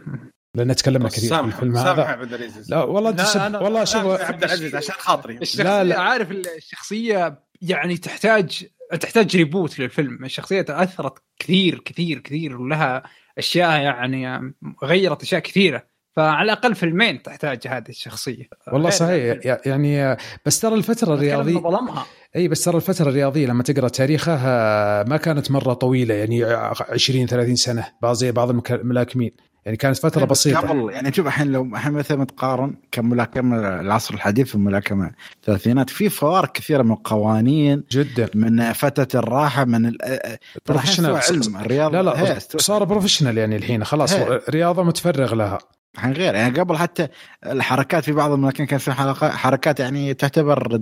لأن 0.57 0.75
تكلمنا 0.75 1.09
كثير 1.09 1.35
في 1.35 1.45
الفيلم 1.45 1.75
سامح 1.75 1.89
هذا 1.89 2.03
عبد 2.03 2.33
العزيز. 2.33 2.71
لا 2.71 2.83
والله 2.83 3.09
أنت 3.09 3.19
لا، 3.19 3.25
سب... 3.25 3.39
أنا- 3.39 3.61
والله 3.61 3.83
شوف 3.83 4.05
عبد 4.05 4.43
العزيز 4.43 4.75
عشان 4.75 4.95
خاطري. 4.97 5.39
لا، 5.57 5.83
لا. 5.83 5.99
عارف 5.99 6.31
الشخصية 6.31 7.39
يعني 7.61 7.97
تحتاج 7.97 8.65
تحتاج 8.99 9.37
reboot 9.37 9.79
للفيلم. 9.79 10.25
الشخصية 10.25 10.61
تأثرت 10.61 11.13
كثير 11.39 11.79
كثير 11.85 12.19
كثير 12.19 12.61
ولها 12.61 13.03
أشياء 13.37 13.81
يعني 13.81 14.53
غيرت 14.83 15.21
أشياء 15.21 15.41
كثيرة. 15.41 15.93
فعلى 16.15 16.43
الأقل 16.43 16.75
فيلمين 16.75 17.21
تحتاج 17.21 17.67
هذه 17.67 17.89
الشخصية. 17.89 18.49
والله 18.73 18.89
صحيح. 18.89 19.37
يعني 19.65 20.17
بس 20.45 20.59
ترى 20.59 20.75
الفترة 20.75 21.13
الرياضيه 21.13 21.53
ظلمها. 21.53 22.05
إي 22.35 22.47
بس 22.47 22.63
ترى 22.63 22.75
الفترة 22.75 23.09
الرياضية 23.09 23.47
لما 23.47 23.63
تقرأ 23.63 23.87
تاريخها 23.87 25.03
ما 25.03 25.17
كانت 25.17 25.51
مرة 25.51 25.73
طويلة. 25.73 26.15
يعني 26.15 26.43
20 26.43 27.27
30 27.27 27.55
سنة. 27.55 27.87
بعض 28.01 28.15
زي 28.15 28.31
بعض 28.31 28.49
الملاكمين. 28.71 29.31
يعني 29.65 29.77
كانت 29.77 29.97
فترة 29.97 30.25
بسيطة. 30.25 30.59
قبل 30.59 30.89
يعني 30.93 31.13
شوف 31.13 31.27
الحين 31.27 31.51
لو 31.51 31.63
الحين 31.65 31.91
مثلا 31.91 32.25
تقارن 32.25 32.75
كملاكمة 32.91 33.57
العصر 33.81 34.13
الحديث 34.13 34.47
في 34.47 34.55
الملاكمة 34.55 35.11
الثلاثينات 35.35 35.89
في 35.89 36.09
فوارق 36.09 36.51
كثيرة 36.51 36.83
من 36.83 36.91
القوانين 36.91 37.83
جدا. 37.91 38.29
من 38.35 38.73
فترة 38.73 39.07
الراحة 39.19 39.65
من 39.65 39.85
ال- 39.85 39.97
ترى 39.97 40.17
الحين 40.77 41.05
professional 41.05 41.15
استوى 41.15 41.37
علم 41.37 41.57
الرياضة. 41.65 42.01
لا 42.01 42.09
لا 42.23 42.39
استوى- 42.39 42.57
صار 42.57 42.83
professional 42.83 43.37
يعني 43.37 43.55
الحين 43.55 43.83
خلاص 43.83 44.13
هي. 44.13 44.41
رياضة 44.49 44.83
متفرغ 44.83 45.35
لها. 45.35 45.57
الحين 45.95 46.13
غير 46.13 46.35
يعني 46.35 46.59
قبل 46.59 46.77
حتى 46.77 47.07
الحركات 47.45 48.03
في 48.03 48.11
بعض 48.11 48.31
الملاكمة 48.31 48.67
كان 48.67 48.79
في 48.79 48.91
حركات 49.31 49.79
يعني 49.79 50.13
تعتبر 50.13 50.79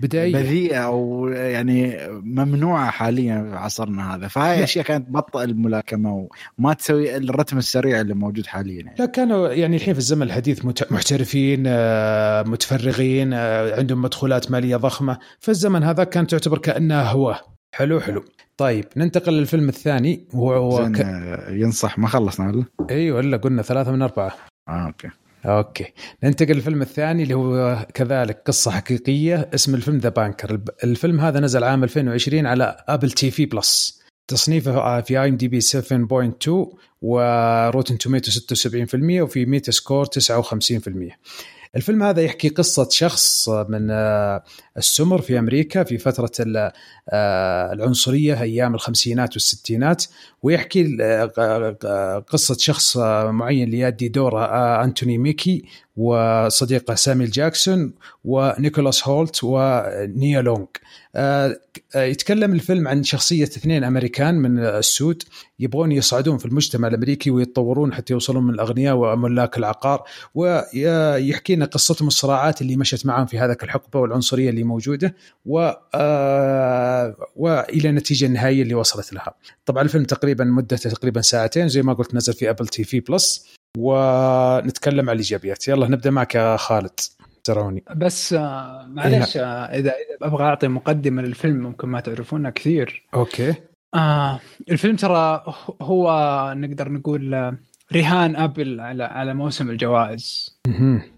بدائيه 0.00 0.32
بذيئة 0.32 0.78
أو 0.78 1.28
يعني 1.28 1.96
ممنوعة 2.10 2.90
حاليا 2.90 3.42
في 3.50 3.56
عصرنا 3.56 4.14
هذا. 4.14 4.28
فهاي. 4.28 4.64
أشياء 4.64 4.84
كانت 4.84 5.08
تبطئ 5.08 5.44
الملاكمة 5.44 6.28
وما 6.58 6.74
تسوي 6.74 7.16
الرتم 7.16 7.58
السريع 7.58 8.00
اللي 8.00 8.14
موجود 8.14 8.46
حاليا 8.46 8.82
يعني. 8.82 8.94
لا 8.98 9.06
كانوا 9.06 9.48
يعني 9.48 9.76
الحين 9.76 9.94
في 9.94 10.00
الزمن 10.00 10.22
الحديث 10.22 10.64
محترفين 10.64 11.64
آه، 11.66 12.42
متفرغين 12.42 13.32
آه، 13.32 13.76
عندهم 13.76 14.02
مدخولات 14.02 14.50
مالية 14.50 14.76
ضخمة. 14.76 15.18
في 15.40 15.48
الزمن 15.48 15.82
هذا 15.82 16.04
كانت 16.04 16.30
تعتبر 16.30 16.58
كأنها 16.58 17.02
هواه 17.02 17.40
حلو 17.74 18.00
حلو. 18.00 18.24
طيب 18.56 18.84
ننتقل 18.96 19.32
للفيلم 19.32 19.68
الثاني. 19.68 20.28
وهو 20.34 20.92
ك... 20.92 21.00
آه، 21.00 21.50
ينصح 21.50 21.98
ما 21.98 22.08
خلصنا 22.08 22.48
ولا؟ 22.48 22.64
أيوه 22.90 23.20
إلا 23.20 23.36
قلنا 23.36 23.62
ثلاثة 23.62 23.92
من 23.92 24.02
أربعة. 24.02 24.34
آه 24.68 24.86
أوكي. 24.86 25.08
أوكي. 25.46 25.92
ننتقل 26.24 26.54
للفيلم 26.54 26.82
الثاني 26.82 27.22
اللي 27.22 27.34
هو 27.34 27.86
كذلك 27.94 28.42
قصة 28.46 28.70
حقيقية 28.70 29.50
اسم 29.54 29.74
الفيلم 29.74 29.98
The 29.98 30.08
Banker 30.08 30.60
الفيلم 30.84 31.20
هذا 31.20 31.40
نزل 31.40 31.64
عام 31.64 31.84
2020 31.84 32.46
على 32.46 32.84
Apple 32.88 33.10
TV 33.10 33.46
Plus 33.46 34.02
تصنيفه 34.28 35.00
في 35.00 35.20
IMDb 35.20 35.60
7.2 35.60 36.76
و 37.02 37.16
Rotten 37.16 37.98
Tomatoes 37.98 38.30
76% 38.30 38.94
وفي 38.94 39.46
Metascore 39.46 40.06
59% 40.06 40.08
الفيلم 41.78 42.02
هذا 42.02 42.22
يحكي 42.22 42.48
قصة 42.48 42.88
شخص 42.90 43.48
من 43.48 43.90
آه، 43.90 44.42
السمر 44.76 45.20
في 45.20 45.38
أمريكا 45.38 45.84
في 45.84 45.98
فترة 45.98 46.30
آه، 47.08 47.72
العنصرية 47.72 48.42
أيام 48.42 48.74
الخمسينات 48.74 49.32
والستينات 49.32 50.04
ويحكي 50.42 50.96
آه، 51.00 52.18
قصة 52.18 52.56
شخص 52.58 52.96
معين 53.26 53.70
ليؤدي 53.70 54.08
دور 54.08 54.44
أنتوني 54.84 55.18
ميكي 55.18 55.64
وصديقه 55.96 56.94
سامويل 56.94 57.30
جاكسون 57.30 57.94
ونيكولاس 58.24 59.08
هولت 59.08 59.44
ونيا 59.44 60.42
لونغ. 60.42 60.66
يتكلم 61.94 62.52
الفيلم 62.52 62.88
عن 62.88 63.04
شخصية 63.04 63.44
اثنين 63.44 63.84
أمريكان 63.84 64.34
من 64.34 64.58
السود 64.58 65.22
يبغون 65.58 65.92
يصعدون 65.92 66.38
في 66.38 66.46
المجتمع 66.46 66.88
الأمريكي 66.88 67.30
ويتطورون 67.30 67.94
حتى 67.94 68.12
يوصلون 68.12 68.44
من 68.44 68.54
الأغنياء 68.54 68.96
وملاك 68.96 69.58
العقار 69.58 70.04
ويحكي 70.34 71.56
لنا 71.56 71.64
قصتهم 71.64 72.08
الصراعات 72.08 72.62
اللي 72.62 72.76
مشت 72.76 73.06
معهم 73.06 73.26
في 73.26 73.38
هذاك 73.38 73.64
الحقبة 73.64 74.00
والعنصرية 74.00 74.50
اللي 74.50 74.62
موجودة 74.62 75.14
و 75.46 75.70
آه، 75.94 77.16
وإلى 77.36 77.88
النتيجة 77.88 78.26
النهائية 78.26 78.62
اللي 78.62 78.74
وصلت 78.74 79.12
لها. 79.12 79.34
طبعا 79.66 79.82
الفيلم 79.82 80.04
تقريبا 80.04 80.44
مدته 80.44 80.90
تقريبا 80.90 81.20
ساعتين 81.20 81.68
زي 81.68 81.82
ما 81.82 81.92
قلت 81.92 82.14
نزل 82.14 82.32
في 82.32 82.50
Apple 82.50 82.68
TV 82.68 83.00
Plus 83.00 83.46
ونتكلم 83.78 85.10
عن 85.10 85.14
الإيجابيات. 85.14 85.68
يلا 85.68 85.88
نبدأ 85.88 86.10
معك 86.10 86.34
يا 86.34 86.56
خالد. 86.56 87.00
تروني. 87.44 87.84
بس 87.96 88.32
آه، 88.32 88.86
معلش 88.86 89.36
آه، 89.36 89.42
إذا 89.64 89.92
أبغى 90.22 90.44
أعطي 90.44 90.68
مقدمة 90.68 91.22
للفيلم 91.22 91.56
ممكن 91.56 91.88
ما 91.88 92.00
تعرفونها 92.00 92.50
كثير. 92.50 93.06
أوكي. 93.14 93.54
آه 93.94 94.40
الفيلم 94.70 94.96
ترى 94.96 95.44
هو 95.82 96.54
نقدر 96.56 96.92
نقول 96.92 97.34
آه، 97.34 97.58
رهان 97.92 98.36
أبل 98.36 98.80
على 98.80 99.04
على 99.04 99.34
موسم 99.34 99.70
الجوائز. 99.70 100.58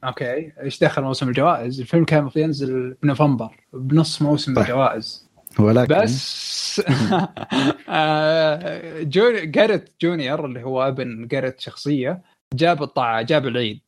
أوكي. 0.05 0.53
إيش 0.63 0.81
دخل 0.81 1.03
موسم 1.03 1.29
الجوائز؟ 1.29 1.81
الفيلم 1.81 2.05
كان 2.05 2.19
المفروض 2.19 2.45
ينزل 2.45 2.97
بنوفمبر 3.03 3.57
بنص 3.73 4.23
موسم 4.23 4.55
طيب. 4.55 4.65
الجوائز. 4.65 5.31
ولكن؟ 5.59 5.95
بس 5.95 6.81
جوني 9.03 9.47
جاريت 9.47 9.91
جونيور 10.03 10.47
اللي 10.47 10.63
هو 10.63 10.89
ابن 10.89 11.27
جاريت 11.27 11.61
شخصية 11.61 12.23
جاب 12.55 12.83
الطاعة 12.83 13.23
جاب 13.23 13.47
العيد. 13.47 13.81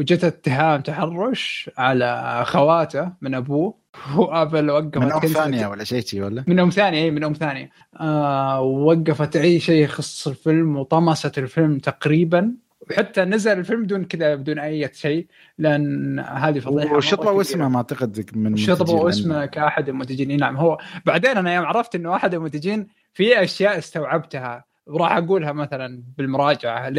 وجت 0.00 0.24
اتهام 0.24 0.80
تحرش 0.80 1.70
على 1.78 2.42
خواته 2.46 3.12
من 3.20 3.34
ابوه. 3.34 3.74
وابل 4.16 4.70
وقفت 4.70 4.98
من 4.98 5.12
أم 5.12 5.20
ثانية 5.20 5.66
ولا 5.66 5.84
شيء 5.84 6.22
ولا؟ 6.22 6.44
من 6.46 6.60
أم 6.60 6.70
ثانية 6.70 7.02
إي 7.04 7.10
من 7.10 7.24
أم 7.24 7.32
ثانية. 7.32 7.70
آه 8.00 8.60
وقفت 8.60 9.36
أي 9.36 9.60
شيء 9.60 9.84
يخص 9.84 10.28
الفيلم 10.28 10.76
وطمست 10.76 11.38
الفيلم 11.38 11.78
تقريبا. 11.78 12.54
وحتى 12.90 13.24
نزل 13.24 13.58
الفيلم 13.58 13.82
بدون 13.82 14.04
كذا 14.04 14.34
بدون 14.34 14.58
أي 14.58 14.90
شيء 14.92 15.26
لأن 15.58 16.18
هذه 16.18 16.58
فضيحة 16.58 16.96
وشطبوا 16.96 17.40
اسمه 17.40 17.68
ما 17.68 17.76
أعتقد 17.76 18.36
من 18.36 18.56
شطبوا 18.56 19.08
اسمه 19.08 19.46
كأحد 19.46 19.88
المنتجين. 19.88 20.36
نعم 20.36 20.56
هو 20.56 20.78
بعدين 21.06 21.36
أنا 21.36 21.54
يوم 21.54 21.64
عرفت 21.64 21.94
إنه 21.94 22.16
أحد 22.16 22.34
المنتجين 22.34 22.86
في 23.12 23.42
أشياء 23.42 23.78
استوعبتها 23.78 24.64
وراح 24.86 25.16
أقولها 25.16 25.52
مثلا 25.52 26.02
بالمراجعة. 26.18 26.92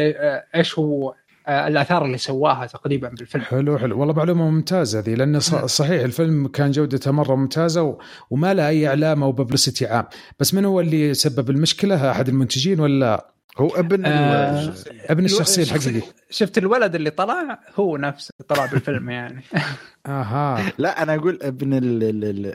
إيش 0.54 0.78
هو 0.78 1.10
آه، 1.10 1.14
الآثار 1.48 2.04
اللي 2.04 2.18
سواها 2.18 2.66
تقريبا 2.66 3.08
بالفيلم. 3.08 3.44
حلو 3.44 3.78
حلو. 3.78 4.00
والله 4.00 4.14
معلومة 4.14 4.50
ممتازة 4.50 4.98
هذه 4.98 5.14
لأن 5.14 5.40
صحيح 5.40 6.02
الفيلم 6.02 6.48
كان 6.48 6.70
جودته 6.70 7.10
مرة 7.10 7.34
ممتازة 7.34 7.98
وما 8.30 8.54
له 8.54 8.68
أي 8.68 8.88
اعلام 8.88 9.22
أو 9.22 9.32
ببلستي 9.32 9.86
عام. 9.86 10.04
بس 10.40 10.54
من 10.54 10.64
هو 10.64 10.80
اللي 10.80 11.14
سبب 11.14 11.50
المشكلة؟ 11.50 12.10
أحد 12.10 12.28
المنتجين 12.28 12.80
ولا؟ 12.80 13.32
هو 13.58 13.68
ابن 13.68 14.06
آه 14.06 14.74
ابن 15.10 15.24
الشخصية 15.24 15.62
الحقيقيه 15.62 16.02
شفت 16.30 16.58
الولد 16.58 16.94
اللي 16.94 17.10
طلع؟ 17.10 17.60
هو 17.76 17.96
نفسه 17.96 18.34
طلع 18.48 18.66
بالفيلم 18.66 19.10
يعني. 19.10 19.42
آها. 20.06 20.72
لا 20.78 21.02
أنا 21.02 21.14
أقول 21.14 21.38
ابن 21.42 21.70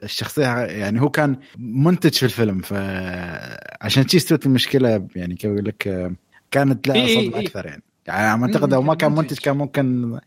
الشخصية 0.04 0.58
يعني 0.58 1.02
هو 1.02 1.10
كان 1.10 1.38
منتج 1.58 2.14
في 2.14 2.24
الفيلم 2.24 2.62
فعشان 2.62 4.08
شي 4.08 4.18
استوت 4.18 4.46
المشكلة 4.46 5.08
يعني 5.16 5.36
كيف 5.36 5.52
أقول 5.52 5.66
لك 5.66 6.12
كانت 6.52 6.88
لها 6.88 7.08
صدمة 7.08 7.38
إيه 7.38 7.40
أكثر 7.40 7.66
يعني. 7.66 7.84
يعني 8.08 8.44
أعتقد 8.44 8.74
لو 8.74 8.82
ما 8.82 8.96
كان 8.96 9.12
منتج 9.12 9.38
كان 9.38 9.58
ممكن 9.58 10.20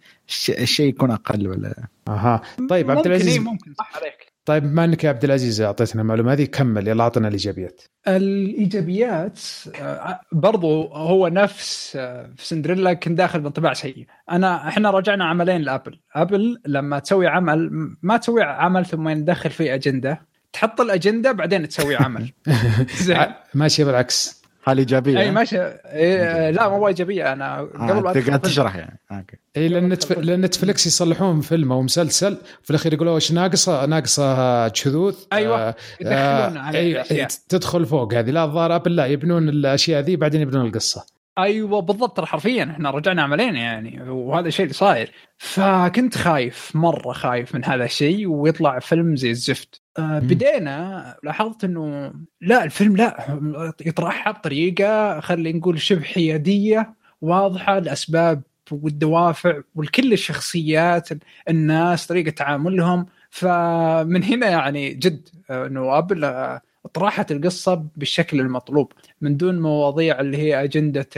الشيء 0.49 0.89
يكون 0.89 1.11
أقل 1.11 1.49
ولا؟ 1.49 1.75
أها. 2.09 2.43
طيب 2.69 2.91
عبد 2.91 3.07
العزيز. 3.07 3.39
ممكن 3.39 3.75
صح 3.75 3.97
عليك. 3.97 4.33
طيب 4.45 4.63
بما 4.63 4.85
انك 4.85 5.05
يا 5.05 5.09
عبد 5.09 5.25
العزيز؟ 5.25 5.61
أعطيتنا 5.61 6.03
المعلومة 6.03 6.33
هذه. 6.33 6.45
كمل 6.45 6.89
يلا 6.89 7.03
أعطنا 7.03 7.29
الإيجابيات. 7.29 7.83
الإيجابيات 8.09 9.41
آه، 9.81 10.21
برضو 10.33 10.83
هو 10.83 11.29
نفس 11.29 11.97
آه، 11.97 12.31
في 12.37 12.47
سندريلا 12.47 12.93
كنت 12.93 13.19
داخل 13.19 13.41
بانطباع 13.41 13.73
سيء. 13.73 14.07
أنا 14.31 14.69
إحنا 14.69 14.91
رجعنا 14.91 15.25
عملين 15.25 15.61
لأبل. 15.61 16.01
أبل 16.15 16.61
لما 16.67 16.99
تسوي 16.99 17.27
عمل 17.27 17.71
ما 18.03 18.17
تسوي 18.17 18.43
عمل 18.43 18.87
ثم 18.87 19.09
ندخل 19.09 19.51
فيه 19.51 19.75
أجندة 19.75 20.27
تحط 20.53 20.81
الأجندة 20.81 21.33
بعدين 21.33 21.69
تسوي 21.69 21.97
عمل. 21.97 22.33
زين. 23.03 23.27
ماشي 23.55 23.85
بالعكس. 23.85 24.40
هذه 24.65 24.79
إيجابية؟ 24.79 25.21
اي 25.21 25.31
ماشي. 25.31 25.57
إيه 25.59 26.51
لا 26.51 26.69
مو 26.69 26.89
إيجابية. 26.89 27.33
أنا 27.33 27.61
قبل 27.61 28.07
آه 28.07 28.27
قاعد 28.27 28.41
تشرح 28.41 28.77
يعني. 28.77 29.01
أوكي. 29.13 29.37
اي 29.57 29.69
لأن 29.69 29.89
نتف... 29.89 30.19
لأن 30.19 30.41
Netflix 30.41 30.87
يصلحون 30.87 31.41
فيلم 31.41 31.73
أو 31.73 31.83
مسلسل 31.83 32.39
في 32.63 32.71
الأخير 32.71 32.95
يقولوا 32.95 33.15
إيش 33.15 33.33
ناقصة؟ 33.33 33.87
ناقصة 33.87 34.73
شذوذ 34.73 35.17
أيوه. 35.33 35.69
آه 35.69 35.75
يدخلون 36.01 36.59
على 36.59 36.79
أي... 36.79 37.27
تدخل 37.49 37.87
فوق 37.87 38.15
هذه. 38.15 38.31
لا 38.31 38.45
الظاهر 38.45 38.77
Apple 38.77 38.97
لا 38.97 39.07
يبنون 39.07 39.49
الأشياء 39.49 40.03
ذي 40.03 40.17
بعدين 40.17 40.41
يبنون 40.41 40.67
القصة. 40.67 41.07
أيوه 41.39 41.81
بالضبط. 41.81 42.17
ترى 42.17 42.27
حرفيا 42.27 42.65
إحنا 42.65 42.91
رجعنا 42.91 43.23
عملين 43.23 43.57
يعني 43.57 44.11
وهذا 44.11 44.49
الشيء 44.49 44.65
اللي 44.65 44.75
صاير. 44.75 45.13
فكنت 45.39 46.19
خايف 46.19 46.73
مرة 46.75 47.13
خايف 47.13 47.55
من 47.55 47.65
هذا 47.65 47.85
الشيء 47.85 48.27
ويطلع 48.27 48.79
فيلم 48.79 49.17
زي 49.17 49.31
الزفت. 49.31 49.75
آه 49.75 49.80
بدينا 49.99 51.17
لاحظت 51.23 51.65
إنه 51.65 52.13
لا 52.41 52.65
الفيلم 52.65 52.97
لا 52.97 53.41
يطرحها 53.87 54.33
بطريقة 54.33 55.21
خلينا 55.21 55.59
نقول 55.59 55.81
شبه 55.81 56.03
حيادية 56.03 56.95
واضحة 57.21 57.79
الاسباب 57.79 58.43
والدوافع 58.73 59.61
ولكل 59.75 60.13
الشخصيات 60.13 61.09
الناس 61.49 62.07
طريقة 62.07 62.31
تعاملهم. 62.31 63.07
فمن 63.31 64.25
هنا 64.25 64.47
يعني 64.49 64.95
جد 64.95 65.29
آه، 65.51 65.67
إنه 65.67 65.99
ابل 65.99 66.25
آه، 66.25 66.61
طرحت 66.95 67.33
القصة 67.33 67.75
بالشكل 67.97 68.41
المطلوب 68.41 68.93
من 69.21 69.37
دون 69.37 69.61
مواضيع 69.61 70.21
اللي 70.21 70.37
هي 70.39 70.65
أجندة 70.65 71.09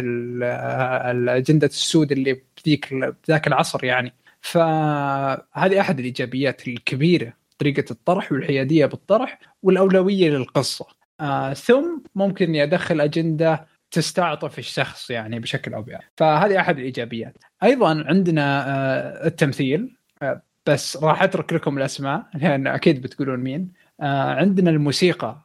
أجندة 1.37 1.67
السود 1.67 2.13
اللي 2.13 2.43
بذيك 2.65 2.95
ذاك 3.29 3.47
العصر 3.47 3.85
يعني. 3.85 4.13
فهذه 4.41 5.81
أحد 5.81 5.99
الإيجابيات 5.99 6.69
الكبيرة. 6.69 7.42
طريقة 7.63 7.85
الطرح 7.91 8.33
والحيادية 8.33 8.87
بالطرح 8.87 9.39
والأولوية 9.63 10.31
للقصة. 10.31 10.87
آه 11.21 11.53
ثم 11.53 11.99
ممكن 12.15 12.45
إني 12.45 12.63
أدخل 12.63 13.01
أجندة 13.01 13.67
تستعطف 13.91 14.59
الشخص 14.59 15.11
يعني 15.11 15.41
بشكل 15.41 15.75
أو 15.75 15.83
بآخر. 15.83 16.05
فهذه 16.17 16.61
أحد 16.61 16.79
الإيجابيات. 16.79 17.37
أيضا 17.63 18.05
عندنا 18.07 18.65
آه 18.67 19.27
التمثيل. 19.27 19.97
آه 20.23 20.43
بس 20.67 20.97
راح 20.97 21.23
أترك 21.23 21.53
لكم 21.53 21.79
الأسماء 21.79 22.27
لأن 22.35 22.67
أكيد 22.67 23.03
بتقولون 23.03 23.41
مين. 23.41 23.73
آه 24.01 24.35
عندنا 24.35 24.71
الموسيقى. 24.71 25.37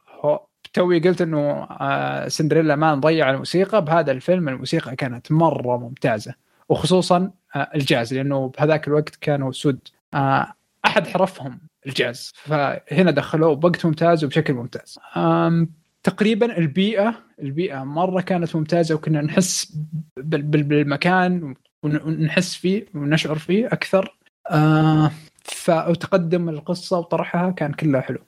توي 0.72 1.00
قلت 1.00 1.20
إنه 1.22 1.62
آه 1.62 2.28
سندريلا 2.28 2.76
ما 2.76 2.94
نضيع 2.94 3.30
الموسيقى. 3.30 3.84
بهذا 3.84 4.12
الفيلم 4.12 4.48
الموسيقى 4.48 4.96
كانت 4.96 5.32
مرة 5.32 5.78
ممتازة 5.78 6.34
وخصوصا 6.68 7.30
آه 7.56 7.70
الجاز 7.74 8.14
لأنه 8.14 8.48
بهذاك 8.48 8.88
الوقت 8.88 9.16
كانوا 9.16 9.52
سود. 9.52 9.78
آه 10.14 10.54
أحد 10.84 11.06
حرفهم 11.06 11.60
الجاز. 11.86 12.32
فهنا 12.34 13.10
دخلوه 13.10 13.54
بوقت 13.54 13.86
ممتاز 13.86 14.24
وبشكل 14.24 14.54
ممتاز. 14.54 14.98
تقريبا 16.02 16.58
البيئة 16.58 17.14
البيئة 17.42 17.84
مرة 17.84 18.20
كانت 18.20 18.56
ممتازة 18.56 18.94
وكنا 18.94 19.20
نحس 19.22 19.76
بالمكان 20.16 21.54
ونحس 21.82 22.54
فيه 22.54 22.86
ونشعر 22.94 23.38
فيه 23.38 23.66
أكثر. 23.66 24.16
آه 24.50 25.10
فتقدم 25.42 26.48
القصة 26.48 26.98
وطرحها 26.98 27.50
كان 27.50 27.72
كلها 27.72 28.00
حلو. 28.00 28.18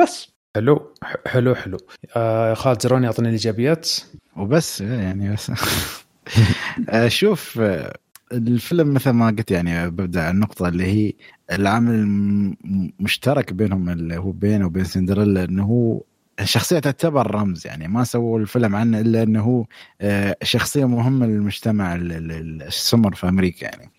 بس. 0.00 0.30
حلو 0.54 0.94
حلو 1.26 1.54
حلو. 1.54 1.78
آه 2.16 2.54
خالد 2.54 2.82
زروني 2.82 3.06
أعطني 3.06 3.28
الإيجابيات. 3.28 3.90
وبس 4.36 4.80
يعني 4.80 5.32
بس. 5.32 5.52
آه، 6.88 7.08
شوف 7.08 7.58
آه، 7.60 7.96
الفيلم 8.32 8.94
مثل 8.94 9.10
ما 9.10 9.26
قلت 9.26 9.50
يعني 9.50 9.90
ببدأ 9.90 10.30
النقطة 10.30 10.68
اللي 10.68 10.84
هي 10.84 11.12
العامل 11.52 11.94
المشترك 11.94 13.52
بينهم 13.52 13.88
اللي 13.88 14.16
هو 14.16 14.32
بينه 14.32 14.66
وبين 14.66 14.84
سندريلا 14.84 15.44
إنه 15.44 15.64
هو 15.64 16.02
الشخصية 16.40 16.78
تعتبر 16.78 17.34
رمز 17.34 17.66
يعني 17.66 17.88
ما 17.88 18.04
سووا 18.04 18.38
الفيلم 18.38 18.76
عنه 18.76 19.00
إلا 19.00 19.22
إنه 19.22 19.42
هو 19.42 19.64
آه، 20.00 20.36
شخصية 20.42 20.84
مهمة 20.84 21.26
للمجتمع 21.26 21.94
السمر 21.94 23.14
في 23.14 23.28
أمريكا 23.28 23.64
يعني. 23.64 23.90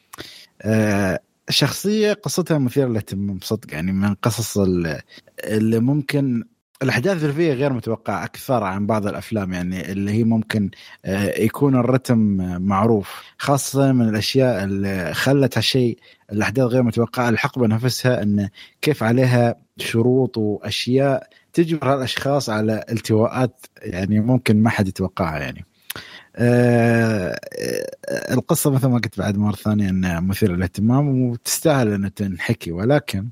شخصية 1.49 2.13
قصتها 2.13 2.57
مثيرة 2.57 2.87
للاهتمام 2.87 3.39
صدق 3.41 3.73
يعني 3.73 3.91
من 3.91 4.13
قصص 4.13 4.57
اللي 5.43 5.79
ممكن 5.79 6.43
الأحداث 6.83 7.21
اللي 7.23 7.33
فيها 7.33 7.53
غير 7.53 7.73
متوقعة 7.73 8.23
أكثر 8.23 8.63
عن 8.63 8.85
بعض 8.85 9.07
الأفلام 9.07 9.53
يعني 9.53 9.91
اللي 9.91 10.11
هي 10.11 10.23
ممكن 10.23 10.69
آه، 11.05 11.39
يكون 11.39 11.75
الرتم 11.75 12.17
معروف 12.61 13.21
خاصة 13.37 13.91
من 13.91 14.09
الأشياء 14.09 14.63
اللي 14.63 15.13
خلت 15.13 15.57
هالشيء 15.57 15.99
الأحداث 16.31 16.65
غير 16.65 16.83
متوقعة 16.83 17.29
الحقبة 17.29 17.67
نفسها 17.67 18.23
إن 18.23 18.49
كيف 18.81 19.03
عليها 19.03 19.55
شروط 19.77 20.37
وأشياء 20.37 21.27
تجبر 21.53 21.93
هالأشخاص 21.93 22.49
على 22.49 22.85
التواءات 22.91 23.65
يعني 23.81 24.19
ممكن 24.19 24.63
ما 24.63 24.69
حد 24.69 24.87
يتوقعها 24.87 25.39
يعني. 25.39 25.65
أه 26.35 27.39
القصة 28.31 28.71
مثل 28.71 28.87
ما 28.87 28.95
قلت 28.95 29.19
بعد 29.19 29.37
مرة 29.37 29.55
ثانية 29.55 29.89
إنها 29.89 30.19
مثيرة 30.19 30.53
للاهتمام 30.53 31.21
وتستاهل 31.29 31.93
إن 31.93 32.13
تنحكي 32.13 32.71
ولكن 32.71 33.29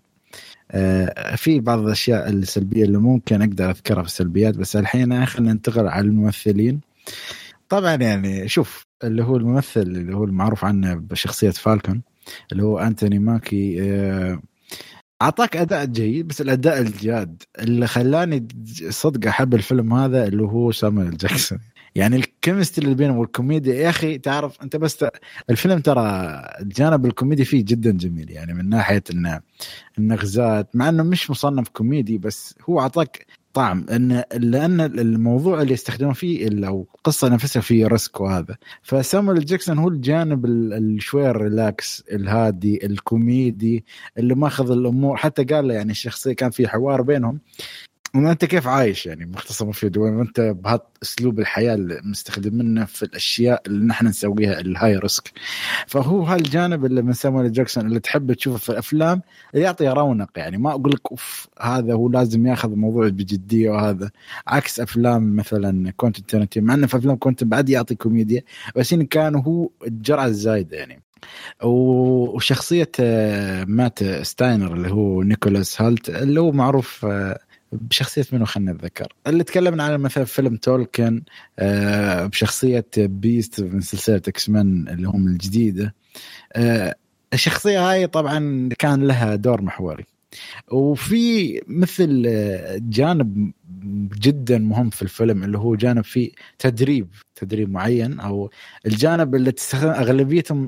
في 1.36 1.60
بعض 1.60 1.80
الأشياء 1.80 2.30
السلبية 2.30 2.84
اللي 2.84 2.98
ممكن 2.98 3.42
أقدر 3.42 3.70
أذكرها 3.70 4.02
في 4.04 4.08
السلبيات 4.08 4.58
بس 4.58 4.76
الحين 4.76 5.26
خلينا 5.26 5.54
ننتقل 5.54 5.88
على 5.88 6.06
الممثلين. 6.08 6.82
طبعا 7.70 7.96
يعني 7.96 8.48
شوف 8.48 8.84
اللي 9.04 9.24
هو 9.24 9.38
الممثل 9.38 9.82
اللي 9.82 10.16
هو 10.16 10.24
المعروف 10.24 10.66
عنه 10.66 10.94
بشخصية 10.96 11.50
Falcon 11.50 12.02
اللي 12.52 12.64
هو 12.64 12.80
أنتوني 12.80 13.20
ماكي 13.20 13.78
أه 13.82 14.42
أعطاك 15.22 15.58
أداء 15.58 15.86
جيد 15.86 16.28
بس 16.28 16.42
الأداء 16.42 16.82
الجاد 16.82 17.44
اللي 17.60 17.88
خلاني 17.88 18.48
صدق 18.90 19.28
أحب 19.28 19.54
الفيلم 19.56 19.94
هذا 19.94 20.28
اللي 20.28 20.44
هو 20.44 20.72
سامويل 20.72 21.18
جاكسون. 21.18 21.60
يعني 21.96 22.16
ال 22.16 22.23
chemistry 22.23 22.86
اللي 22.86 22.96
بينهم 22.96 23.18
والكوميديا 23.18 23.74
يا 23.76 23.90
أخي 23.90 24.18
تعرف 24.18 24.62
أنت 24.62 24.76
بس. 24.76 25.06
الفيلم 25.50 25.80
ترى 25.80 26.02
الجانب 26.62 27.06
الكوميدي 27.06 27.46
فيه 27.46 27.66
جدا 27.66 27.92
جميل. 27.92 28.32
يعني 28.32 28.54
من 28.54 28.70
ناحية 28.70 29.04
انه 29.12 29.42
النغزات 29.98 30.76
مع 30.76 30.90
إنه 30.90 31.04
مش 31.04 31.32
مصنف 31.32 31.70
كوميدي 31.70 32.18
بس 32.18 32.56
هو 32.70 32.80
أعطاك 32.80 33.26
طعم. 33.54 33.86
إن 33.92 34.24
لأن 34.34 34.82
الموضوع 34.82 35.62
اللي 35.62 35.74
يستخدمون 35.74 36.14
فيه 36.14 36.68
أو 36.68 36.88
القصة 36.96 37.30
نفسها 37.30 37.62
فيه 37.62 37.88
risk 37.88 38.22
وهذا 38.22 38.58
فسامويل 38.82 39.46
جاكسون 39.46 39.78
هو 39.78 39.88
الجانب 39.88 40.46
شوي 41.00 41.30
ال 41.30 41.42
relax 41.42 42.04
الهادي 42.12 42.86
الكوميدي 42.86 43.86
اللي 44.18 44.36
ماخذ 44.36 44.72
الأمور. 44.72 45.18
حتى 45.18 45.44
قال 45.44 45.72
يعني 45.72 45.92
الشخصية 45.92 46.34
كان 46.34 46.50
في 46.50 46.68
حوار 46.68 47.02
بينهم. 47.02 47.40
أنت 48.16 48.46
كيف 48.46 48.68
عايش 48.68 49.06
يعني 49.06 49.26
مختصر 49.26 49.66
مفيد 49.66 49.98
وأنت 49.98 50.40
بهذا 50.40 50.82
أسلوب 51.04 51.40
الحياة 51.40 51.74
اللي 51.74 52.02
مستخدمينه 52.04 52.86
في 52.86 53.04
الأشياء 53.04 53.62
اللي 53.68 53.86
نحن 53.86 54.08
نسويها 54.08 54.60
ال 54.60 54.98
high 54.98 55.15
risk 55.15 55.32
فهو 55.88 56.24
هالجانب 56.24 56.86
اللي 56.86 57.02
من 57.02 57.14
سامويل 57.14 57.52
جاكسون 57.52 57.86
اللي 57.86 58.00
تحب 58.00 58.34
تشوفه 58.34 58.58
في 58.58 58.70
الأفلام 58.70 59.22
يعطي 59.54 59.88
رونق 59.88 60.30
يعني. 60.36 60.58
ما 60.58 60.72
أقول 60.72 60.92
لك 60.92 61.12
أوف 61.12 61.48
هذا 61.62 61.94
هو 61.94 62.10
لازم 62.10 62.48
ياخذ 62.48 62.72
الموضوع 62.72 63.08
بجديه 63.08 63.70
وهذا. 63.70 64.12
عكس 64.48 64.80
أفلام 64.80 65.36
مثلا 65.36 65.92
كوينتن 65.92 66.26
تارانتينو 66.26 66.64
مع 66.64 66.74
إنه 66.74 66.88
في 66.88 66.98
أفلام 66.98 67.18
كنت 67.20 67.44
بعد 67.44 67.70
يعطي 67.70 67.96
كوميديا 67.96 68.44
بس 68.76 68.94
إن 68.94 69.06
كان 69.06 69.36
هو 69.36 69.70
الجرعة 69.88 70.26
الزايدة 70.26 70.78
يعني. 70.78 71.04
وشخصية 71.64 72.92
مات 73.68 74.04
ستاينر 74.04 74.74
اللي 74.74 74.92
هو 74.92 75.24
نيكولاس 75.24 75.82
هالت 75.82 76.10
اللي 76.10 76.42
هو 76.42 76.52
معروف 76.52 77.06
بشخصية 77.72 78.26
منو 78.32 78.46
خلينا 78.46 78.72
نتذكر؟ 78.72 79.14
اللي 79.28 79.44
تكلمنا 79.44 79.84
عنه 79.84 79.98
مثلا 79.98 80.24
فيلم 80.24 80.56
تولكن 80.56 81.24
آه 81.60 82.26
بشخصية 82.26 82.86
Beast 82.98 83.62
من 83.62 83.82
سلسلة 83.82 84.22
X-Men 84.28 84.88
اللي 84.88 85.08
هم 85.08 85.28
الجديدة. 85.28 85.96
آه 86.54 86.96
الشخصية 87.34 87.92
هاي 87.92 88.08
طبعا 88.08 88.70
كان 88.80 89.08
لها 89.08 89.36
دور 89.36 89.62
محوري. 89.62 90.06
وفي 90.72 91.62
مثل 91.68 92.24
جانب 92.90 93.52
جدا 94.20 94.58
مهم 94.58 94.90
في 94.90 95.02
الفيلم 95.02 95.44
اللي 95.44 95.58
هو 95.58 95.76
جانب 95.76 96.04
فيه 96.04 96.32
تدريب 96.60 97.08
تدريب 97.36 97.70
معين 97.72 98.20
أو 98.20 98.50
الجانب 98.86 99.36
اللي 99.36 99.52
تستخدم 99.52 99.90
أغلبيتهم 99.90 100.68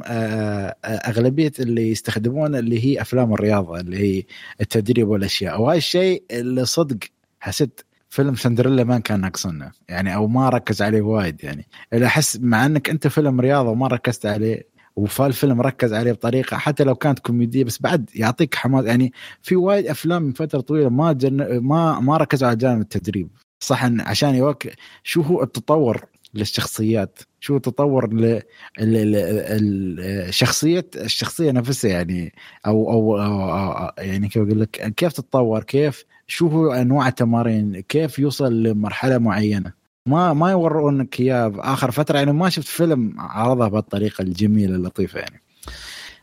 أغلبية 0.85 1.51
اللي 1.59 1.91
يستخدمونه 1.91 2.59
اللي 2.59 2.85
هي 2.85 3.01
أفلام 3.01 3.33
الرياضة 3.33 3.79
اللي 3.79 3.97
هي 3.97 4.23
التدريب 4.61 5.07
والأشياء. 5.07 5.61
وهذا 5.61 5.77
الشيء 5.77 6.23
اللي 6.31 6.65
صدق 6.65 6.97
حسيت 7.39 7.81
فيلم 8.09 8.35
سندريلا 8.35 8.83
ما 8.83 8.99
كان 8.99 9.21
ناقصنا 9.21 9.71
يعني 9.89 10.15
أو 10.15 10.27
ما 10.27 10.49
ركز 10.49 10.81
عليه 10.81 11.01
وايد 11.01 11.43
يعني. 11.43 11.67
أحس 11.93 12.39
مع 12.41 12.65
إنك 12.65 12.89
أنت 12.89 13.07
فيلم 13.07 13.41
رياضة 13.41 13.69
وما 13.69 13.87
ركزت 13.87 14.25
عليه 14.25 14.70
وفالفيلم 14.95 15.61
ركز 15.61 15.93
عليه 15.93 16.11
بطريقة 16.11 16.57
حتى 16.57 16.83
لو 16.83 16.95
كانت 16.95 17.19
كوميدية 17.19 17.63
بس 17.63 17.81
بعد 17.81 18.09
يعطيك 18.15 18.55
حماس. 18.55 18.85
يعني 18.85 19.13
في 19.41 19.55
وايد 19.55 19.87
أفلام 19.87 20.23
من 20.23 20.33
فترة 20.33 20.61
طويلة 20.61 20.89
ما 20.89 21.13
جن... 21.13 21.57
ما 21.57 21.99
ما 21.99 22.17
ركزوا 22.17 22.47
على 22.47 22.57
جانب 22.57 22.81
التدريب. 22.81 23.29
صح 23.59 23.85
عشان 23.85 24.35
يوك 24.35 24.67
شو 25.03 25.21
هو 25.21 25.43
التطور 25.43 26.05
للشخصيات؟ 26.33 27.19
شو 27.39 27.57
تطور 27.57 28.13
ل... 28.13 28.41
الشخصية 28.79 30.85
الشخصية 30.95 31.51
نفسها 31.51 31.91
يعني 31.91 32.33
أو 32.65 32.91
أو, 32.91 33.21
أو, 33.21 33.51
أو 33.51 33.91
يعني 33.97 34.27
كيف 34.27 34.43
أقول 34.43 34.61
لك 34.61 34.93
كيف 34.97 35.13
تتطور؟ 35.13 35.63
كيف 35.63 36.05
شو 36.27 36.47
هو 36.47 36.71
أنواع 36.71 37.07
التمارين؟ 37.07 37.79
كيف 37.79 38.19
يوصل 38.19 38.63
لمرحلة 38.63 39.17
معينة؟ 39.17 39.80
ما 40.05 40.33
ما 40.33 40.51
يورونك 40.51 41.19
اياه 41.19 41.53
آخر 41.57 41.91
فترة 41.91 42.17
يعني 42.17 42.31
ما 42.33 42.49
شفت 42.49 42.67
فيلم 42.67 43.15
عرضها 43.17 43.67
بهالطريقه 43.67 44.21
الجميلة 44.21 44.75
اللطيفة 44.75 45.19
يعني. 45.19 45.41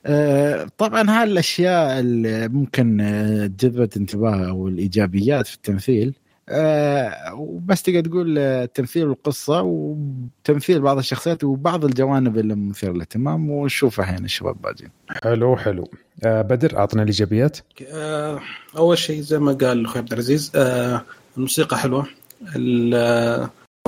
أه 0.07 0.69
طبعا 0.79 1.11
هاي 1.11 1.25
الأشياء 1.25 2.01
اللي 2.01 2.49
ممكن 2.49 3.01
آه، 3.01 3.47
جذبت 3.47 3.97
انتباه 3.97 4.49
أو 4.49 4.69
الإيجابيات 4.69 5.47
في 5.47 5.55
التمثيل. 5.55 6.15
أه 6.49 7.35
وبس 7.35 7.83
تقدر 7.83 8.01
تقول 8.01 8.69
تمثيل 8.75 9.07
القصة 9.07 9.63
وتمثيل 9.63 10.81
بعض 10.81 10.99
الشخصيات 10.99 11.45
وبعض 11.45 11.85
الجوانب 11.85 12.39
اللي 12.39 12.55
مثيرة 12.55 12.93
للاهتمام 12.93 13.51
ونشوفها 13.51 14.05
هنا 14.05 14.25
الشباب 14.25 14.63
باجين. 14.63 14.91
حلو 15.23 15.57
حلو. 15.57 15.91
أه 16.25 16.43
بدر 16.43 16.79
أعطنا 16.79 17.03
الإيجابيات. 17.03 17.59
أه 17.93 18.41
أول 18.77 18.99
شيء 18.99 19.21
زي 19.21 19.39
ما 19.39 19.53
قال 19.53 19.85
أخوي 19.85 19.99
عبد 19.99 20.13
العزيز 20.13 20.53
أه 20.55 21.03
الموسيقى 21.37 21.79
حلوة 21.79 22.07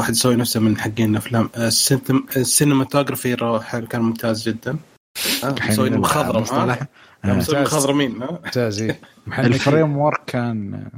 واحد 0.00 0.12
يسوي 0.12 0.36
نفسه 0.36 0.60
من 0.60 0.78
حقين 0.78 1.10
الافلام 1.10 1.50
السينماتوجرافي 2.36 3.36
كان 3.90 4.00
ممتاز 4.00 4.48
جدا. 4.48 4.76
مسوي 5.44 5.90
مخضرم 5.90 6.42
مسوي 7.24 7.60
مخضرمين 7.60 8.10
ممتاز 8.18 8.82
الفريم 9.38 9.96
ورك 9.98 10.24
كان 10.26 10.90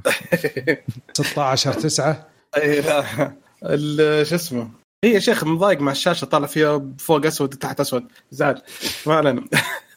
16 1.15 1.73
9 1.73 2.27
إي 2.57 2.81
لا. 2.81 4.25
شو 4.25 4.35
اسمه؟ 4.35 4.71
هي 5.05 5.21
شيخ 5.21 5.45
مضايق 5.45 5.81
مع 5.81 5.93
الشاشة 5.93 6.25
طالع 6.25 6.47
فيها 6.47 6.83
فوق 6.99 7.27
أسود 7.27 7.55
وتحت 7.55 7.81
أسود. 7.81 8.05
زعل. 8.31 8.63
ما 9.07 9.15
علينا. 9.15 9.45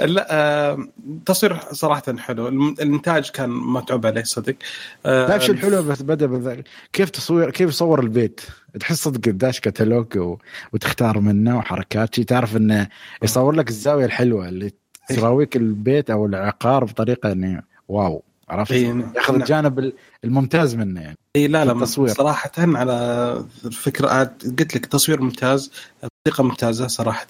لا 0.00 0.88
تصوير 1.26 1.58
صراحة 1.72 2.16
حلو. 2.18 2.48
الإنتاج 2.48 3.30
كان 3.30 3.50
متعوب 3.50 4.06
عليه 4.06 4.22
صدق. 4.22 4.54
لا 5.04 5.38
شو 5.38 5.52
الحلو 5.52 5.82
بس 5.82 6.02
بدأ 6.02 6.62
كيف 6.92 7.10
تصوير 7.10 7.50
كيف 7.50 7.70
يصور 7.70 8.00
البيت؟ 8.00 8.40
تحس 8.80 9.04
صدق 9.04 9.30
داش 9.30 9.60
كتالوج 9.60 10.18
و... 10.18 10.38
وتختار 10.72 11.20
منه 11.20 11.58
وحركات. 11.58 12.20
تعرف 12.20 12.56
إنه 12.56 12.88
يصور 13.22 13.52
لك 13.54 13.68
الزاوية 13.68 14.04
الحلوة 14.04 14.48
اللي 14.48 14.72
تراويك 15.08 15.56
البيت 15.56 16.10
أو 16.10 16.26
العقار 16.26 16.84
بطريقة 16.84 17.28
يعني 17.28 17.64
wow. 17.88 18.22
عرفت؟ 18.48 18.72
إيه 18.72 19.12
ياخذ 19.16 19.32
نعم. 19.32 19.42
الجانب 19.42 19.92
الممتاز 20.24 20.74
منه 20.74 21.00
يعني 21.00 21.16
اي 21.36 21.48
لا 21.48 21.64
لا 21.64 21.72
التصوير. 21.72 22.14
صراحة 22.14 22.50
على 22.58 23.44
الفكرة 23.64 24.08
قلت 24.58 24.76
لك 24.76 24.86
تصوير 24.86 25.20
ممتاز 25.20 25.72
طريقه 26.24 26.44
ممتازة 26.44 26.86
صراحة. 26.86 27.26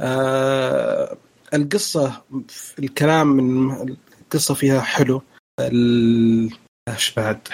آه 0.00 1.16
القصة 1.56 2.24
الكلام 2.78 3.26
من 3.26 3.70
القصة 4.22 4.54
فيها 4.54 4.80
حلو. 4.80 5.22
إيش 5.60 7.14
بعد؟ 7.16 7.48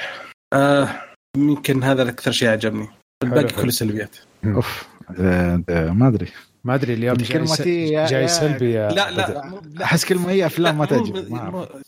آه 0.52 0.88
يمكن 1.36 1.82
هذا 1.82 2.08
أكثر 2.08 2.30
شيء 2.30 2.48
عجبني. 2.48 2.88
الباقي 3.24 3.62
كله 3.62 3.70
سلبيات. 3.70 4.16
أوف. 4.44 4.88
ما 5.68 6.08
أدري. 6.08 6.28
ما 6.64 6.74
أدري 6.74 6.94
اليوم 6.94 7.16
جاي, 7.16 8.06
جاي 8.06 8.28
سلبي 8.28 8.72
يا 8.72 8.88
لا 8.88 9.10
لا 9.10 9.60
أحس 9.82 10.04
كلمة 10.04 10.30
هي 10.30 10.46
أفلام 10.46 10.78
ما 10.78 10.86
تعجب 10.86 11.28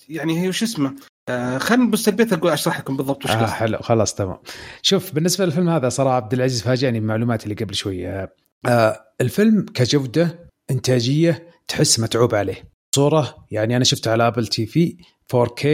يعني 0.09 0.41
هي 0.41 0.49
وش 0.49 0.63
اسمه؟ 0.63 0.95
آه 1.29 1.59
خلينا 1.59 1.91
بالسلبيات 1.91 2.33
أقول 2.33 2.53
اشرح 2.53 2.79
لكم 2.79 2.97
بالضبط 2.97 3.25
وش 3.25 3.31
آه 3.31 3.47
حلو 3.47 3.79
خلاص 3.79 4.15
تمام. 4.15 4.39
شوف 4.83 5.15
بالنسبة 5.15 5.45
للفيلم 5.45 5.69
هذا 5.69 5.89
صراحة 5.89 6.17
عبد 6.17 6.33
العزيز 6.33 6.63
فاجأني 6.63 7.01
بمعلومات 7.01 7.45
اللي 7.45 7.55
قبل 7.55 7.75
شوية. 7.75 8.35
آه 8.67 9.05
الفيلم 9.21 9.67
كجودة 9.75 10.49
إنتاجية 10.71 11.49
تحس 11.69 12.01
متعوب 12.01 12.35
عليه 12.35 12.69
صورة 12.95 13.47
يعني 13.51 13.77
أنا 13.77 13.85
شفته 13.85 14.11
على 14.11 14.27
Apple 14.27 14.47
TV 14.47 14.97
4K 15.37 15.67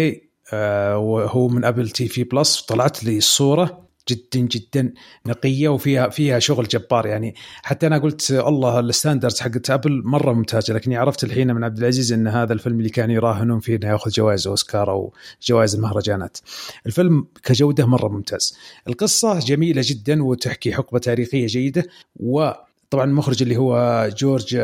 آه 0.53 0.99
وهو 0.99 1.49
من 1.49 1.65
Apple 1.65 1.91
TV 1.91 2.25
Plus 2.25 2.63
طلعت 2.63 3.05
لي 3.05 3.19
الصورة 3.19 3.91
جدا 4.09 4.41
جدا 4.41 4.93
نقية 5.27 5.69
وفيها 5.69 6.09
فيها 6.09 6.39
شغل 6.39 6.69
جبار 6.69 7.07
يعني 7.07 7.35
حتى 7.63 7.87
أنا 7.87 7.99
قلت 7.99 8.31
الله 8.31 8.81
ال 8.81 8.87
standards 8.87 9.41
حقت 9.41 9.71
Apple 9.71 10.03
مرة 10.05 10.33
ممتازة 10.33 10.75
لكني 10.75 10.97
عرفت 10.97 11.25
الحين 11.25 11.55
من 11.55 11.65
عبد 11.65 11.79
العزيز 11.79 12.13
إن 12.13 12.29
هذا 12.29 12.53
الفيلم 12.53 12.79
اللي 12.79 12.89
كانوا 12.89 13.15
يراهنون 13.15 13.61
فيه 13.61 13.77
إنه 13.77 13.89
يأخذ 13.89 14.11
جوائز 14.11 14.47
أوسكار 14.47 14.91
أو 14.91 15.15
جوائز 15.43 15.75
المهرجانات. 15.75 16.39
الفيلم 16.87 17.27
كجودة 17.43 17.87
مرة 17.87 18.09
ممتاز. 18.09 18.57
القصة 18.89 19.39
جميلة 19.39 19.83
جدا 19.85 20.23
وتحكي 20.25 20.73
حقبة 20.73 20.99
تاريخية 20.99 21.47
جيدة 21.47 21.87
وطبعا 22.17 23.05
المخرج 23.05 23.43
اللي 23.43 23.57
هو 23.57 24.09
جورج 24.17 24.57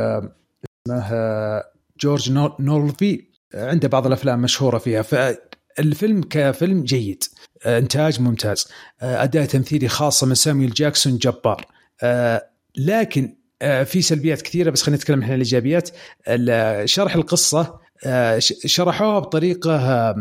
اسمه 0.87 1.63
جورج 2.01 2.33
نولفي 2.61 3.25
عنده 3.55 3.89
بعض 3.89 4.07
الأفلام 4.07 4.43
مشهورة 4.43 4.79
فيها. 4.79 5.03
فالفيلم 5.03 6.23
كفيلم 6.31 6.85
جيد. 6.85 7.25
إنتاج 7.67 8.21
ممتاز. 8.21 8.69
أداء 9.01 9.45
تمثيلي 9.45 9.89
خاصة 9.89 10.27
من 10.27 10.35
سامويل 10.35 10.71
جاكسون 10.71 11.19
جبار. 11.19 11.67
لكن 12.79 13.37
في 13.61 14.03
سلبيات 14.03 14.43
كثيرة 14.43 14.71
بس 14.71 14.83
خلينا 14.83 14.97
نتكلم 14.97 15.25
عن 15.25 15.33
الإيجابيات. 15.33 15.91
شرح 16.85 17.15
القصة. 17.15 17.87
شرحوها 18.49 19.19
بطريقة 19.19 20.15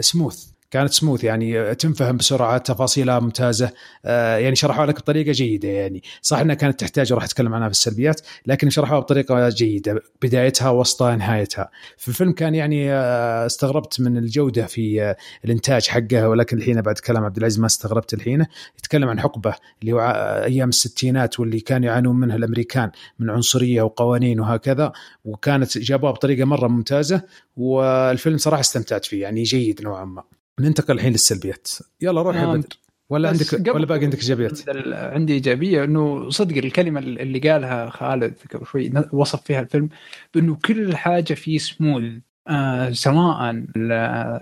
سموث 0.00 0.53
كانت 0.74 0.92
سموث 0.92 1.24
يعني 1.24 1.74
تنفهم 1.74 2.16
بسرعة 2.16 2.58
تفاصيلها 2.58 3.18
ممتازة 3.20 3.70
آه 4.04 4.36
يعني 4.36 4.56
شرحوها 4.56 4.86
لك 4.86 4.98
بطريقة 4.98 5.32
جيدة 5.32 5.68
يعني. 5.68 6.02
صح 6.22 6.38
إنها 6.38 6.54
كانت 6.54 6.80
تحتاج 6.80 7.12
راح 7.12 7.24
أتكلم 7.24 7.54
عنها 7.54 7.68
في 7.68 7.72
السلبيات 7.72 8.20
لكن 8.46 8.70
شرحوها 8.70 9.00
بطريقة 9.00 9.48
جيدة 9.48 10.02
بدايتها 10.22 10.70
وسطها 10.70 11.16
نهايتها. 11.16 11.70
في 11.96 12.08
الفيلم 12.08 12.32
كان 12.32 12.54
يعني 12.54 12.92
آه 12.92 13.46
استغربت 13.46 14.00
من 14.00 14.16
الجودة 14.16 14.66
في 14.66 15.02
آه 15.02 15.16
الإنتاج 15.44 15.86
حقه 15.86 16.28
ولكن 16.28 16.58
الحين 16.58 16.82
بعد 16.82 16.98
كلام 16.98 17.24
عبد 17.24 17.36
العزيز 17.36 17.60
ما 17.60 17.66
استغربت 17.66 18.14
الحين. 18.14 18.46
يتكلم 18.78 19.08
عن 19.08 19.20
حقبة 19.20 19.54
اللي 19.82 19.92
هو 19.92 20.00
أيام 20.44 20.68
الستينات 20.68 21.40
واللي 21.40 21.60
كانوا 21.60 21.86
يعانون 21.86 22.16
منها 22.16 22.36
الأمريكان 22.36 22.90
من 23.18 23.30
عنصرية 23.30 23.82
وقوانين 23.82 24.40
وهكذا 24.40 24.92
وكانت 25.24 25.78
جابوها 25.78 26.12
بطريقة 26.12 26.44
مرة 26.44 26.68
ممتازة 26.68 27.22
والفيلم 27.56 28.38
صراحة 28.38 28.60
استمتعت 28.60 29.04
فيه 29.04 29.22
يعني 29.22 29.42
جيد 29.42 29.82
نوعا 29.82 30.04
ما. 30.04 30.22
ننتقل 30.60 30.94
الحين 30.94 31.12
للسلبيات. 31.12 31.68
يلا 32.00 32.22
روح 32.22 32.36
يا 32.36 32.46
بدر. 32.46 32.68
ولا 33.10 33.28
عندك 33.28 33.74
ولا 33.74 33.86
باقي 33.86 34.04
عندك 34.04 34.18
إيجابيات؟ 34.18 34.60
عندي 34.94 35.32
إيجابية 35.32 35.84
إنه 35.84 36.30
صدق 36.30 36.56
الكلمة 36.56 37.00
اللي 37.00 37.38
قالها 37.38 37.90
خالد 37.90 38.34
قبل 38.54 38.66
شوي 38.66 38.92
وصف 39.12 39.42
فيها 39.42 39.60
الفيلم 39.60 39.88
بإنه 40.34 40.58
كل 40.64 40.96
حاجة 40.96 41.34
فيه 41.34 41.58
سموث 41.58 42.12
آه 42.48 42.90
سواء 42.90 43.64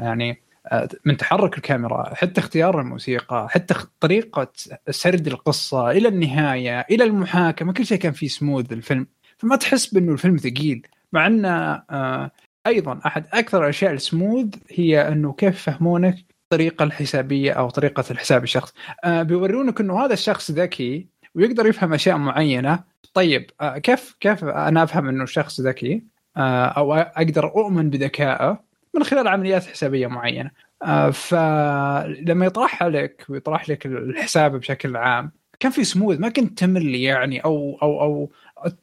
يعني 0.01 0.43
آه 0.67 0.89
من 1.05 1.17
تحرك 1.17 1.57
الكاميرا 1.57 2.15
حتى 2.15 2.41
اختيار 2.41 2.81
الموسيقى 2.81 3.49
حتى 3.51 3.75
طريقة 4.01 4.53
سرد 4.91 5.27
القصة 5.27 5.91
إلى 5.91 6.09
النهاية 6.09 6.81
إلى 6.81 7.05
المحاكمة 7.05 7.73
كل 7.73 7.87
شيء 7.87 7.99
كان 7.99 8.13
فيه 8.13 8.29
سموث 8.29 8.73
الفيلم. 8.73 9.07
فما 9.39 9.57
تحس 9.57 9.87
بإنه 9.87 10.13
الفيلم 10.13 10.37
ثقيل 10.37 10.87
مع 11.13 11.27
إنه 11.27 11.49
آه 11.91 12.31
أيضا 12.67 13.01
أحد 13.07 13.27
أكثر 13.33 13.65
الأشياء 13.65 13.93
السموث 13.93 14.47
هي 14.71 15.09
أنه 15.09 15.33
كيف 15.33 15.55
يفهمونك 15.55 16.25
الطريقة 16.45 16.83
الحسابية 16.83 17.53
أو 17.53 17.71
طريقة 17.71 18.05
الحساب 18.11 18.43
الشخص. 18.43 18.75
آه 19.05 19.23
بيورونك 19.23 19.81
أنه 19.81 20.05
هذا 20.05 20.13
الشخص 20.13 20.51
ذكي 20.51 21.07
ويقدر 21.35 21.67
يفهم 21.67 21.95
أشياء 21.95 22.17
معينة. 22.17 22.85
طيب 23.15 23.51
آه 23.61 23.79
كيف 23.79 24.17
كيف 24.21 24.45
أنا 24.45 24.83
أفهم 24.83 25.09
أنه 25.09 25.25
الشخص 25.25 25.61
ذكي؟ 25.61 26.05
آه 26.37 26.65
أو 26.65 26.95
أقدر 26.95 27.47
أؤمن 27.47 27.91
بذكائه 27.91 28.65
من 28.95 29.05
خلال 29.05 29.29
عمليات 29.29 29.65
حسابية 29.65 30.07
معينة. 30.07 30.51
آه 30.83 31.11
فلما 31.11 32.47
يطرحها 32.47 32.89
لك 32.89 33.27
ويطرح 33.29 33.69
لك 33.71 33.87
الحساب 33.87 34.57
بشكل 34.57 34.97
عام 34.97 35.33
كان 35.61 35.73
في 35.73 35.85
سموث 35.85 36.21
ما 36.21 36.29
كنت 36.29 36.59
تمل 36.59 36.95
يعني 36.95 37.45
أو 37.45 37.79
أو 37.83 38.01
أو 38.01 38.31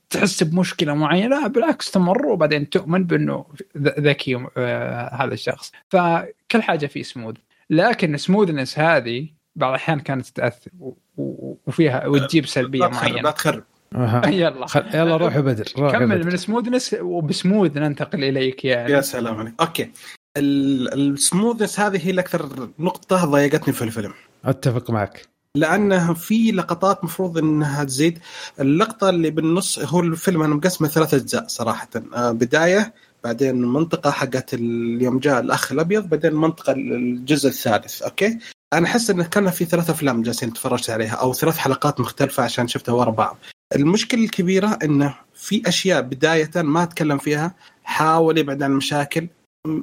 تحس 0.10 0.44
بمشكلة 0.44 0.94
معينة 0.94 1.48
بالعكس 1.48 1.92
تمر 1.92 2.26
وبعدين 2.26 2.70
تؤمن 2.70 3.04
بأنه 3.04 3.46
ذكي 3.78 4.46
آه 4.58 5.16
هذا 5.16 5.34
الشخص. 5.34 5.72
فكل 5.90 6.62
حاجة 6.62 6.86
فيه 6.86 7.04
smooth 7.04 7.36
لكن 7.70 8.16
ال 8.16 8.22
smoothness 8.22 8.80
هذه 8.80 9.28
بعض 9.56 9.70
الأحيان 9.70 10.00
كانت 10.00 10.28
تأثر 10.28 10.72
وفيها 11.18 12.08
وتجيب 12.08 12.46
سلبية 12.46 12.88
معينة. 12.88 13.22
لا 13.22 13.32
تخرب 13.32 13.64
يلا. 14.28 14.66
خل... 14.66 14.86
يلا 14.94 15.18
روح 15.18 15.36
يا 15.36 15.42
بدر 15.42 15.66
روح 15.78 15.92
كمل 15.92 16.18
بدر. 16.18 16.32
من 16.32 16.38
smoothness 16.38 16.96
وب 17.02 17.21
smooth 17.21 17.80
ننتقل 17.80 18.24
إليك 18.24 18.66
يعني. 18.66 18.92
يا 18.94 19.02
سلام 19.02 19.36
عليك. 19.36 19.54
okay. 19.60 19.92
ال 20.38 20.51
smoothness 20.51 21.80
هذه 21.80 22.08
هي 22.08 22.12
الاكثر 22.12 22.70
نقطة 22.80 23.26
ضايقتني 23.26 23.74
في 23.74 23.82
الفيلم. 23.82 24.14
أتفق 24.46 24.92
معك. 24.92 25.28
لأنه 25.58 26.14
في 26.14 26.52
لقطات 26.52 27.04
مفروض 27.04 27.38
إنها 27.38 27.84
تزيد. 27.84 28.20
اللقطة 28.60 29.10
اللي 29.10 29.30
بالنص 29.30 29.80
هو 29.80 30.00
الفيلم 30.00 30.42
أنا 30.42 30.56
مقسمه 30.56 30.88
ثلاث 30.88 31.14
أجزاء 31.14 31.48
صراحة. 31.48 31.90
بداية 32.16 32.94
بعدين 33.24 33.50
المنطقة 33.64 34.12
حقت 34.12 34.54
اليوم 34.54 35.20
جاء 35.20 35.40
الأخ 35.40 35.72
الأبيض 35.72 36.10
بعدين 36.10 36.32
المنطقة 36.32 36.74
الجزء 36.74 37.50
الثالث 37.50 38.02
أوكي؟ 38.02 38.38
أنا 38.74 38.88
أحس 38.88 39.10
انه 39.10 39.24
كان 39.24 39.50
في 39.50 39.66
ثلاث 39.66 39.90
أفلام 39.90 40.22
جالسين 40.22 40.54
تفرجت 40.54 40.90
عليها 40.90 41.16
أو 41.16 41.34
ثلاث 41.34 41.58
حلقات 41.58 42.00
مختلفة 42.00 42.44
عشان 42.44 42.68
شفتها 42.68 42.94
ورا 42.94 43.12
بعض. 43.12 43.38
المشكلة 43.76 44.24
الكبيرة 44.24 44.80
إنه 44.84 45.16
في 45.34 45.62
أشياء 45.66 46.02
بداية 46.02 46.52
ما 46.56 46.84
أتكلم 46.84 47.18
فيها 47.18 47.56
حاول 47.84 48.38
يبعد 48.38 48.64
عن 48.64 48.72
المشاكل. 48.72 49.28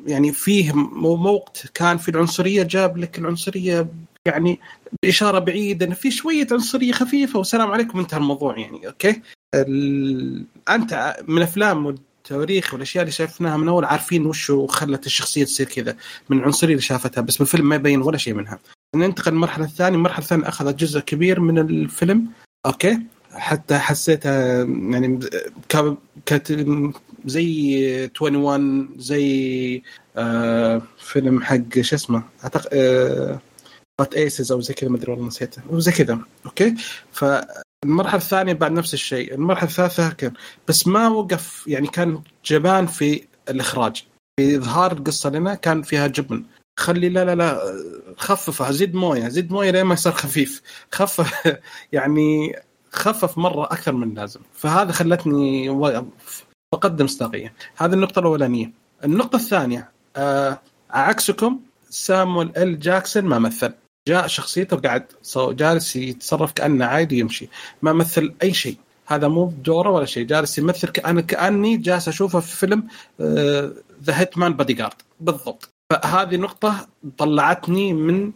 يعني 0.06 0.32
فيه 0.32 0.72
موقت 0.72 1.70
كان 1.74 1.98
في 1.98 2.08
العنصرية 2.08 2.62
جاب 2.62 2.98
لك 2.98 3.18
العنصرية 3.18 3.86
يعني 4.26 4.60
بإشارة 5.02 5.38
بعيدة 5.38 5.94
في 5.94 6.10
شوية 6.10 6.46
عنصرية 6.52 6.92
خفيفة 6.92 7.38
والسلام 7.38 7.70
عليكم 7.70 7.98
انتهى 7.98 8.18
الموضوع 8.18 8.58
يعني 8.58 8.86
okay؟ 8.86 9.22
أنت 10.68 11.16
من 11.28 11.42
أفلام 11.42 11.86
والتواريخ 11.86 12.74
والأشياء 12.74 13.02
اللي 13.02 13.12
شفناها 13.12 13.56
من 13.56 13.68
أول 13.68 13.84
عارفين 13.84 14.26
وش 14.26 14.52
خلت 14.68 15.06
الشخصية 15.06 15.44
تصير 15.44 15.66
كذا 15.66 15.96
من 16.28 16.38
العنصرية 16.38 16.72
اللي 16.72 16.82
شافتها 16.82 17.20
بس 17.20 17.36
بالفيلم 17.36 17.68
ما 17.68 17.74
يبين 17.76 18.02
ولا 18.02 18.18
شيء 18.18 18.34
منها. 18.34 18.58
ننتقل 18.94 19.32
للمرحلة 19.32 19.64
الثانية 19.64 19.96
المرحلة 19.96 20.24
الثانية 20.24 20.48
أخذت 20.48 20.74
جزء 20.74 21.00
كبير 21.00 21.40
من 21.40 21.58
الفيلم 21.58 22.26
okay؟ 22.66 22.98
حتى 23.32 23.78
حسيتها 23.78 24.64
يعني 24.64 25.20
كانت 26.26 26.52
زي 27.26 28.10
21 28.20 28.88
زي 28.98 29.82
آه 30.16 30.82
فيلم 30.98 31.42
حق 31.42 31.80
شو 31.80 31.96
اسمه؟ 31.96 32.22
اعتقد 32.44 32.68
آه 32.72 33.40
Aces 34.16 34.52
أو 34.53 34.61
زي 34.61 34.74
كذا 34.74 34.90
ما 34.90 34.97
أدري 34.97 35.12
والله 35.12 35.26
نسيته 35.26 35.62
وزي 35.70 35.92
كذا 35.92 36.18
okay؟ 36.46 36.74
فالمرحلة 37.12 38.20
الثانية 38.20 38.53
بعد 38.53 38.72
نفس 38.72 38.94
الشيء. 38.94 39.34
المرحلة 39.34 39.68
الثالثة 39.68 40.11
كان 40.11 40.32
بس 40.68 40.86
ما 40.86 41.09
وقف 41.09 41.64
يعني 41.66 41.86
كان 41.86 42.22
جبان 42.44 42.86
في 42.86 43.24
الإخراج. 43.49 44.07
في 44.40 44.57
إظهار 44.57 44.92
القصة 44.92 45.30
لنا 45.30 45.55
كان 45.55 45.82
فيها 45.82 46.07
جبن. 46.07 46.44
خلي 46.78 47.09
لا 47.09 47.24
لا 47.24 47.34
لا 47.34 47.61
خففها 48.16 48.70
زيد 48.70 48.94
موية 48.94 49.28
زيد 49.28 49.53
موية 49.53 49.70
لين 49.70 49.82
ما 49.82 49.94
يصير 49.94 50.12
خفيف. 50.12 50.62
خفف 50.92 51.34
يعني 51.92 52.57
خفف 52.92 53.38
مرة 53.38 53.64
أكثر 53.64 53.92
من 53.92 54.11
اللازم. 54.11 54.40
فهذا 54.53 54.92
خلتني 54.92 55.68
فقدت 56.72 57.03
مصداقيه 57.03 57.53
هذه 57.76 57.92
النقطة 57.92 58.18
الأولانية. 58.18 58.72
النقطة 59.05 59.36
الثانية 59.36 59.90
آه 60.16 60.61
عكسكم 60.90 61.61
سامويل 61.90 62.57
إل 62.57 62.78
جاكسون 62.78 63.24
ما 63.24 63.38
مثل. 63.38 63.72
جاء 64.09 64.26
شخصيته 64.26 64.76
وقعد 64.76 65.04
جالس 65.36 65.96
يتصرف 65.96 66.52
كأنه 66.52 66.84
عادي 66.84 67.18
يمشي. 67.18 67.48
ما 67.82 67.92
مثل 67.92 68.34
أي 68.42 68.54
شيء. 68.54 68.76
هذا 69.07 69.28
مو 69.28 69.44
بدوره 69.44 69.90
ولا 69.90 70.04
شيء. 70.04 70.26
جالس 70.26 70.59
يمثل 70.59 70.88
كأنا 70.88 71.20
كأني 71.20 71.76
جالس 71.76 72.09
أشوفه 72.09 72.40
في 72.40 72.57
فيلم 72.57 72.88
The 74.04 74.20
Hitman's 74.20 74.52
Bodyguard 74.52 74.94
بالضبط. 75.20 75.68
فهذه 75.92 76.36
نقطة 76.36 76.88
طلعتني 77.18 77.92
من 77.92 78.32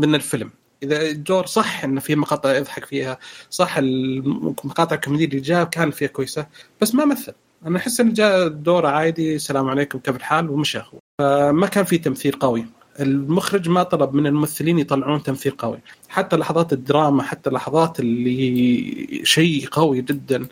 من 0.00 0.14
الفيلم. 0.14 0.50
إذا 0.82 1.02
الدور 1.02 1.46
صح 1.46 1.84
انه 1.84 2.00
في 2.00 2.16
مقاطع 2.16 2.56
يضحك 2.56 2.84
فيها 2.84 3.18
صح 3.50 3.78
المقاطع 3.78 4.96
الكوميدية 4.96 5.24
اللي 5.24 5.40
جاء 5.40 5.64
كان 5.64 5.90
فيها 5.90 6.08
كويسة 6.08 6.46
بس 6.80 6.94
ما 6.94 7.04
مثل. 7.04 7.32
أنا 7.66 7.78
أحس 7.78 8.00
انه 8.00 8.12
جاء 8.12 8.48
دوره 8.48 8.88
عادي 8.88 9.34
السلام 9.34 9.68
عليكم 9.68 9.98
كيف 9.98 10.16
الحال؟ 10.16 10.50
ومشى 10.50 10.80
فما 11.20 11.66
كان 11.66 11.84
في 11.84 11.98
تمثيل 11.98 12.32
قوي. 12.32 12.66
المخرج 13.00 13.68
ما 13.68 13.82
طلب 13.82 14.14
من 14.14 14.26
الممثلين 14.26 14.78
يطلعون 14.78 15.22
تمثيل 15.22 15.52
قوي. 15.52 15.78
حتى 16.08 16.36
لحظات 16.36 16.72
الدراما 16.72 17.22
حتى 17.22 17.50
لحظات 17.50 18.00
اللي 18.00 19.20
شيء 19.24 19.68
قوي 19.70 20.02
جدا 20.02 20.46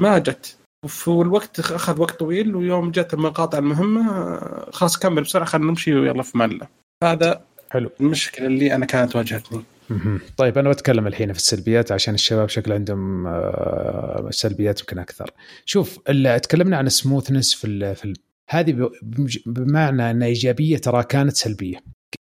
ما 0.00 0.18
جت. 0.18 0.56
وفي 0.84 1.08
الوقت 1.08 1.60
أخذ 1.60 2.00
وقت 2.00 2.18
طويل 2.18 2.56
ويوم 2.56 2.90
جت 2.90 3.14
المقاطع 3.14 3.58
المهمة 3.58 4.40
خلاص 4.72 4.98
كمل 4.98 5.22
بسرعة 5.22 5.44
خلينا 5.44 5.68
نمشي 5.68 5.94
ويلا 5.94 6.22
في 6.22 6.38
ماله 6.38 6.66
هذا 7.04 7.40
حلو. 7.70 7.90
المشكلة 8.00 8.46
اللي 8.46 8.74
أنا 8.74 8.86
كانت 8.86 9.16
واجهتني. 9.16 9.62
طيب 10.36 10.58
أنا 10.58 10.70
بتكلم 10.70 11.06
الحين 11.06 11.32
في 11.32 11.38
السلبيات 11.38 11.92
عشان 11.92 12.14
الشباب 12.14 12.48
شكل 12.48 12.72
عندهم 12.72 13.40
سلبيات 14.30 14.80
يمكن 14.80 14.98
أكثر. 14.98 15.30
شوف 15.64 15.98
تكلمنا 16.42 16.76
عن 16.76 16.86
السموثنس 16.86 17.54
في 17.54 17.66
الفيلم 17.66 18.14
هذه 18.48 18.90
بمعنى 19.46 20.10
ان 20.10 20.22
إيجابية 20.22 20.78
ترى 20.78 21.04
كانت 21.04 21.36
سلبية 21.36 21.78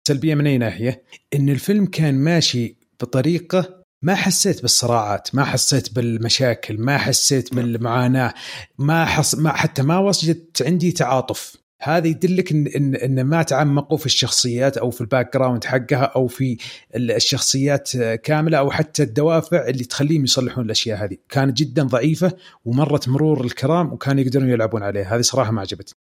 سلبية 0.08 0.36
من 0.36 0.48
أي 0.48 0.58
ناحية؟ 0.58 1.04
إن 1.34 1.50
الفيلم 1.50 1.86
كان 1.86 2.16
ماشي 2.16 2.78
بطريقة 3.02 3.82
ما 4.04 4.16
حسيت 4.16 4.62
بالصراعات 4.62 5.36
ما 5.36 5.44
حسيت 5.44 5.94
بالمشاكل 5.96 6.78
ما 6.82 6.98
حسيت 6.98 7.54
بالمعاناة 7.54 8.34
ما 8.78 9.06
حص 9.06 9.36
ما 9.36 9.52
حتى 9.52 9.82
ما 9.82 9.98
وجدت 9.98 10.62
عندي 10.62 10.92
تعاطف 10.92 11.61
هذا 11.82 12.08
يدلك 12.08 12.52
ان 12.52 12.68
ان, 12.68 12.96
إن 12.96 13.24
ما 13.24 13.44
تعمقوا 13.44 13.98
في 13.98 14.06
الشخصيات 14.06 14.78
أو 14.78 14.90
في 14.90 15.02
ال 15.02 15.34
background 15.34 15.64
حقها 15.64 16.04
أو 16.04 16.28
في 16.28 16.58
الشخصيات 16.96 17.98
كاملة 17.98 18.58
أو 18.58 18.72
حتى 18.72 19.04
الدوافع 19.04 19.68
اللي 19.68 19.84
تخليهم 19.84 20.24
يصلحون 20.24 20.66
الأشياء 20.66 21.04
هذه، 21.04 21.18
كانت 21.30 21.58
جدا 21.58 21.84
ضعيفة 21.84 22.32
ومرت 22.66 23.10
مرور 23.10 23.46
الكرام 23.46 23.94
وكانوا 23.94 24.24
يقدرون 24.24 24.50
يلعبون 24.50 24.84
عليها، 24.84 25.16
هذه 25.16 25.22
صراحة 25.22 25.52
ما 25.52 25.62
عجبتني. 25.62 25.96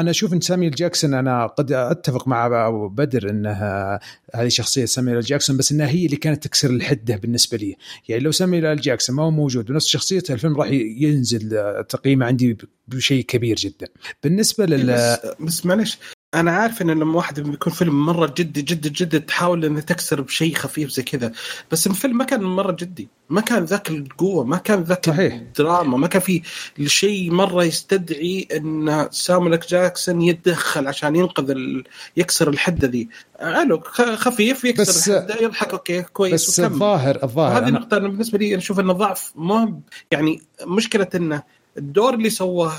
أنا 0.00 0.10
أشوف 0.10 0.32
إن 0.32 0.40
سامويل 0.40 0.70
جاكسون 0.70 1.14
أنا 1.14 1.46
قد 1.46 1.72
أتفق 1.72 2.28
مع 2.28 2.70
بدر 2.88 3.30
إنها 3.30 4.00
هذه 4.34 4.48
شخصية 4.48 4.84
سامويل 4.84 5.20
جاكسون 5.20 5.56
بس 5.56 5.72
إنها 5.72 5.88
هي 5.88 6.06
اللي 6.06 6.16
كانت 6.16 6.44
تكسر 6.44 6.70
الحدة 6.70 7.16
بالنسبة 7.16 7.56
لي، 7.56 7.76
يعني 8.08 8.22
لو 8.22 8.32
ساميل 8.32 8.80
جاكسون 8.80 9.16
ما 9.16 9.22
هو 9.22 9.30
موجود 9.30 9.70
ونفس 9.70 9.86
شخصيته 9.86 10.34
الفيلم 10.34 10.56
راح 10.56 10.68
ينزل 10.70 11.48
تقييمه 11.88 12.26
عندي 12.26 12.56
بشيء 12.88 13.24
كبير 13.24 13.56
جدا. 13.56 13.86
بالنسبة 14.22 14.66
لل 14.66 14.86
بس, 14.86 15.26
بس 15.40 15.66
معلش 15.66 15.98
أنا 16.34 16.50
عارف 16.50 16.82
إن 16.82 16.90
لما 16.90 17.16
واحد 17.16 17.40
بيكون 17.40 17.72
فيلم 17.72 18.06
مرة 18.06 18.34
جدي 18.38 18.62
جدي 18.62 18.88
جدي 18.90 19.18
تحاول 19.18 19.64
انك 19.64 19.84
تكسر 19.84 20.20
بشيء 20.20 20.54
خفيف 20.54 20.90
زي 20.90 21.02
كذا 21.02 21.32
بس 21.72 21.86
الفيلم 21.86 22.18
ما 22.18 22.24
كان 22.24 22.42
مرة 22.42 22.72
جدي 22.72 23.08
ما 23.30 23.40
كان 23.40 23.64
ذاك 23.64 23.90
القوة 23.90 24.44
ما 24.44 24.56
كان 24.56 24.80
ذاك 24.82 25.06
صحيح. 25.06 25.34
الدراما 25.34 25.96
ما 25.96 26.06
كان 26.08 26.22
في 26.22 26.42
شيء 26.86 27.30
مرة 27.30 27.64
يستدعي 27.64 28.48
إن 28.56 29.08
سامويل 29.10 29.60
جاكسون 29.60 30.22
يتدخل 30.22 30.86
عشان 30.88 31.16
ينقذ 31.16 31.50
ال... 31.50 31.84
يكسر 32.16 32.48
الحدة 32.48 32.88
ذي 32.88 33.08
قالوا 33.40 33.80
خفيف 34.16 34.64
يكسر 34.64 34.82
بس- 34.82 35.08
الحدة 35.08 35.36
يضحك 35.42 35.70
okay 35.72 36.02
كويس 36.02 36.34
بس 36.50 36.58
وكمل. 36.58 36.72
الظاهر 36.74 37.18
الظاهر 37.22 37.52
هذه 37.52 37.58
أنا 37.58 37.68
النقطة 37.68 37.96
أنا 37.96 38.08
بالنسبة 38.08 38.38
لي 38.38 38.48
أنا 38.48 38.58
أشوف 38.58 38.80
إنه 38.80 38.92
ضعف 38.92 39.32
مهم 39.36 39.80
يعني 40.10 40.42
مشكلة 40.66 41.08
إنه 41.14 41.42
الدور 41.78 42.14
اللي 42.14 42.30
سواه 42.30 42.72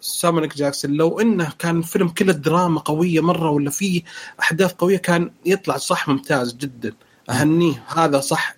سامويل 0.00 0.56
جاكسون 0.56 0.90
لو 0.90 1.20
إنه 1.20 1.52
كان 1.58 1.82
فيلم 1.82 2.08
كله 2.08 2.32
دراما 2.32 2.80
قوية 2.80 3.20
مرة 3.20 3.50
ولا 3.50 3.70
فيه 3.70 4.02
أحداث 4.40 4.72
قوية 4.72 4.96
كان 4.96 5.30
يطلع 5.46 5.76
صح 5.76 6.08
ممتاز 6.08 6.54
جدا. 6.54 6.92
أهنيه 7.30 7.84
هذا 7.86 8.20
صح 8.20 8.56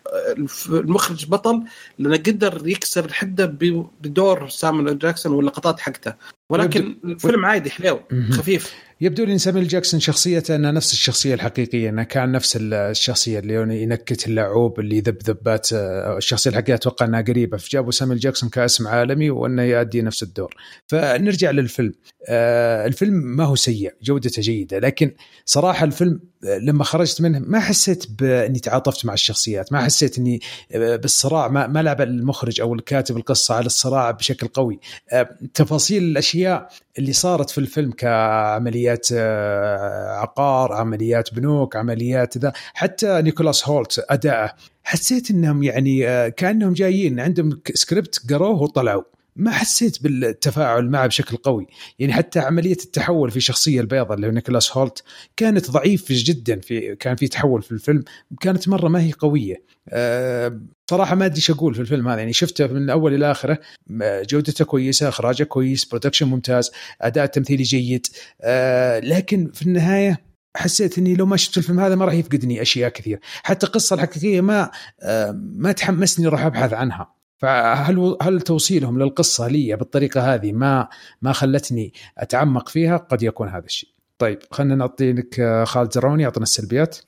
المخرج 0.71 1.27
بطل 1.27 1.63
لأنه 1.99 2.17
قدر 2.17 2.63
يكسر 2.69 3.05
الحدة 3.05 3.47
ب- 3.47 3.87
بدور 4.01 4.49
سامويل 4.49 4.97
جاكسون 4.97 5.33
واللقطات 5.33 5.81
حقته. 5.81 6.15
ولكن 6.51 6.97
الفيلم 7.05 7.45
عادي 7.45 7.71
حلو. 7.71 8.01
خفيف. 8.31 8.75
يبدو 9.03 9.25
لي 9.25 9.33
إن 9.33 9.39
ساميل 9.39 9.69
جاكسون 9.69 10.01
شخصيته 10.01 10.57
أنها 10.57 10.73
نفس 10.73 10.93
الشخصية 10.93 11.35
الحقيقية 11.35 11.89
انه 11.89 12.03
كان 12.03 12.33
نفس 12.33 12.59
الشخصية 12.63 13.39
اللي 13.39 13.83
ينكت 13.83 14.27
اللعوب 14.27 14.81
اللي 14.81 14.97
يذب 14.97 15.19
ذبات 15.25 15.73
آه، 15.73 16.17
الشخصية 16.19 16.51
الحقيقية 16.51 16.75
أتوقع 16.75 17.07
أنها 17.07 17.21
قريبة. 17.21 17.57
فجابوا 17.57 17.91
ساميل 17.91 18.19
جاكسون 18.19 18.49
كاسم 18.49 18.89
عالمي 18.89 19.31
وأنه 19.31 19.63
يؤدي 19.63 20.03
نفس 20.03 20.23
الدور. 20.23 20.55
فنرجع 20.87 21.51
للفيلم. 21.51 21.93
آه، 22.29 22.87
الفيلم 22.87 23.15
ما 23.15 23.45
هو 23.45 23.55
سيء 23.57 23.93
جودته 24.03 24.43
جيدة 24.43 24.79
لكن 24.79 25.13
صراحة 25.45 25.85
الفيلم 25.85 26.21
آه، 26.45 26.59
لما 26.59 26.85
خرجت 26.85 27.21
منه 27.21 27.39
ما 27.39 27.61
حسيت 27.61 28.07
بإني 28.11 28.59
تعاطفت 28.59 29.07
مع 29.07 29.13
الشخصيات 29.15 29.73
ما 29.73 29.85
حسيت 29.85 30.19
إني 30.21 30.41
آه، 30.73 30.97
بالصراع 30.97 31.49
ما, 31.49 31.67
ما 31.67 31.83
لعب 31.83 32.01
المخرج 32.01 32.61
أو 32.61 32.75
الكاتب 32.75 33.17
القصة 33.17 33.55
على 33.55 33.67
الصراع 33.67 34.11
بشكل 34.11 34.49
قوي. 34.49 34.79
آه، 35.13 35.29
تفاصيل 35.55 36.03
الأشياء 36.03 36.69
اللي 36.99 37.13
صارت 37.13 37.51
في 37.51 37.59
الفيلم 37.59 37.93
كعمليات 37.93 39.09
آه، 39.13 40.17
عقار 40.17 40.73
عمليات 40.73 41.35
بنوك 41.35 41.77
عمليات 41.77 42.39
ذا 42.39 42.53
حتى 42.75 43.23
نيكولاس 43.23 43.69
هولت 43.69 44.05
أداءه 44.11 44.53
حسيت 44.85 45.31
إنهم 45.31 45.63
يعني 45.63 46.31
كأنهم 46.31 46.73
جايين 46.73 47.21
عندهم 47.21 47.61
سكريبت 47.75 48.31
قروه 48.31 48.63
وطلعوا. 48.63 49.03
ما 49.37 49.51
حسيت 49.51 50.03
بالتفاعل 50.03 50.91
معه 50.91 51.07
بشكل 51.07 51.37
قوي. 51.37 51.67
يعني 51.99 52.13
حتى 52.13 52.39
عملية 52.39 52.73
التحول 52.73 53.31
في 53.31 53.37
الشخصيه 53.37 53.81
البيضاء 53.81 54.15
اللي 54.15 54.27
هو 54.27 54.31
نيكولاس 54.31 54.77
هولت 54.77 55.03
كانت 55.37 55.71
ضعيف 55.71 56.13
جدا 56.13 56.61
في 56.61 56.97
كان 56.97 57.17
في 57.17 57.29
تحول 57.29 57.63
في 57.63 57.73
الفيلم. 57.73 58.05
كانت 58.41 58.69
مرة 58.69 58.89
ما 58.89 59.03
هي 59.03 59.13
قوية. 59.13 59.63
أه 59.89 60.61
صراحة 60.91 61.15
ما 61.15 61.27
أدري 61.27 61.37
إيش 61.37 61.51
أقول 61.51 61.75
في 61.75 61.81
الفيلم 61.81 62.09
هذا. 62.09 62.19
يعني 62.19 62.33
شفته 62.33 62.67
من 62.67 62.91
أول 62.91 63.15
إلى 63.15 63.31
آخره. 63.31 63.59
م- 63.87 64.23
جودته 64.23 64.65
كويسة 64.65 65.09
إخراجه 65.09 65.45
كويس 65.45 65.85
برودكشن 65.85 66.27
ممتاز 66.27 66.71
أداء 67.01 67.27
تمثيلي 67.27 67.63
جيد. 67.63 68.07
أه 68.41 69.01
لكن 69.01 69.51
في 69.55 69.63
النهاية 69.63 70.31
حسيت 70.57 70.99
إني 70.99 71.15
لو 71.15 71.27
ما 71.27 71.37
شفت 71.37 71.59
الفيلم 71.59 71.81
هذا 71.81 71.95
ما 71.95 72.05
راح 72.05 72.15
يفقدني 72.15 72.63
أشياء 72.63 72.91
كثير. 72.91 73.21
حتى 73.43 73.67
القصة 73.67 73.95
الحقيقية 73.95 74.41
ما 74.41 74.71
آه، 75.03 75.33
ما 75.57 75.73
تحمسني 75.73 76.27
أروح 76.27 76.45
أبحث 76.45 76.73
عنها. 76.73 77.20
فهل 77.41 78.17
هل 78.23 78.41
توصيلهم 78.41 78.99
للقصة 79.03 79.49
لي 79.49 79.77
بالطريقة 79.77 80.35
هذه 80.35 80.53
ما 80.53 80.89
ما 81.23 81.33
خلتني 81.33 81.93
أتعمق 82.19 82.69
فيها؟ 82.69 82.97
قد 82.97 83.23
يكون 83.23 83.49
هذا 83.49 83.65
الشيء. 83.65 83.89
طيب 84.19 84.39
خلينا 84.51 84.75
نعطي 84.75 85.13
لك 85.13 85.41
آه، 85.41 85.65
خالد 85.65 85.93
زرعوني 85.93 86.23
يعطينا 86.23 86.43
السلبيات. 86.43 86.99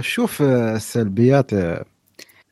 شوف 0.00 0.42
آه، 0.42 0.76
السلبيات 0.76 1.52
آه، 1.52 1.84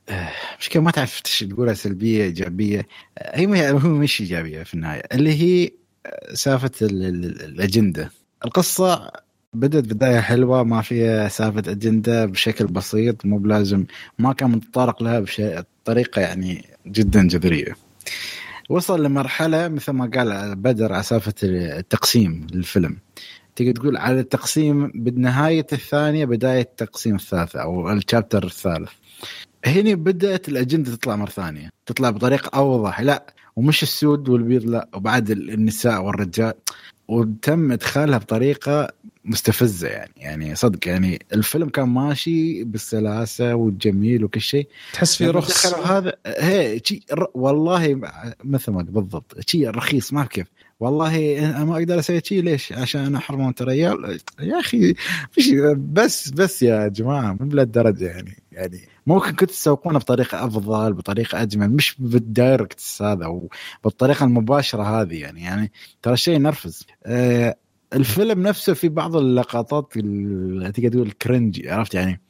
آه، 0.09 0.31
مشكلة 0.61 0.83
ما 0.83 0.91
تعرف 0.91 1.23
إيش 1.27 1.41
تقولها 1.41 1.75
سلبية 1.75 2.25
إيجابية. 2.25 2.87
آه، 3.19 3.39
هي 3.39 3.73
مش 3.73 4.21
إيجابية 4.21 4.63
في 4.63 4.75
النهاية. 4.75 5.03
اللي 5.13 5.33
هي 5.43 5.71
آه، 6.07 6.35
سالفة 6.35 6.71
ال- 6.83 7.03
ال- 7.05 7.43
الأجندة. 7.45 8.11
القصة 8.45 9.11
بدأت 9.57 9.85
بداية 9.85 10.21
حلوة 10.21 10.63
ما 10.63 10.83
فيها 10.83 11.29
سالفة 11.29 11.73
أجندة 11.73 12.27
بشكل 12.27 12.67
بسيط 12.67 13.27
مو 13.27 13.39
بلازم 13.39 13.85
ما 14.19 14.33
كان 14.33 14.51
متطرق 14.51 15.03
لها 15.03 15.25
بطريقة 15.39 16.21
يعني 16.21 16.65
جدا 16.87 17.29
جذرية. 17.29 17.77
وصل 18.69 19.03
لمرحلة 19.03 19.69
مثل 19.69 19.93
ما 19.93 20.11
قال 20.15 20.57
بدر 20.57 20.93
على 20.93 21.03
سالفة 21.03 21.35
التقسيم 21.43 22.47
للفيلم. 22.53 22.97
تقدر 23.57 23.73
تقول 23.73 23.97
على 23.97 24.21
التقسيم 24.21 24.93
بالنهاية 24.95 25.67
الثانية 25.73 26.25
بداية 26.25 26.61
التقسيم 26.61 27.15
الثالث 27.15 27.57
أو 27.57 27.93
الشابتر 27.93 28.45
الثالث. 28.45 28.91
هنا 29.67 29.95
بدأت 29.95 30.49
الأجندة 30.49 30.97
تطلع 30.97 31.17
مرة 31.17 31.31
ثانية 31.31 31.71
تطلع 31.87 32.11
بطريقة 32.11 32.59
أوضح. 32.59 33.01
لا 33.01 33.27
ومش 33.57 33.83
السود 33.83 34.29
والبيض 34.29 34.65
لا 34.65 34.89
وبعد 34.95 35.31
النساء 35.31 36.03
والرجال. 36.03 36.53
وتم 37.09 37.73
إدخالها 37.73 38.19
بطريقة 38.19 38.89
مستفزة 39.25 39.89
يعني. 39.89 40.13
يعني 40.17 40.55
صدق 40.55 40.89
يعني 40.89 41.19
الفيلم 41.33 41.69
كان 41.69 41.89
ماشي 41.89 42.65
بالسلاسة 42.65 43.55
والجميل 43.55 44.25
وكل 44.25 44.41
شيء. 44.41 44.69
تحس 44.93 45.17
في 45.17 45.27
رخص. 45.27 45.67
هذا 45.67 46.13
هي 46.27 46.81
والله 47.35 48.01
مثل 48.45 48.73
ما 48.73 48.83
بالضبط 48.83 49.51
شيء 49.51 49.71
رخيص 49.71 50.13
ما 50.13 50.25
كيف. 50.25 50.47
والله 50.81 51.39
أنا 51.39 51.65
ما 51.65 51.77
أقدر 51.77 51.99
أسوي 51.99 52.21
شيء 52.25 52.43
ليش؟ 52.43 52.73
عشان 52.73 53.15
أحرم 53.15 53.41
أنت 53.41 53.63
ريال؟ 53.63 54.21
يا 54.41 54.61
أخي 54.61 54.95
فيش 55.31 55.51
بس 55.77 56.31
بس 56.31 56.63
يا 56.63 56.89
جماعة 56.89 57.33
مو 57.33 57.49
بلهالدرجة 57.49 58.05
يعني. 58.05 58.43
يعني 58.53 58.81
ممكن 59.07 59.31
كنت 59.31 59.51
تسوقونه 59.51 59.99
بطريقة 59.99 60.45
أفضل 60.45 60.93
بطريقة 60.93 61.43
أجمل 61.43 61.71
مش 61.71 61.97
بال 61.99 62.20
direct 62.20 62.83
هذا 63.03 63.27
وبالطريقه 63.27 64.25
المباشرة 64.25 64.83
هذه 64.83 65.21
يعني. 65.21 65.43
يعني 65.43 65.73
ترى 66.03 66.17
شيء 66.17 66.35
ينرفز 66.35 66.87
آه 67.05 67.57
الفيلم 67.93 68.43
نفسه 68.43 68.75
في 68.75 68.89
بعض 68.89 69.17
اللقطات 69.17 69.97
اللي 69.97 70.73
تقدر 70.73 70.89
تقول 70.89 71.11
cringy 71.11 71.71
عرفت 71.71 71.95
يعني؟ 71.95 72.21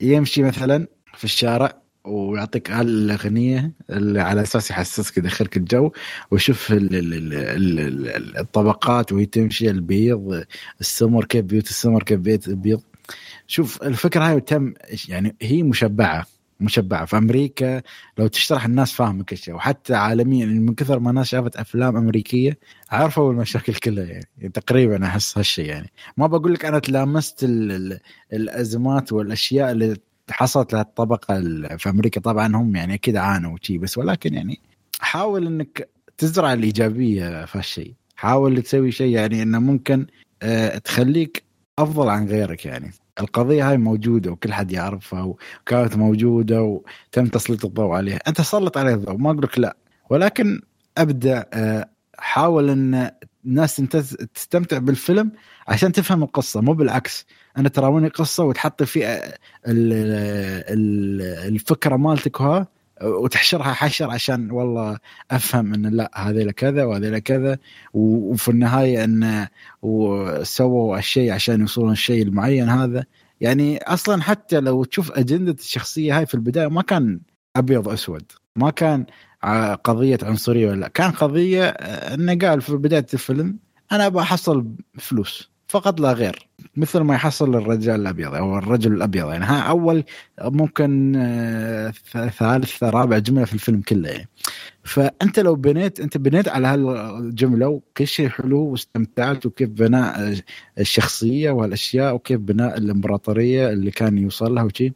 يمشي 0.00 0.42
مثلا 0.42 0.86
في 1.16 1.24
الشارع 1.24 1.83
ويعطيك 2.04 2.70
الأغنية 2.70 3.72
اللي 3.90 4.20
على 4.20 4.42
أساس 4.42 4.70
يحسسك 4.70 5.18
يدخلك 5.18 5.56
الجو 5.56 5.90
ويشوف 6.30 6.72
ال- 6.72 6.94
ال- 6.94 7.14
ال- 7.14 7.34
ال- 7.34 8.08
ال- 8.08 8.38
الطبقات 8.38 9.12
وهي 9.12 9.26
تمشي 9.26 9.70
البيض 9.70 10.44
السمر 10.80 11.24
كيف 11.24 11.44
بيوت 11.44 11.68
السمر 11.70 12.02
كيف 12.02 12.20
بيت 12.20 12.48
البيض. 12.48 12.80
شوف 13.46 13.82
الفكرة 13.82 14.24
هاي 14.30 14.40
تم 14.40 14.74
يعني 15.08 15.36
هي 15.42 15.62
مشبعة 15.62 16.26
مشبعة. 16.60 17.04
في 17.04 17.16
أمريكا 17.18 17.82
لو 18.18 18.26
تشرح 18.26 18.64
الناس 18.64 18.92
فاهمه 18.92 19.24
كل 19.24 19.36
شيء 19.36 19.54
وحتى 19.54 19.94
عالميا 19.94 20.46
يعني 20.46 20.60
من 20.60 20.74
كثر 20.74 20.98
ما 20.98 21.10
الناس 21.10 21.26
شافت 21.28 21.56
أفلام 21.56 21.96
أمريكية 21.96 22.58
عرفوا 22.90 23.32
المشاكل 23.32 23.74
كلها 23.74 24.04
يعني, 24.04 24.26
يعني 24.38 24.52
تقريبا 24.52 25.06
أحس 25.06 25.38
هالشيء 25.38 25.66
يعني. 25.66 25.92
ما 26.16 26.26
بقول 26.26 26.54
لك 26.54 26.64
أنا 26.64 26.78
تلامست 26.78 27.44
ال 27.44 27.72
ال 27.72 28.00
الأزمات 28.32 29.12
والأشياء 29.12 29.70
اللي 29.72 29.96
حصلت 30.30 30.72
للطبقه 30.74 31.36
ال- 31.38 31.78
في 31.78 31.88
أمريكا. 31.88 32.20
طبعا 32.20 32.56
هم 32.56 32.76
يعني 32.76 32.94
أكيد 32.94 33.16
عانوا 33.16 33.52
وشي 33.54 33.78
بس 33.78 33.98
ولكن 33.98 34.34
يعني 34.34 34.60
حاول 35.00 35.46
إنك 35.46 35.88
تزرع 36.18 36.52
الإيجابية 36.52 37.44
في 37.44 37.58
هالشيء. 37.58 37.94
حاول 38.16 38.62
تسوي 38.62 38.90
شيء 38.92 39.14
يعني 39.14 39.42
إنه 39.42 39.58
ممكن 39.58 40.06
آه، 40.42 40.78
تخليك 40.78 41.44
أفضل 41.78 42.08
عن 42.08 42.26
غيرك 42.28 42.66
يعني. 42.66 42.90
القضية 43.20 43.70
هاي 43.70 43.76
موجودة 43.76 44.30
وكل 44.30 44.52
حد 44.52 44.72
يعرفها 44.72 45.22
وكانت 45.22 45.96
موجودة 45.96 46.62
وتم 46.62 47.26
تسليط 47.26 47.64
الضوء 47.64 47.92
عليها. 47.92 48.16
أنت 48.28 48.40
سلط 48.40 48.78
عليها 48.78 48.94
الضوء 48.94 49.16
ما 49.16 49.30
أقول 49.30 49.42
لك 49.42 49.58
لا. 49.58 49.76
ولكن 50.10 50.60
أبدأ 50.98 51.46
آه، 51.52 51.88
حاول 52.18 52.70
إن 52.70 53.10
الناس 53.46 53.76
تستمتع 54.34 54.78
بالفيلم 54.78 55.32
عشان 55.68 55.92
تفهم 55.92 56.22
القصة 56.22 56.60
مو 56.60 56.72
بالعكس. 56.72 57.26
أنا 57.58 57.68
تراوني 57.68 58.08
قصه 58.08 58.44
وتحط 58.44 58.82
في 58.82 59.06
ال- 59.08 59.92
ال- 60.68 61.48
الفكرة 61.54 61.96
مالتك 61.96 62.40
وها 62.40 62.66
وتحشرها 63.02 63.72
حشر 63.72 64.10
عشان 64.10 64.50
والله 64.50 64.98
أفهم 65.30 65.74
إن 65.74 65.86
لا 65.86 66.10
هذا 66.14 66.50
كذا 66.50 66.84
وهذا 66.84 67.18
كذا 67.18 67.58
وفي 67.94 68.48
النهاية 68.48 69.04
إن 69.04 69.46
وسووا 69.82 70.98
الشيء 70.98 71.32
عشان 71.32 71.60
يوصلون 71.60 71.92
الشيء 71.92 72.22
المعين 72.22 72.68
هذا 72.68 73.04
يعني 73.40 73.78
أصلا 73.78 74.22
حتى 74.22 74.60
لو 74.60 74.84
تشوف 74.84 75.12
أجندة 75.12 75.52
الشخصية 75.60 76.18
هاي 76.18 76.26
في 76.26 76.34
البداية 76.34 76.66
ما 76.66 76.82
كان 76.82 77.20
أبيض 77.56 77.88
اسود 77.88 78.32
ما 78.56 78.70
كان 78.70 79.06
قضية 79.84 80.18
عنصرية 80.22 80.70
ولا 80.70 80.80
لأ. 80.80 80.88
كان 80.88 81.10
قضية 81.10 81.68
إنه 81.68 82.38
قال 82.48 82.60
في 82.62 82.76
بداية 82.76 83.06
الفيلم 83.14 83.58
أنا 83.92 84.08
بحصل 84.08 84.66
فلوس 84.98 85.50
فقط 85.74 86.00
لا 86.00 86.12
غير 86.12 86.48
مثل 86.76 87.00
ما 87.00 87.14
يحصل 87.14 87.54
الرجال 87.54 88.00
الأبيض 88.00 88.34
أو 88.34 88.58
الرجل 88.58 88.92
الأبيض. 88.92 89.28
يعني 89.30 89.44
ها 89.44 89.60
أول 89.60 90.04
ممكن 90.42 91.16
آه، 91.16 91.90
ثالث 92.38 92.82
رابع 92.82 93.18
جملة 93.18 93.44
في 93.44 93.54
الفيلم 93.54 93.80
كله. 93.80 94.08
يعني 94.08 94.28
فأنت 94.84 95.38
لو 95.38 95.54
بنيت 95.54 96.00
أنت 96.00 96.16
بنيت 96.16 96.48
على 96.48 96.68
هالجملة 96.68 97.68
وكل 97.68 98.06
شيء 98.06 98.28
حلو 98.28 98.60
واستمتعت 98.60 99.46
وكيف 99.46 99.70
بناء 99.70 100.34
الشخصية 100.78 101.50
والاشياء 101.50 102.14
وكيف 102.14 102.40
بناء 102.40 102.78
الإمبراطورية 102.78 103.68
اللي 103.68 103.90
كان 103.90 104.18
يوصل 104.18 104.54
لها 104.54 104.62
وشي. 104.64 104.92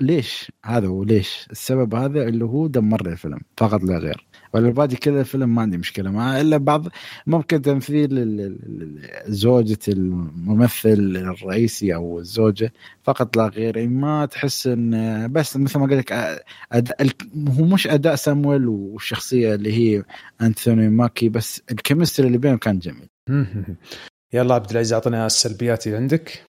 ليش؟ 0.00 0.52
هذا 0.64 0.86
هو 0.86 1.04
ليش؟ 1.04 1.46
السبب 1.50 1.94
هذا 1.94 2.22
اللي 2.22 2.44
هو 2.44 2.66
دمر 2.66 3.06
الفيلم 3.06 3.40
فقط 3.56 3.82
لا 3.82 3.98
غير. 3.98 4.26
ولا 4.52 4.68
الباقي 4.68 4.96
كذا 4.96 5.20
الفيلم 5.20 5.54
ما 5.54 5.62
عندي 5.62 5.78
مشكلة 5.78 6.10
معه 6.10 6.40
إلا 6.40 6.56
بعض 6.56 6.86
ممكن 7.26 7.62
تمثيل 7.62 8.18
ال- 8.18 8.40
ال- 8.40 8.82
ال- 8.82 9.32
زوجة 9.32 9.78
الممثل 9.88 11.16
الرئيسي 11.16 11.94
أو 11.94 12.18
الزوجة 12.18 12.72
فقط 13.02 13.36
لا 13.36 13.46
غير. 13.48 13.76
يعني 13.76 13.88
ما 13.88 14.26
تحس 14.26 14.66
إن 14.66 15.32
بس 15.32 15.56
مثل 15.56 15.78
ما 15.78 15.86
قلت 15.86 15.92
لك 16.12 16.12
هو 17.48 17.64
مش 17.64 17.86
أداء 17.86 18.14
سامويل 18.14 18.68
والشخصية 18.68 19.54
اللي 19.54 19.72
هي 19.72 20.02
انثوني 20.42 20.88
ماكي 20.88 21.28
بس 21.28 21.62
ال 21.70 21.76
chemistry 21.76 22.26
اللي 22.26 22.38
بينهم 22.38 22.58
كان 22.58 22.78
جميل. 22.78 23.08
يلا 24.34 24.54
عبد 24.54 24.70
العزيز 24.70 24.92
اعطنا 24.92 25.26
السلبيات 25.26 25.86
اللي 25.86 25.98
عندك. 25.98 26.42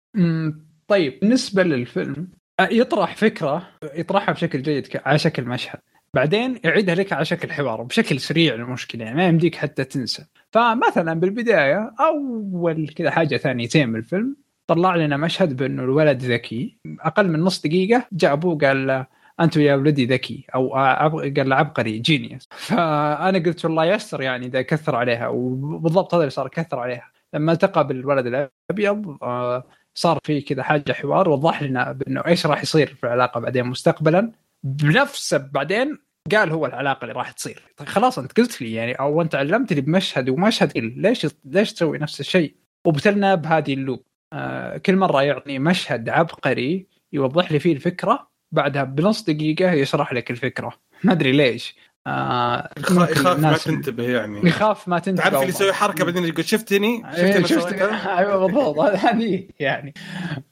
طيب 0.89 1.21
بالنسبة 1.21 1.63
للفيلم 1.63 2.29
يطرح 2.71 3.17
فكرة 3.17 3.69
يطرحها 3.95 4.33
بشكل 4.33 4.63
جيد 4.63 4.89
على 5.05 5.19
شكل 5.19 5.45
مشهد. 5.45 5.79
بعدين 6.15 6.61
يعيدها 6.65 6.95
لك 6.95 7.13
على 7.13 7.25
شكل 7.25 7.53
حوار 7.53 7.83
بشكل 7.83 8.21
سريع 8.21 8.55
المشكلة 8.55 9.05
يعني 9.05 9.17
ما 9.17 9.27
يمديك 9.27 9.55
حتى 9.55 9.85
تنسى. 9.85 10.25
فمثلا 10.53 11.15
بالبداية 11.15 11.95
أول 12.01 12.89
كذا 12.89 13.11
حاجة 13.11 13.37
ثانيتين 13.37 13.93
بالفيلم 13.93 14.37
طلع 14.67 14.97
لنا 14.97 15.17
مشهد 15.17 15.57
بأنه 15.57 15.83
الولد 15.83 16.23
ذكي 16.23 16.79
أقل 17.01 17.29
من 17.29 17.41
نص 17.41 17.61
دقيقة 17.63 18.07
جاء 18.13 18.33
أبوه 18.33 18.59
قال 18.59 19.07
أنت 19.41 19.57
يا 19.57 19.75
ولدي 19.75 20.07
ذكي. 20.07 20.47
أو 20.55 20.75
قال 20.75 21.49
له 21.49 21.57
عبقري 21.57 21.99
جينيوس 21.99 22.49
فأنا 22.51 23.39
قلت 23.39 23.65
والله 23.65 23.85
يستر 23.85 24.23
يعني 24.23 24.47
إذا 24.47 24.63
كثر 24.63 24.97
عليها 24.97 25.29
وبالضبط 25.29 26.15
هذا 26.15 26.23
اللي 26.23 26.31
صار 26.31 26.49
كثر 26.49 26.79
عليها. 26.79 27.13
لما 27.35 27.53
التقى 27.53 27.87
بالولد 27.87 28.27
الأبيض 28.27 29.17
آه، 29.23 29.65
صار 29.95 30.19
في 30.25 30.41
كذا 30.41 30.63
حاجة 30.63 30.93
حوار 30.93 31.29
وضح 31.29 31.63
لنا 31.63 31.93
بأنه 31.93 32.23
إيش 32.27 32.47
راح 32.47 32.63
يصير 32.63 32.95
في 32.95 33.05
العلاقة 33.05 33.41
بعدين 33.41 33.65
مستقبلا. 33.67 34.33
بنفسه 34.65 35.37
بعدين 35.39 35.99
قال 36.33 36.51
هو 36.51 36.67
العلاقة 36.67 37.03
اللي 37.03 37.15
راح 37.15 37.31
تصير. 37.31 37.63
طيب 37.77 37.89
خلاص 37.89 38.19
أنت 38.19 38.41
قلت 38.41 38.63
لي 38.63 38.73
يعني 38.73 38.93
أو 38.93 39.23
أنت 39.23 39.35
علمتني 39.35 39.81
بمشهد 39.81 40.29
ومشهد 40.29 40.79
ليش 40.79 41.27
ليش 41.45 41.73
تسوي 41.73 41.99
نفس 41.99 42.21
الشيء؟ 42.21 42.55
وبتلنا 42.87 43.35
بهذه 43.35 43.75
اللوب. 43.75 44.05
آه 44.33 44.77
كل 44.77 44.97
مرة 44.97 45.23
يعطني 45.23 45.59
مشهد 45.59 46.09
عبقري 46.09 46.87
يوضح 47.13 47.53
لي 47.53 47.59
فيه 47.59 47.73
الفكرة 47.73 48.29
بعدها 48.53 48.85
بنص 48.85 49.23
دقيقة 49.25 49.73
يشرح 49.73 50.13
لك 50.13 50.31
الفكرة. 50.31 50.73
ما 51.05 51.13
أدري 51.13 51.33
ليش. 51.33 51.77
آه 52.07 52.71
يخاف 52.79 53.11
يخاف 53.11 53.39
ما 53.39 53.57
تنتبه 53.57 54.05
يعني. 54.05 54.49
يخاف 54.49 54.89
ما 54.89 54.99
تنتبه 54.99 55.23
تعرف 55.23 55.35
اللي 55.35 55.49
يسوي 55.49 55.73
حركة 55.73 56.05
بعدين 56.05 56.25
يقول 56.25 56.45
شفتني؟ 56.45 57.03
إيه، 57.17 57.43
شفتني؟ 57.43 57.83
أيوه 58.19 58.47
بالضبط. 58.47 58.79
هذه 58.81 59.49
يعني. 59.61 59.95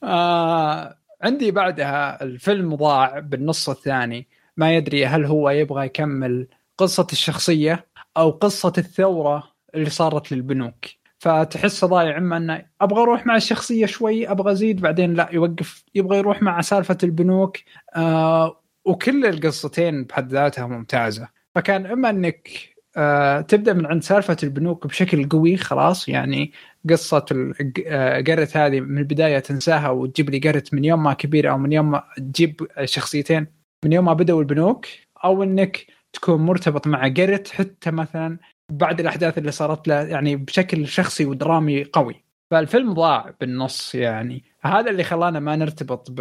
آه 0.03 1.00
عندي 1.23 1.51
بعدها 1.51 2.23
الفيلم 2.23 2.75
ضاع 2.75 3.19
بالنص 3.19 3.69
الثاني. 3.69 4.27
ما 4.57 4.75
يدري 4.75 5.05
هل 5.05 5.25
هو 5.25 5.49
يبغى 5.49 5.85
يكمل 5.85 6.47
قصة 6.77 7.07
الشخصية 7.11 7.87
أو 8.17 8.29
قصة 8.29 8.73
الثورة 8.77 9.43
اللي 9.75 9.89
صارت 9.89 10.31
للبنوك. 10.31 10.85
فتحسه 11.19 11.87
ضايع 11.87 12.17
إما 12.17 12.37
إنه 12.37 12.65
أبغى 12.81 13.01
أروح 13.01 13.25
مع 13.25 13.35
الشخصية 13.35 13.85
شوي 13.85 14.31
أبغى 14.31 14.51
أزيد 14.51 14.81
بعدين 14.81 15.13
لا 15.13 15.29
يوقف 15.31 15.83
يبغى 15.95 16.17
يروح 16.17 16.41
مع 16.41 16.61
سالفة 16.61 16.97
البنوك. 17.03 17.57
آه 17.95 18.63
وكل 18.85 19.25
القصتين 19.25 20.03
بحد 20.03 20.31
ذاتها 20.31 20.67
ممتازة. 20.67 21.27
فكان 21.55 21.85
إما 21.85 22.09
إنك 22.09 22.49
آه 22.97 23.41
تبدأ 23.41 23.73
من 23.73 23.85
عند 23.85 24.03
سالفة 24.03 24.37
البنوك 24.43 24.87
بشكل 24.87 25.29
قوي 25.29 25.57
خلاص. 25.57 26.09
يعني 26.09 26.51
قصة 26.89 27.53
آه، 27.87 28.19
جارت 28.19 28.57
هذه 28.57 28.79
من 28.79 28.97
البداية 28.97 29.39
تنساها 29.39 29.89
وتجيب 29.89 30.29
لي 30.29 30.39
جارت 30.39 30.73
من 30.73 30.85
يوم 30.85 31.03
ما 31.03 31.13
كبير 31.13 31.51
أو 31.51 31.57
من 31.57 31.71
يوم 31.71 31.91
ما 31.91 32.03
تجيب 32.17 32.67
شخصيتين 32.85 33.47
من 33.85 33.93
يوم 33.93 34.05
ما 34.05 34.13
بدأوا 34.13 34.41
البنوك 34.41 34.85
أو 35.23 35.43
إنك 35.43 35.85
تكون 36.13 36.41
مرتبط 36.41 36.87
مع 36.87 37.07
جارت 37.07 37.47
حتى 37.49 37.91
مثلا 37.91 38.37
بعد 38.71 38.99
الأحداث 38.99 39.37
اللي 39.37 39.51
صارت 39.51 39.87
له 39.87 40.01
يعني 40.01 40.35
بشكل 40.35 40.87
شخصي 40.87 41.25
ودرامي 41.25 41.83
قوي. 41.83 42.23
فالفيلم 42.51 42.93
ضاع 42.93 43.33
بالنص 43.41 43.95
يعني. 43.95 44.43
هذا 44.61 44.91
اللي 44.91 45.03
خلانا 45.03 45.39
ما 45.39 45.55
نرتبط 45.55 46.11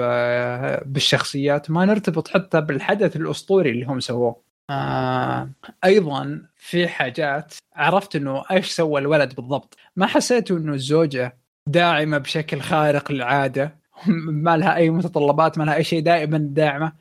بالشخصيات 0.87 1.71
ما 1.71 1.85
نرتبط 1.85 2.29
حتى 2.29 2.61
بالحدث 2.61 3.16
الأسطوري 3.16 3.71
اللي 3.71 3.85
هم 3.87 4.01
سووه. 4.01 4.50
آه 4.71 5.51
أيضا 5.85 6.43
في 6.57 6.89
حاجات 6.89 7.55
عرفت 7.77 8.16
إنه 8.16 8.43
إيش 8.51 8.71
سوى 8.71 9.01
الولد 9.01 9.35
بالضبط. 9.35 9.77
ما 9.97 10.07
حسيت 10.07 10.51
إنه 10.51 10.75
الزوجة 10.75 11.37
داعمة 11.66 12.18
بشكل 12.18 12.61
خارق 12.61 13.12
للعادة 13.12 13.77
ما 14.45 14.57
لها 14.57 14.77
أي 14.77 14.91
متطلبات 14.91 15.59
ما 15.59 15.64
لها 15.64 15.75
أي 15.75 15.85
شيء 15.85 16.03
دائما 16.03 16.39
داعمة. 16.39 16.93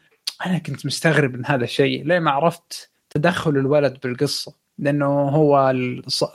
أنا 0.46 0.58
كنت 0.58 0.86
مستغرب 0.86 1.34
من 1.36 1.46
هذا 1.46 1.64
الشيء. 1.64 2.06
ليه 2.06 2.20
ما 2.20 2.32
عرفت 2.32 2.90
تدخل 3.10 3.52
الولد 3.52 3.98
بالقصة؟ 4.04 4.54
لأنه 4.80 5.06
هو 5.30 5.74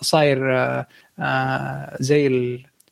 صاير 0.00 0.56
آه، 0.56 0.86
آه، 1.18 1.96
زي 2.00 2.26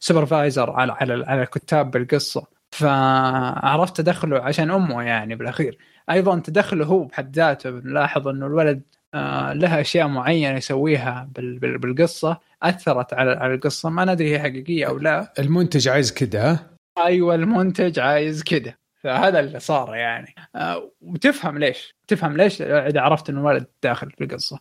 السوبرفايزر 0.01 0.70
على 0.70 0.93
على 0.93 1.24
على 1.26 1.43
الكتاب 1.43 1.90
بالقصة. 1.90 2.47
فعرفت 2.70 3.97
تدخله 3.97 4.40
عشان 4.40 4.70
أمه 4.70 5.03
يعني 5.03 5.34
بالأخير. 5.34 5.78
أيضا 6.11 6.38
تدخله 6.40 6.84
هو 6.84 7.05
بحد 7.05 7.36
ذاته 7.36 7.70
بنلاحظ 7.70 8.28
إنه 8.28 8.46
الولد 8.46 8.82
آه، 9.14 9.53
لها 9.53 9.80
أشياء 9.80 10.07
معينة 10.09 10.57
يسويها 10.57 11.28
بال- 11.34 11.59
بال- 11.59 11.78
بالقصة 11.78 12.40
أثرت 12.62 13.14
على 13.14 13.30
على 13.30 13.55
القصة. 13.55 13.90
ما 13.90 14.05
ندري 14.05 14.30
هي 14.34 14.40
حقيقية 14.40 14.86
أو 14.88 14.98
لا. 14.98 15.32
المنتج 15.38 15.88
عايز 15.88 16.12
كده 16.12 16.66
أيوه 16.98 17.34
المنتج 17.34 17.98
عايز 17.98 18.42
كده. 18.42 18.78
فهذا 19.03 19.40
اللي 19.40 19.61
صار 19.61 19.94
يعني. 19.94 20.34
آه 20.55 20.90
وتفهم 21.00 21.59
ليش. 21.59 21.94
تفهم 22.09 22.36
ليش 22.36 22.62
إذا 22.62 23.00
عرفت 23.00 23.30
إنه 23.30 23.40
الولد 23.40 23.66
داخل 23.82 24.11
في 24.11 24.24
القصة. 24.24 24.59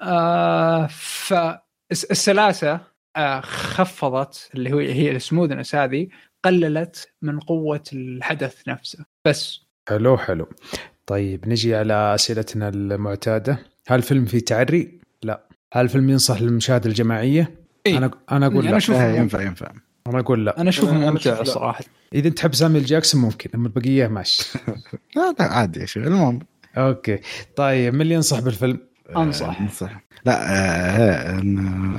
آه 0.00 0.86
فالسلاسه 1.90 2.80
آه 3.16 3.40
خفضت 3.40 4.50
اللي 4.54 4.72
هو 4.72 4.78
هي 4.78 5.10
السموذنس 5.10 5.74
هذه 5.74 6.08
قللت 6.44 7.08
من 7.22 7.40
قوة 7.40 7.82
الحدث 7.92 8.68
نفسه. 8.68 9.04
بس 9.24 9.63
حلو 9.88 10.16
حلو. 10.18 10.48
طيب 11.06 11.48
نجي 11.48 11.74
على 11.76 12.14
أسئلتنا 12.14 12.68
المعتادة. 12.68 13.58
هل 13.88 13.98
الفيلم 13.98 14.24
فيه 14.24 14.38
تعري؟ 14.38 14.98
لا. 15.22 15.40
هل 15.72 15.84
الفيلم 15.84 16.10
ينصح 16.10 16.42
للمشاهدة 16.42 16.86
الجماعية؟ 16.90 17.50
إيه؟ 17.86 17.98
أنا 17.98 18.10
أنا 18.32 18.46
أقول 18.46 18.66
أنا 18.66 18.70
لا 18.70 18.80
أشوف- 18.80 18.90
آه، 18.90 19.12
ينفع 19.16 19.42
ينفع. 19.42 19.72
أنا 20.06 20.20
أقول 20.20 20.46
لا. 20.46 20.60
أنا 20.60 20.68
أشوفه 20.68 20.92
أنا- 20.92 20.94
أنا 20.94 21.10
ممتع 21.10 21.32
أشوف 21.32 21.46
لا. 21.46 21.52
صراحة. 21.52 21.84
إذا 22.14 22.28
أنت 22.28 22.36
تحب 22.38 22.54
سامي 22.54 22.80
جاكسون 22.80 23.20
ممكن 23.20 23.50
أما 23.54 23.66
البقية 23.66 24.06
ماشي. 24.06 24.58
لا 25.16 25.34
لا 25.38 25.44
عادي 25.44 25.80
يا 25.80 25.86
شيخ 25.86 26.06
المهم. 26.06 26.38
أوكي. 26.76 27.18
طيب 27.56 27.94
من 27.94 28.00
اللي 28.00 28.14
ينصح 28.14 28.40
بالفيلم؟ 28.40 28.78
أنصح. 29.16 29.60
أنصح. 29.60 30.04
لا 30.26 30.32
آه، 30.32 31.38
آه، 31.38 31.38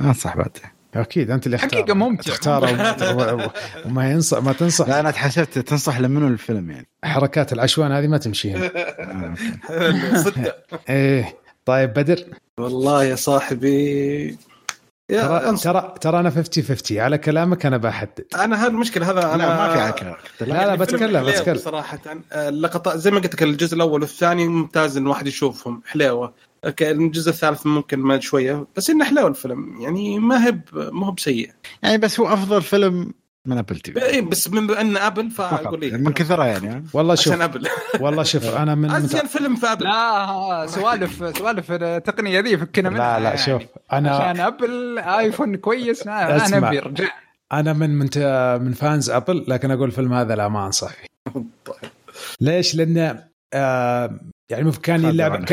أنصح 0.04 0.36
بعد. 0.36 0.56
أكيد 1.00 1.30
أنت 1.30 1.46
اللي 1.46 1.58
حقيقة 1.58 1.94
ممتع. 1.94 2.32
تختار 2.32 3.50
وما 3.86 4.10
ينصح 4.10 4.42
ما 4.42 4.52
تنصح. 4.52 4.88
لا 4.88 5.00
أنا 5.00 5.10
تحسبت 5.10 5.58
تنصح 5.58 5.98
لمنو 6.00 6.28
الفيلم 6.28 6.70
يعني؟ 6.70 6.86
حركات 7.04 7.52
العشوان 7.52 7.92
هذه 7.92 8.06
ما 8.06 8.18
تمشي 8.18 8.52
هنا. 8.52 8.70
صدق. 10.24 10.56
إيه. 10.88 11.36
طيب 11.64 11.92
بدر. 11.92 12.24
والله 12.58 13.04
يا 13.04 13.14
صاحبي. 13.16 14.38
يا 15.10 15.22
ترى. 15.22 15.56
ترى 15.56 15.94
ترى 16.00 16.20
أنا 16.20 16.30
50 16.30 16.64
50 16.64 16.98
على 16.98 17.18
كلامك 17.18 17.66
أنا 17.66 17.76
بحدد. 17.76 18.24
أنا 18.36 18.62
هذا 18.62 18.68
المشكلة 18.68 19.10
هذا 19.10 19.34
أنا 19.34 19.42
لا 19.42 19.56
ما 19.56 19.72
في 19.74 19.80
عكر 19.80 20.06
لا 20.40 20.46
لا 20.46 20.74
الفيلم 20.74 20.76
بتكلم 20.76 21.24
بتكلم. 21.26 21.56
صراحة. 21.56 21.98
اللقطات 22.32 22.96
زي 22.98 23.10
ما 23.10 23.20
قلت 23.20 23.34
لك 23.34 23.42
الجزء 23.42 23.74
الأول 23.76 24.00
والثاني 24.00 24.48
ممتاز 24.48 24.96
ان 24.96 25.02
الواحد 25.02 25.26
يشوفهم. 25.26 25.82
حليوة. 25.86 26.34
الجزء 26.80 27.30
الثالث 27.30 27.66
ممكن 27.66 27.98
ما 27.98 28.20
شوية 28.20 28.66
بس 28.76 28.90
إنه 28.90 29.04
حلو 29.04 29.26
الفيلم 29.26 29.80
يعني 29.80 30.18
ما 30.18 30.48
هب 30.48 30.60
ما 30.72 31.06
هو 31.06 31.12
بسيء 31.12 31.50
يعني 31.82 31.98
بس 31.98 32.20
هو 32.20 32.26
أفضل 32.28 32.62
فيلم 32.62 33.12
من 33.46 33.58
أبل 33.58 33.80
تي 33.80 33.92
في 33.92 34.06
اي 34.06 34.20
بس 34.20 34.48
بما 34.48 34.80
ان 34.80 34.96
أبل 34.96 35.30
فأقول. 35.30 35.80
لي 35.80 35.90
من 35.90 36.12
كثرها 36.12 36.46
يعني؟ 36.46 36.84
والله 36.92 37.14
شوف 37.14 37.32
عشان 37.32 37.42
أبل 37.42 37.68
والله 38.00 38.22
شوف 38.22 38.56
أنا 38.56 38.74
من 38.74 38.88
متع... 38.88 38.96
ازين 38.96 39.26
فيلم 39.26 39.56
في 39.56 39.66
أبل 39.66 39.84
لا 39.84 40.66
سوالف 40.66 41.38
سوالف 41.38 41.72
التقنية 41.72 42.40
ذي 42.40 42.58
فكنا 42.58 42.90
منها 42.90 43.18
لا 43.18 43.22
لا 43.22 43.24
يعني. 43.24 43.38
شوف 43.38 43.62
أنا 43.92 44.16
عشان 44.16 44.40
أبل 44.40 44.98
آيفون 44.98 45.56
كويس 45.56 46.08
اسمع. 46.08 46.58
نبي 46.58 46.78
رجع 46.78 47.08
أنا 47.52 47.72
من 47.72 47.90
من 47.90 48.08
من 48.64 48.72
فانز 48.72 49.10
أبل 49.10 49.44
لكن 49.48 49.70
أقول 49.70 49.88
الفيلم 49.88 50.12
هذا 50.12 50.36
لا 50.36 50.48
ما 50.48 50.66
أنصح 50.66 50.92
فيه 50.92 51.44
ليش؟ 52.40 52.74
لأن 52.74 53.22
آه 53.54 54.20
يعني 54.50 54.72
كان 54.72 55.04
يلعب. 55.04 55.44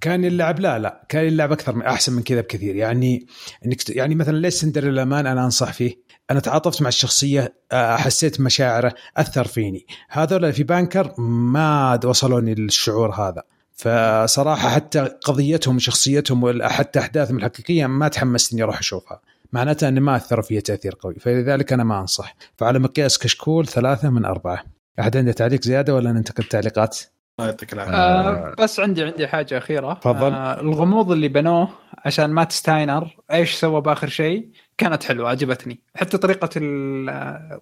كان 0.00 0.24
يلعب 0.24 0.60
لا 0.60 0.78
لا 0.78 1.06
كان 1.08 1.24
يلعب 1.24 1.52
أكثر 1.52 1.74
من 1.74 1.82
أحسن 1.82 2.12
من 2.12 2.22
كذا 2.22 2.40
بكثير. 2.40 2.76
يعني 2.76 3.26
إنك 3.66 3.90
يعني 3.90 4.14
مثلا 4.14 4.36
ليش 4.36 4.54
سندريلا 4.54 5.04
مان 5.04 5.26
أنا 5.26 5.44
أنصح 5.44 5.72
فيه؟ 5.72 6.10
أنا 6.30 6.40
تعاطفت 6.40 6.82
مع 6.82 6.88
الشخصية 6.88 7.54
آه، 7.72 7.96
حسيت 7.96 8.40
مشاعره 8.40 8.94
أثر 9.16 9.46
فيني. 9.46 9.86
هذول 10.08 10.52
في 10.52 10.62
بانكر 10.62 11.14
ما 11.20 12.00
وصلوني 12.04 12.54
للشعور 12.54 13.10
هذا. 13.10 13.42
فصراحة 13.72 14.68
حتى 14.68 15.00
قضيتهم 15.00 15.76
وشخصيتهم 15.76 16.62
حتى 16.62 16.98
أحداثهم 16.98 17.36
الحقيقية 17.36 17.86
ما 17.86 18.08
تحمست 18.08 18.52
اني 18.52 18.62
أروح 18.62 18.78
أشوفها. 18.78 19.20
معناته 19.52 19.88
ان 19.88 20.00
ما 20.00 20.16
أثروا 20.16 20.42
فيها 20.42 20.60
تأثير 20.60 20.94
قوي. 21.00 21.14
فلذلك 21.14 21.72
أنا 21.72 21.84
ما 21.84 22.00
أنصح. 22.00 22.36
فعلى 22.56 22.78
مقياس 22.78 23.18
كشكول 23.18 23.66
ثلاثة 23.66 24.10
من 24.10 24.24
أربعة. 24.24 24.64
أحد 25.00 25.16
عنده 25.16 25.32
تعليق 25.32 25.62
زيادة 25.62 25.94
ولا 25.94 26.12
ننتقل 26.12 26.44
تعليقات؟ 26.44 26.98
الله 27.40 27.50
يعطيك 27.50 27.72
العافية. 27.72 27.94
آه 27.94 28.54
بس 28.58 28.80
عندي 28.80 29.04
عندي 29.04 29.28
حاجة 29.28 29.58
أخيرة. 29.58 29.94
تفضل. 29.94 30.32
آه 30.32 30.60
الغموض 30.60 31.12
اللي 31.12 31.28
بنوه 31.28 31.68
عشان 32.04 32.30
مات 32.30 32.52
ستاينر 32.52 33.16
إيش 33.32 33.54
سوى 33.54 33.80
بآخر 33.80 34.08
شيء؟ 34.08 34.48
كانت 34.78 35.04
حلوة 35.04 35.28
عجبتني. 35.30 35.80
حتى 35.96 36.18
طريقة 36.18 36.46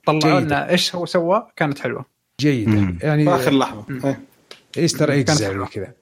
طلعوا 0.07 0.21
جيدة. 0.21 0.41
لنا 0.41 0.71
إيش 0.71 0.95
هو 0.95 1.07
سوى 1.07 1.47
كانت 1.57 1.79
حلوة. 1.79 2.05
جيدة. 2.41 2.73
مم. 2.73 2.99
يعني 3.03 3.25
في 3.25 3.35
آخر 3.35 3.53
لحظة. 3.53 3.85
مم. 3.89 4.01
إيه. 4.05 4.21
Easter 4.79 5.13
eggs 5.13 5.27
كانت 5.27 5.41
يعني 5.41 5.55
حلوة. 5.55 5.67
كذا. 5.67 5.95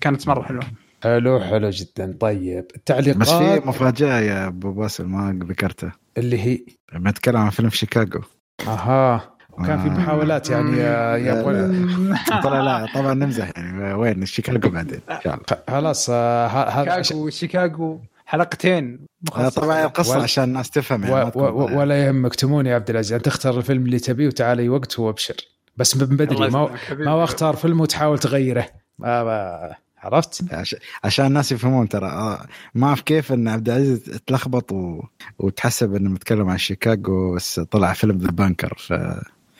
كانت 0.00 0.28
مرة 0.28 0.42
حلوة. 0.42 0.62
حلو 1.04 1.40
حلو 1.40 1.70
جدا. 1.70 2.16
طيب 2.20 2.64
التعليقات 2.76 3.16
بس 3.16 3.30
في 3.30 3.62
مفاجأة 3.64 4.20
يا 4.20 4.46
أبو 4.46 4.72
باسل 4.72 5.04
ما 5.04 5.38
ذكرتها. 5.48 5.92
اللي 6.18 6.40
هي؟ 6.40 6.58
لما 6.92 7.10
نتكلم 7.10 7.36
عن 7.36 7.50
فيلم 7.50 7.70
شيكاغو. 7.70 8.22
أها. 8.66 9.35
وكان 9.58 9.82
في. 9.82 9.88
محاولات 9.88 10.50
يعني 10.50 10.80
آه، 10.80 11.16
يبغون 11.16 11.88
طلع 12.44 12.60
لا 12.60 12.86
طبعا 12.94 13.14
نمزح 13.14 13.50
يعني. 13.56 13.94
وين؟ 13.94 14.26
شيكاغو 14.26 14.58
بعدين 14.70 15.00
إن 15.10 15.18
شاء 15.24 15.34
الله. 15.34 15.44
خلاص 15.68 16.06
آه، 16.10 16.46
هذا 16.46 17.02
شيكاغو 17.02 17.30
شيكاغو. 17.30 18.00
حلقتين. 18.26 19.06
آه،. 19.36 19.48
طبعا 19.48 19.84
القصة 19.84 20.12
ولا- 20.12 20.22
عشان 20.22 20.44
الناس 20.44 20.70
تفهم 20.70 21.04
يعني 21.04 21.30
ولا 21.76 22.06
يهمك 22.06 22.34
تمون 22.34 22.66
يا 22.66 22.74
عبد 22.74 22.90
العزيز. 22.90 23.12
أنت 23.12 23.24
تختار 23.24 23.58
الفيلم 23.58 23.84
اللي 23.86 23.98
تبيه 23.98 24.26
وتعال 24.26 24.58
أي 24.58 24.68
وقت 24.68 24.98
وأبشر. 24.98 25.34
بس 25.76 25.96
من 25.96 26.16
بدري 26.16 26.48
ما. 26.50 26.70
ما 26.98 27.10
هو 27.10 27.24
أختار 27.24 27.56
فيلم 27.56 27.80
وتحاول 27.80 28.18
تغيره. 28.18 28.66
ما 28.98 29.24
ما 29.24 29.74
عرفت؟ 29.98 30.44
عش- 30.54 30.76
عشان 31.04 31.26
الناس 31.26 31.52
يفهمون 31.52 31.88
ترى 31.88 32.38
ما 32.74 32.86
أعرف 32.86 33.00
كيف 33.00 33.32
إن 33.32 33.48
عبد 33.48 33.68
العزيز 33.68 34.00
تلخبط 34.26 34.72
و... 34.72 35.02
وتحسب 35.38 35.94
إنه 35.94 36.10
متكلم 36.10 36.48
عن 36.50 36.58
شيكاغو 36.58 37.34
بس 37.34 37.60
طلع 37.60 37.92
فيلم 37.92 38.18
The 38.18 38.30
Banker 38.30 38.74
ف 38.78 38.92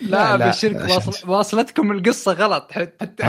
لا, 0.01 0.37
لا، 0.37 0.53
وصلتكم 1.27 1.93
القصة 1.93 2.33
غلط. 2.33 2.73
حتى 2.73 3.23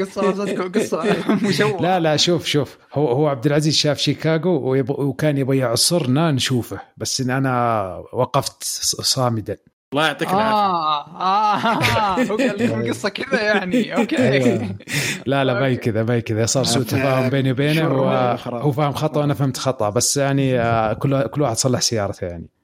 قصة 0.00 0.22
وصلتكم 0.28 0.72
قصة 0.72 1.04
مشوهه 1.48 1.82
لا 1.82 2.00
لا 2.00 2.16
شوف 2.16 2.46
شوف. 2.46 2.78
هو 2.94 3.08
هو 3.08 3.28
عبد 3.28 3.46
العزيز 3.46 3.74
شاف 3.76 3.98
شيكاغو 3.98 4.70
ويب- 4.70 4.90
وكان 4.90 5.38
يبغى 5.38 5.58
يعصرنا 5.58 6.30
نشوفه. 6.30 6.80
بس 6.96 7.20
إن 7.20 7.30
أنا 7.30 7.84
وقفت 8.12 8.62
صامدا. 9.02 9.56
الله 9.92 10.06
يعطيك 10.06 10.28
العافية. 10.30 10.54
آه 10.54 11.06
آه 11.20 12.22
هو 12.24 12.36
قال 12.36 12.58
لكم 12.58 12.80
القصة 12.80 13.08
كذا 13.08 13.42
يعني. 13.42 13.92
okay. 13.96 14.18
أيوة. 14.18 14.68
لا 15.26 15.44
لا 15.44 15.54
ما 15.60 15.66
هي 15.66 15.76
كذا 15.76 16.02
ما 16.02 16.14
هي 16.14 16.20
كذا. 16.22 16.46
صار 16.46 16.64
سوء 16.64 16.82
تفاهم 16.82 17.28
بيني 17.28 17.50
وبينه 17.52 17.84
هو, 17.86 18.72
فاهم 18.72 18.92
خطأ 18.92 19.20
وأنا 19.20 19.34
فهمت 19.34 19.56
خطأ. 19.56 19.90
بس 19.90 20.16
يعني 20.16 20.60
آه، 20.60 20.92
كل 20.92 21.22
كل 21.26 21.42
واحد 21.42 21.56
صلح 21.56 21.80
سيارته 21.80 22.26
يعني. 22.26 22.48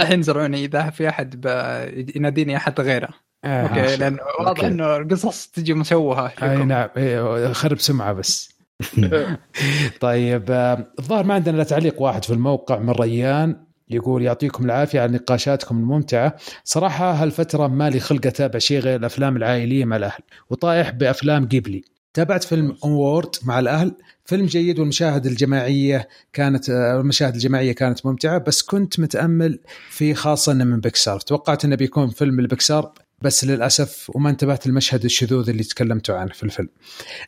الحين 0.00 0.22
زرعوني 0.26 0.64
إذا 0.64 0.90
في 0.90 1.08
أحد 1.08 1.40
ب- 1.40 2.16
يناديني 2.16 2.56
أحد 2.56 2.80
غيره. 2.80 3.08
آه، 3.44 3.62
أوكي 3.66 3.96
لأن 3.96 4.18
واضح. 4.40 4.64
إنه 4.64 4.96
القصص 4.96 5.46
تجي 5.46 5.74
مشوهه 5.74 6.32
أي. 6.42 6.64
نعم 6.64 6.88
إيه، 6.96 7.52
خرب 7.52 7.78
سمعة 7.78 8.12
بس. 8.12 8.54
طيب 10.00 10.44
آه، 10.50 10.86
الظاهر 10.98 11.24
ما 11.24 11.34
عندنا 11.34 11.54
إلا 11.56 11.64
تعليق 11.64 12.02
واحد 12.02 12.24
في 12.24 12.32
الموقع 12.32 12.78
من 12.78 12.90
ريان 12.90 13.56
يقول 13.90 14.22
يعطيكم 14.22 14.64
العافية 14.64 15.00
على 15.00 15.12
نقاشاتكم 15.12 15.78
الممتعة. 15.78 16.36
صراحة 16.64 17.12
هالفترة 17.12 17.66
ما 17.66 17.90
لي 17.90 18.00
خلق 18.00 18.26
أتابع 18.26 18.58
شيء 18.58 18.78
غير 18.80 18.98
الأفلام 18.98 19.36
العائلية 19.36 19.84
مع 19.84 19.96
الأهل 19.96 20.20
وطايح 20.50 20.90
بأفلام 20.90 21.44
قبلي. 21.44 21.82
تابعت 22.14 22.44
فيلم 22.44 22.76
Onward 22.84 23.30
مع 23.44 23.58
الأهل 23.58 23.94
فيلم 24.24 24.46
جيد 24.46 24.78
والمشاهد 24.78 25.26
الجماعية 25.26 26.08
كانت 26.32 26.70
آه، 26.70 27.00
المشاهد 27.00 27.34
الجماعية 27.34 27.72
كانت 27.72 28.06
ممتعة 28.06 28.38
بس 28.38 28.62
كنت 28.62 29.00
متأمل 29.00 29.58
في 29.90 30.14
خاصة 30.14 30.52
إنه 30.52 30.64
من 30.64 30.80
بيكسار 30.80 31.20
توقعت 31.20 31.64
إنه 31.64 31.76
بيكون 31.76 32.10
فيلم 32.10 32.40
البيكسار 32.40 32.92
بس 33.22 33.44
للأسف 33.44 34.10
وما 34.14 34.30
انتبهت 34.30 34.66
للمشهد 34.66 35.04
الشذوذ 35.04 35.48
اللي 35.50 35.62
تكلمتوا 35.62 36.14
عنه 36.16 36.32
في 36.32 36.42
الفيلم. 36.42 36.68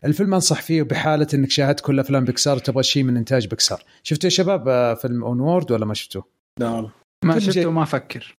الفيلم 0.05 0.35
أنصح 0.35 0.63
فيه 0.63 0.83
بحالة 0.83 1.27
إنك 1.35 1.51
شاهدت 1.51 1.81
كل 1.81 2.01
أفلام 2.01 2.25
بيكسار 2.25 2.57
وتبغى 2.57 2.83
شيء 2.83 3.03
من 3.03 3.17
إنتاج 3.17 3.47
بيكسار. 3.47 3.83
شفتوا 4.03 4.27
يا 4.27 4.35
شباب 4.35 4.69
آه، 4.69 4.95
فيلم 4.95 5.25
Onward 5.25 5.73
ولا 5.73 5.87
ما 5.87 5.95
شفتوه؟ 5.95 6.25
لا 6.61 6.71
والله 6.71 6.91
ما. 7.25 7.39
شفته 7.39 7.67
وما 7.67 7.83
أفكر 7.83 8.37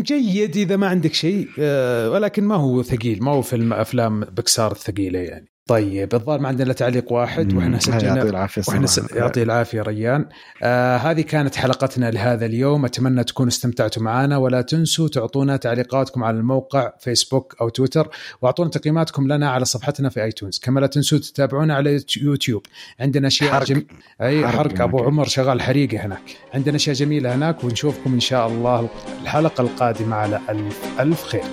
جيد 0.00 0.56
إذا 0.56 0.76
ما 0.76 0.88
عندك 0.88 1.14
شيء 1.14 1.48
آه، 1.58 2.10
ولكن 2.10 2.44
ما 2.44 2.54
هو 2.54 2.82
ثقيل 2.82 3.22
ما 3.22 3.30
هو 3.32 3.42
فيلم 3.42 3.72
أفلام 3.72 4.20
بيكسار 4.24 4.72
الثقيله 4.72 5.18
يعني. 5.18 5.46
طيب 5.70 6.14
الظاهر 6.14 6.40
ما 6.40 6.48
عندنا 6.48 6.64
إلا 6.64 6.72
تعليق 6.72 7.12
واحد 7.12 7.54
وإحنا 7.54 7.72
يعطيه 7.72 7.98
سجلنا 7.98 8.22
العافية 8.22 8.62
وإحنا 8.68 8.86
صراحة. 8.86 9.08
س... 9.08 9.12
يعطي 9.12 9.42
العافية 9.42 9.82
ريان. 9.82 10.26
آه 10.62 10.96
هذه 10.96 11.20
كانت 11.20 11.56
حلقتنا 11.56 12.10
لهذا 12.10 12.46
اليوم. 12.46 12.84
أتمنى 12.84 13.24
تكونوا 13.24 13.48
استمتعتوا 13.48 14.02
معنا 14.02 14.36
ولا 14.36 14.62
تنسوا 14.62 15.08
تعطونا 15.08 15.56
تعليقاتكم 15.56 16.24
على 16.24 16.36
الموقع 16.36 16.92
فيسبوك 17.00 17.56
أو 17.60 17.68
تويتر 17.68 18.08
وأعطونا 18.42 18.70
تقييماتكم 18.70 19.32
لنا 19.32 19.50
على 19.50 19.64
صفحتنا 19.64 20.08
في 20.08 20.22
آيتونز. 20.22 20.58
كما 20.58 20.80
لا 20.80 20.86
تنسوا 20.86 21.18
تتابعونا 21.18 21.74
على 21.74 22.00
يوتيوب. 22.16 22.66
عندنا 23.00 23.26
أشياء 23.26 23.50
حرق. 23.50 23.66
جم... 23.66 23.82
أي 24.20 24.48
حرق 24.48 24.56
حرق. 24.56 24.82
أبو. 24.82 24.98
عمر 24.98 25.24
شغال 25.24 25.62
حريقة 25.62 26.06
هناك. 26.06 26.36
عندنا 26.54 26.76
أشياء 26.76 26.96
جميلة 26.96 27.34
هناك 27.34 27.64
ونشوفكم 27.64 28.12
إن 28.12 28.20
شاء 28.20 28.48
الله 28.48 28.88
الحلقة 29.22 29.62
القادمة 29.62 30.16
على 30.16 30.40
الف 30.48 31.00
ألف 31.00 31.24
خير. 31.24 31.44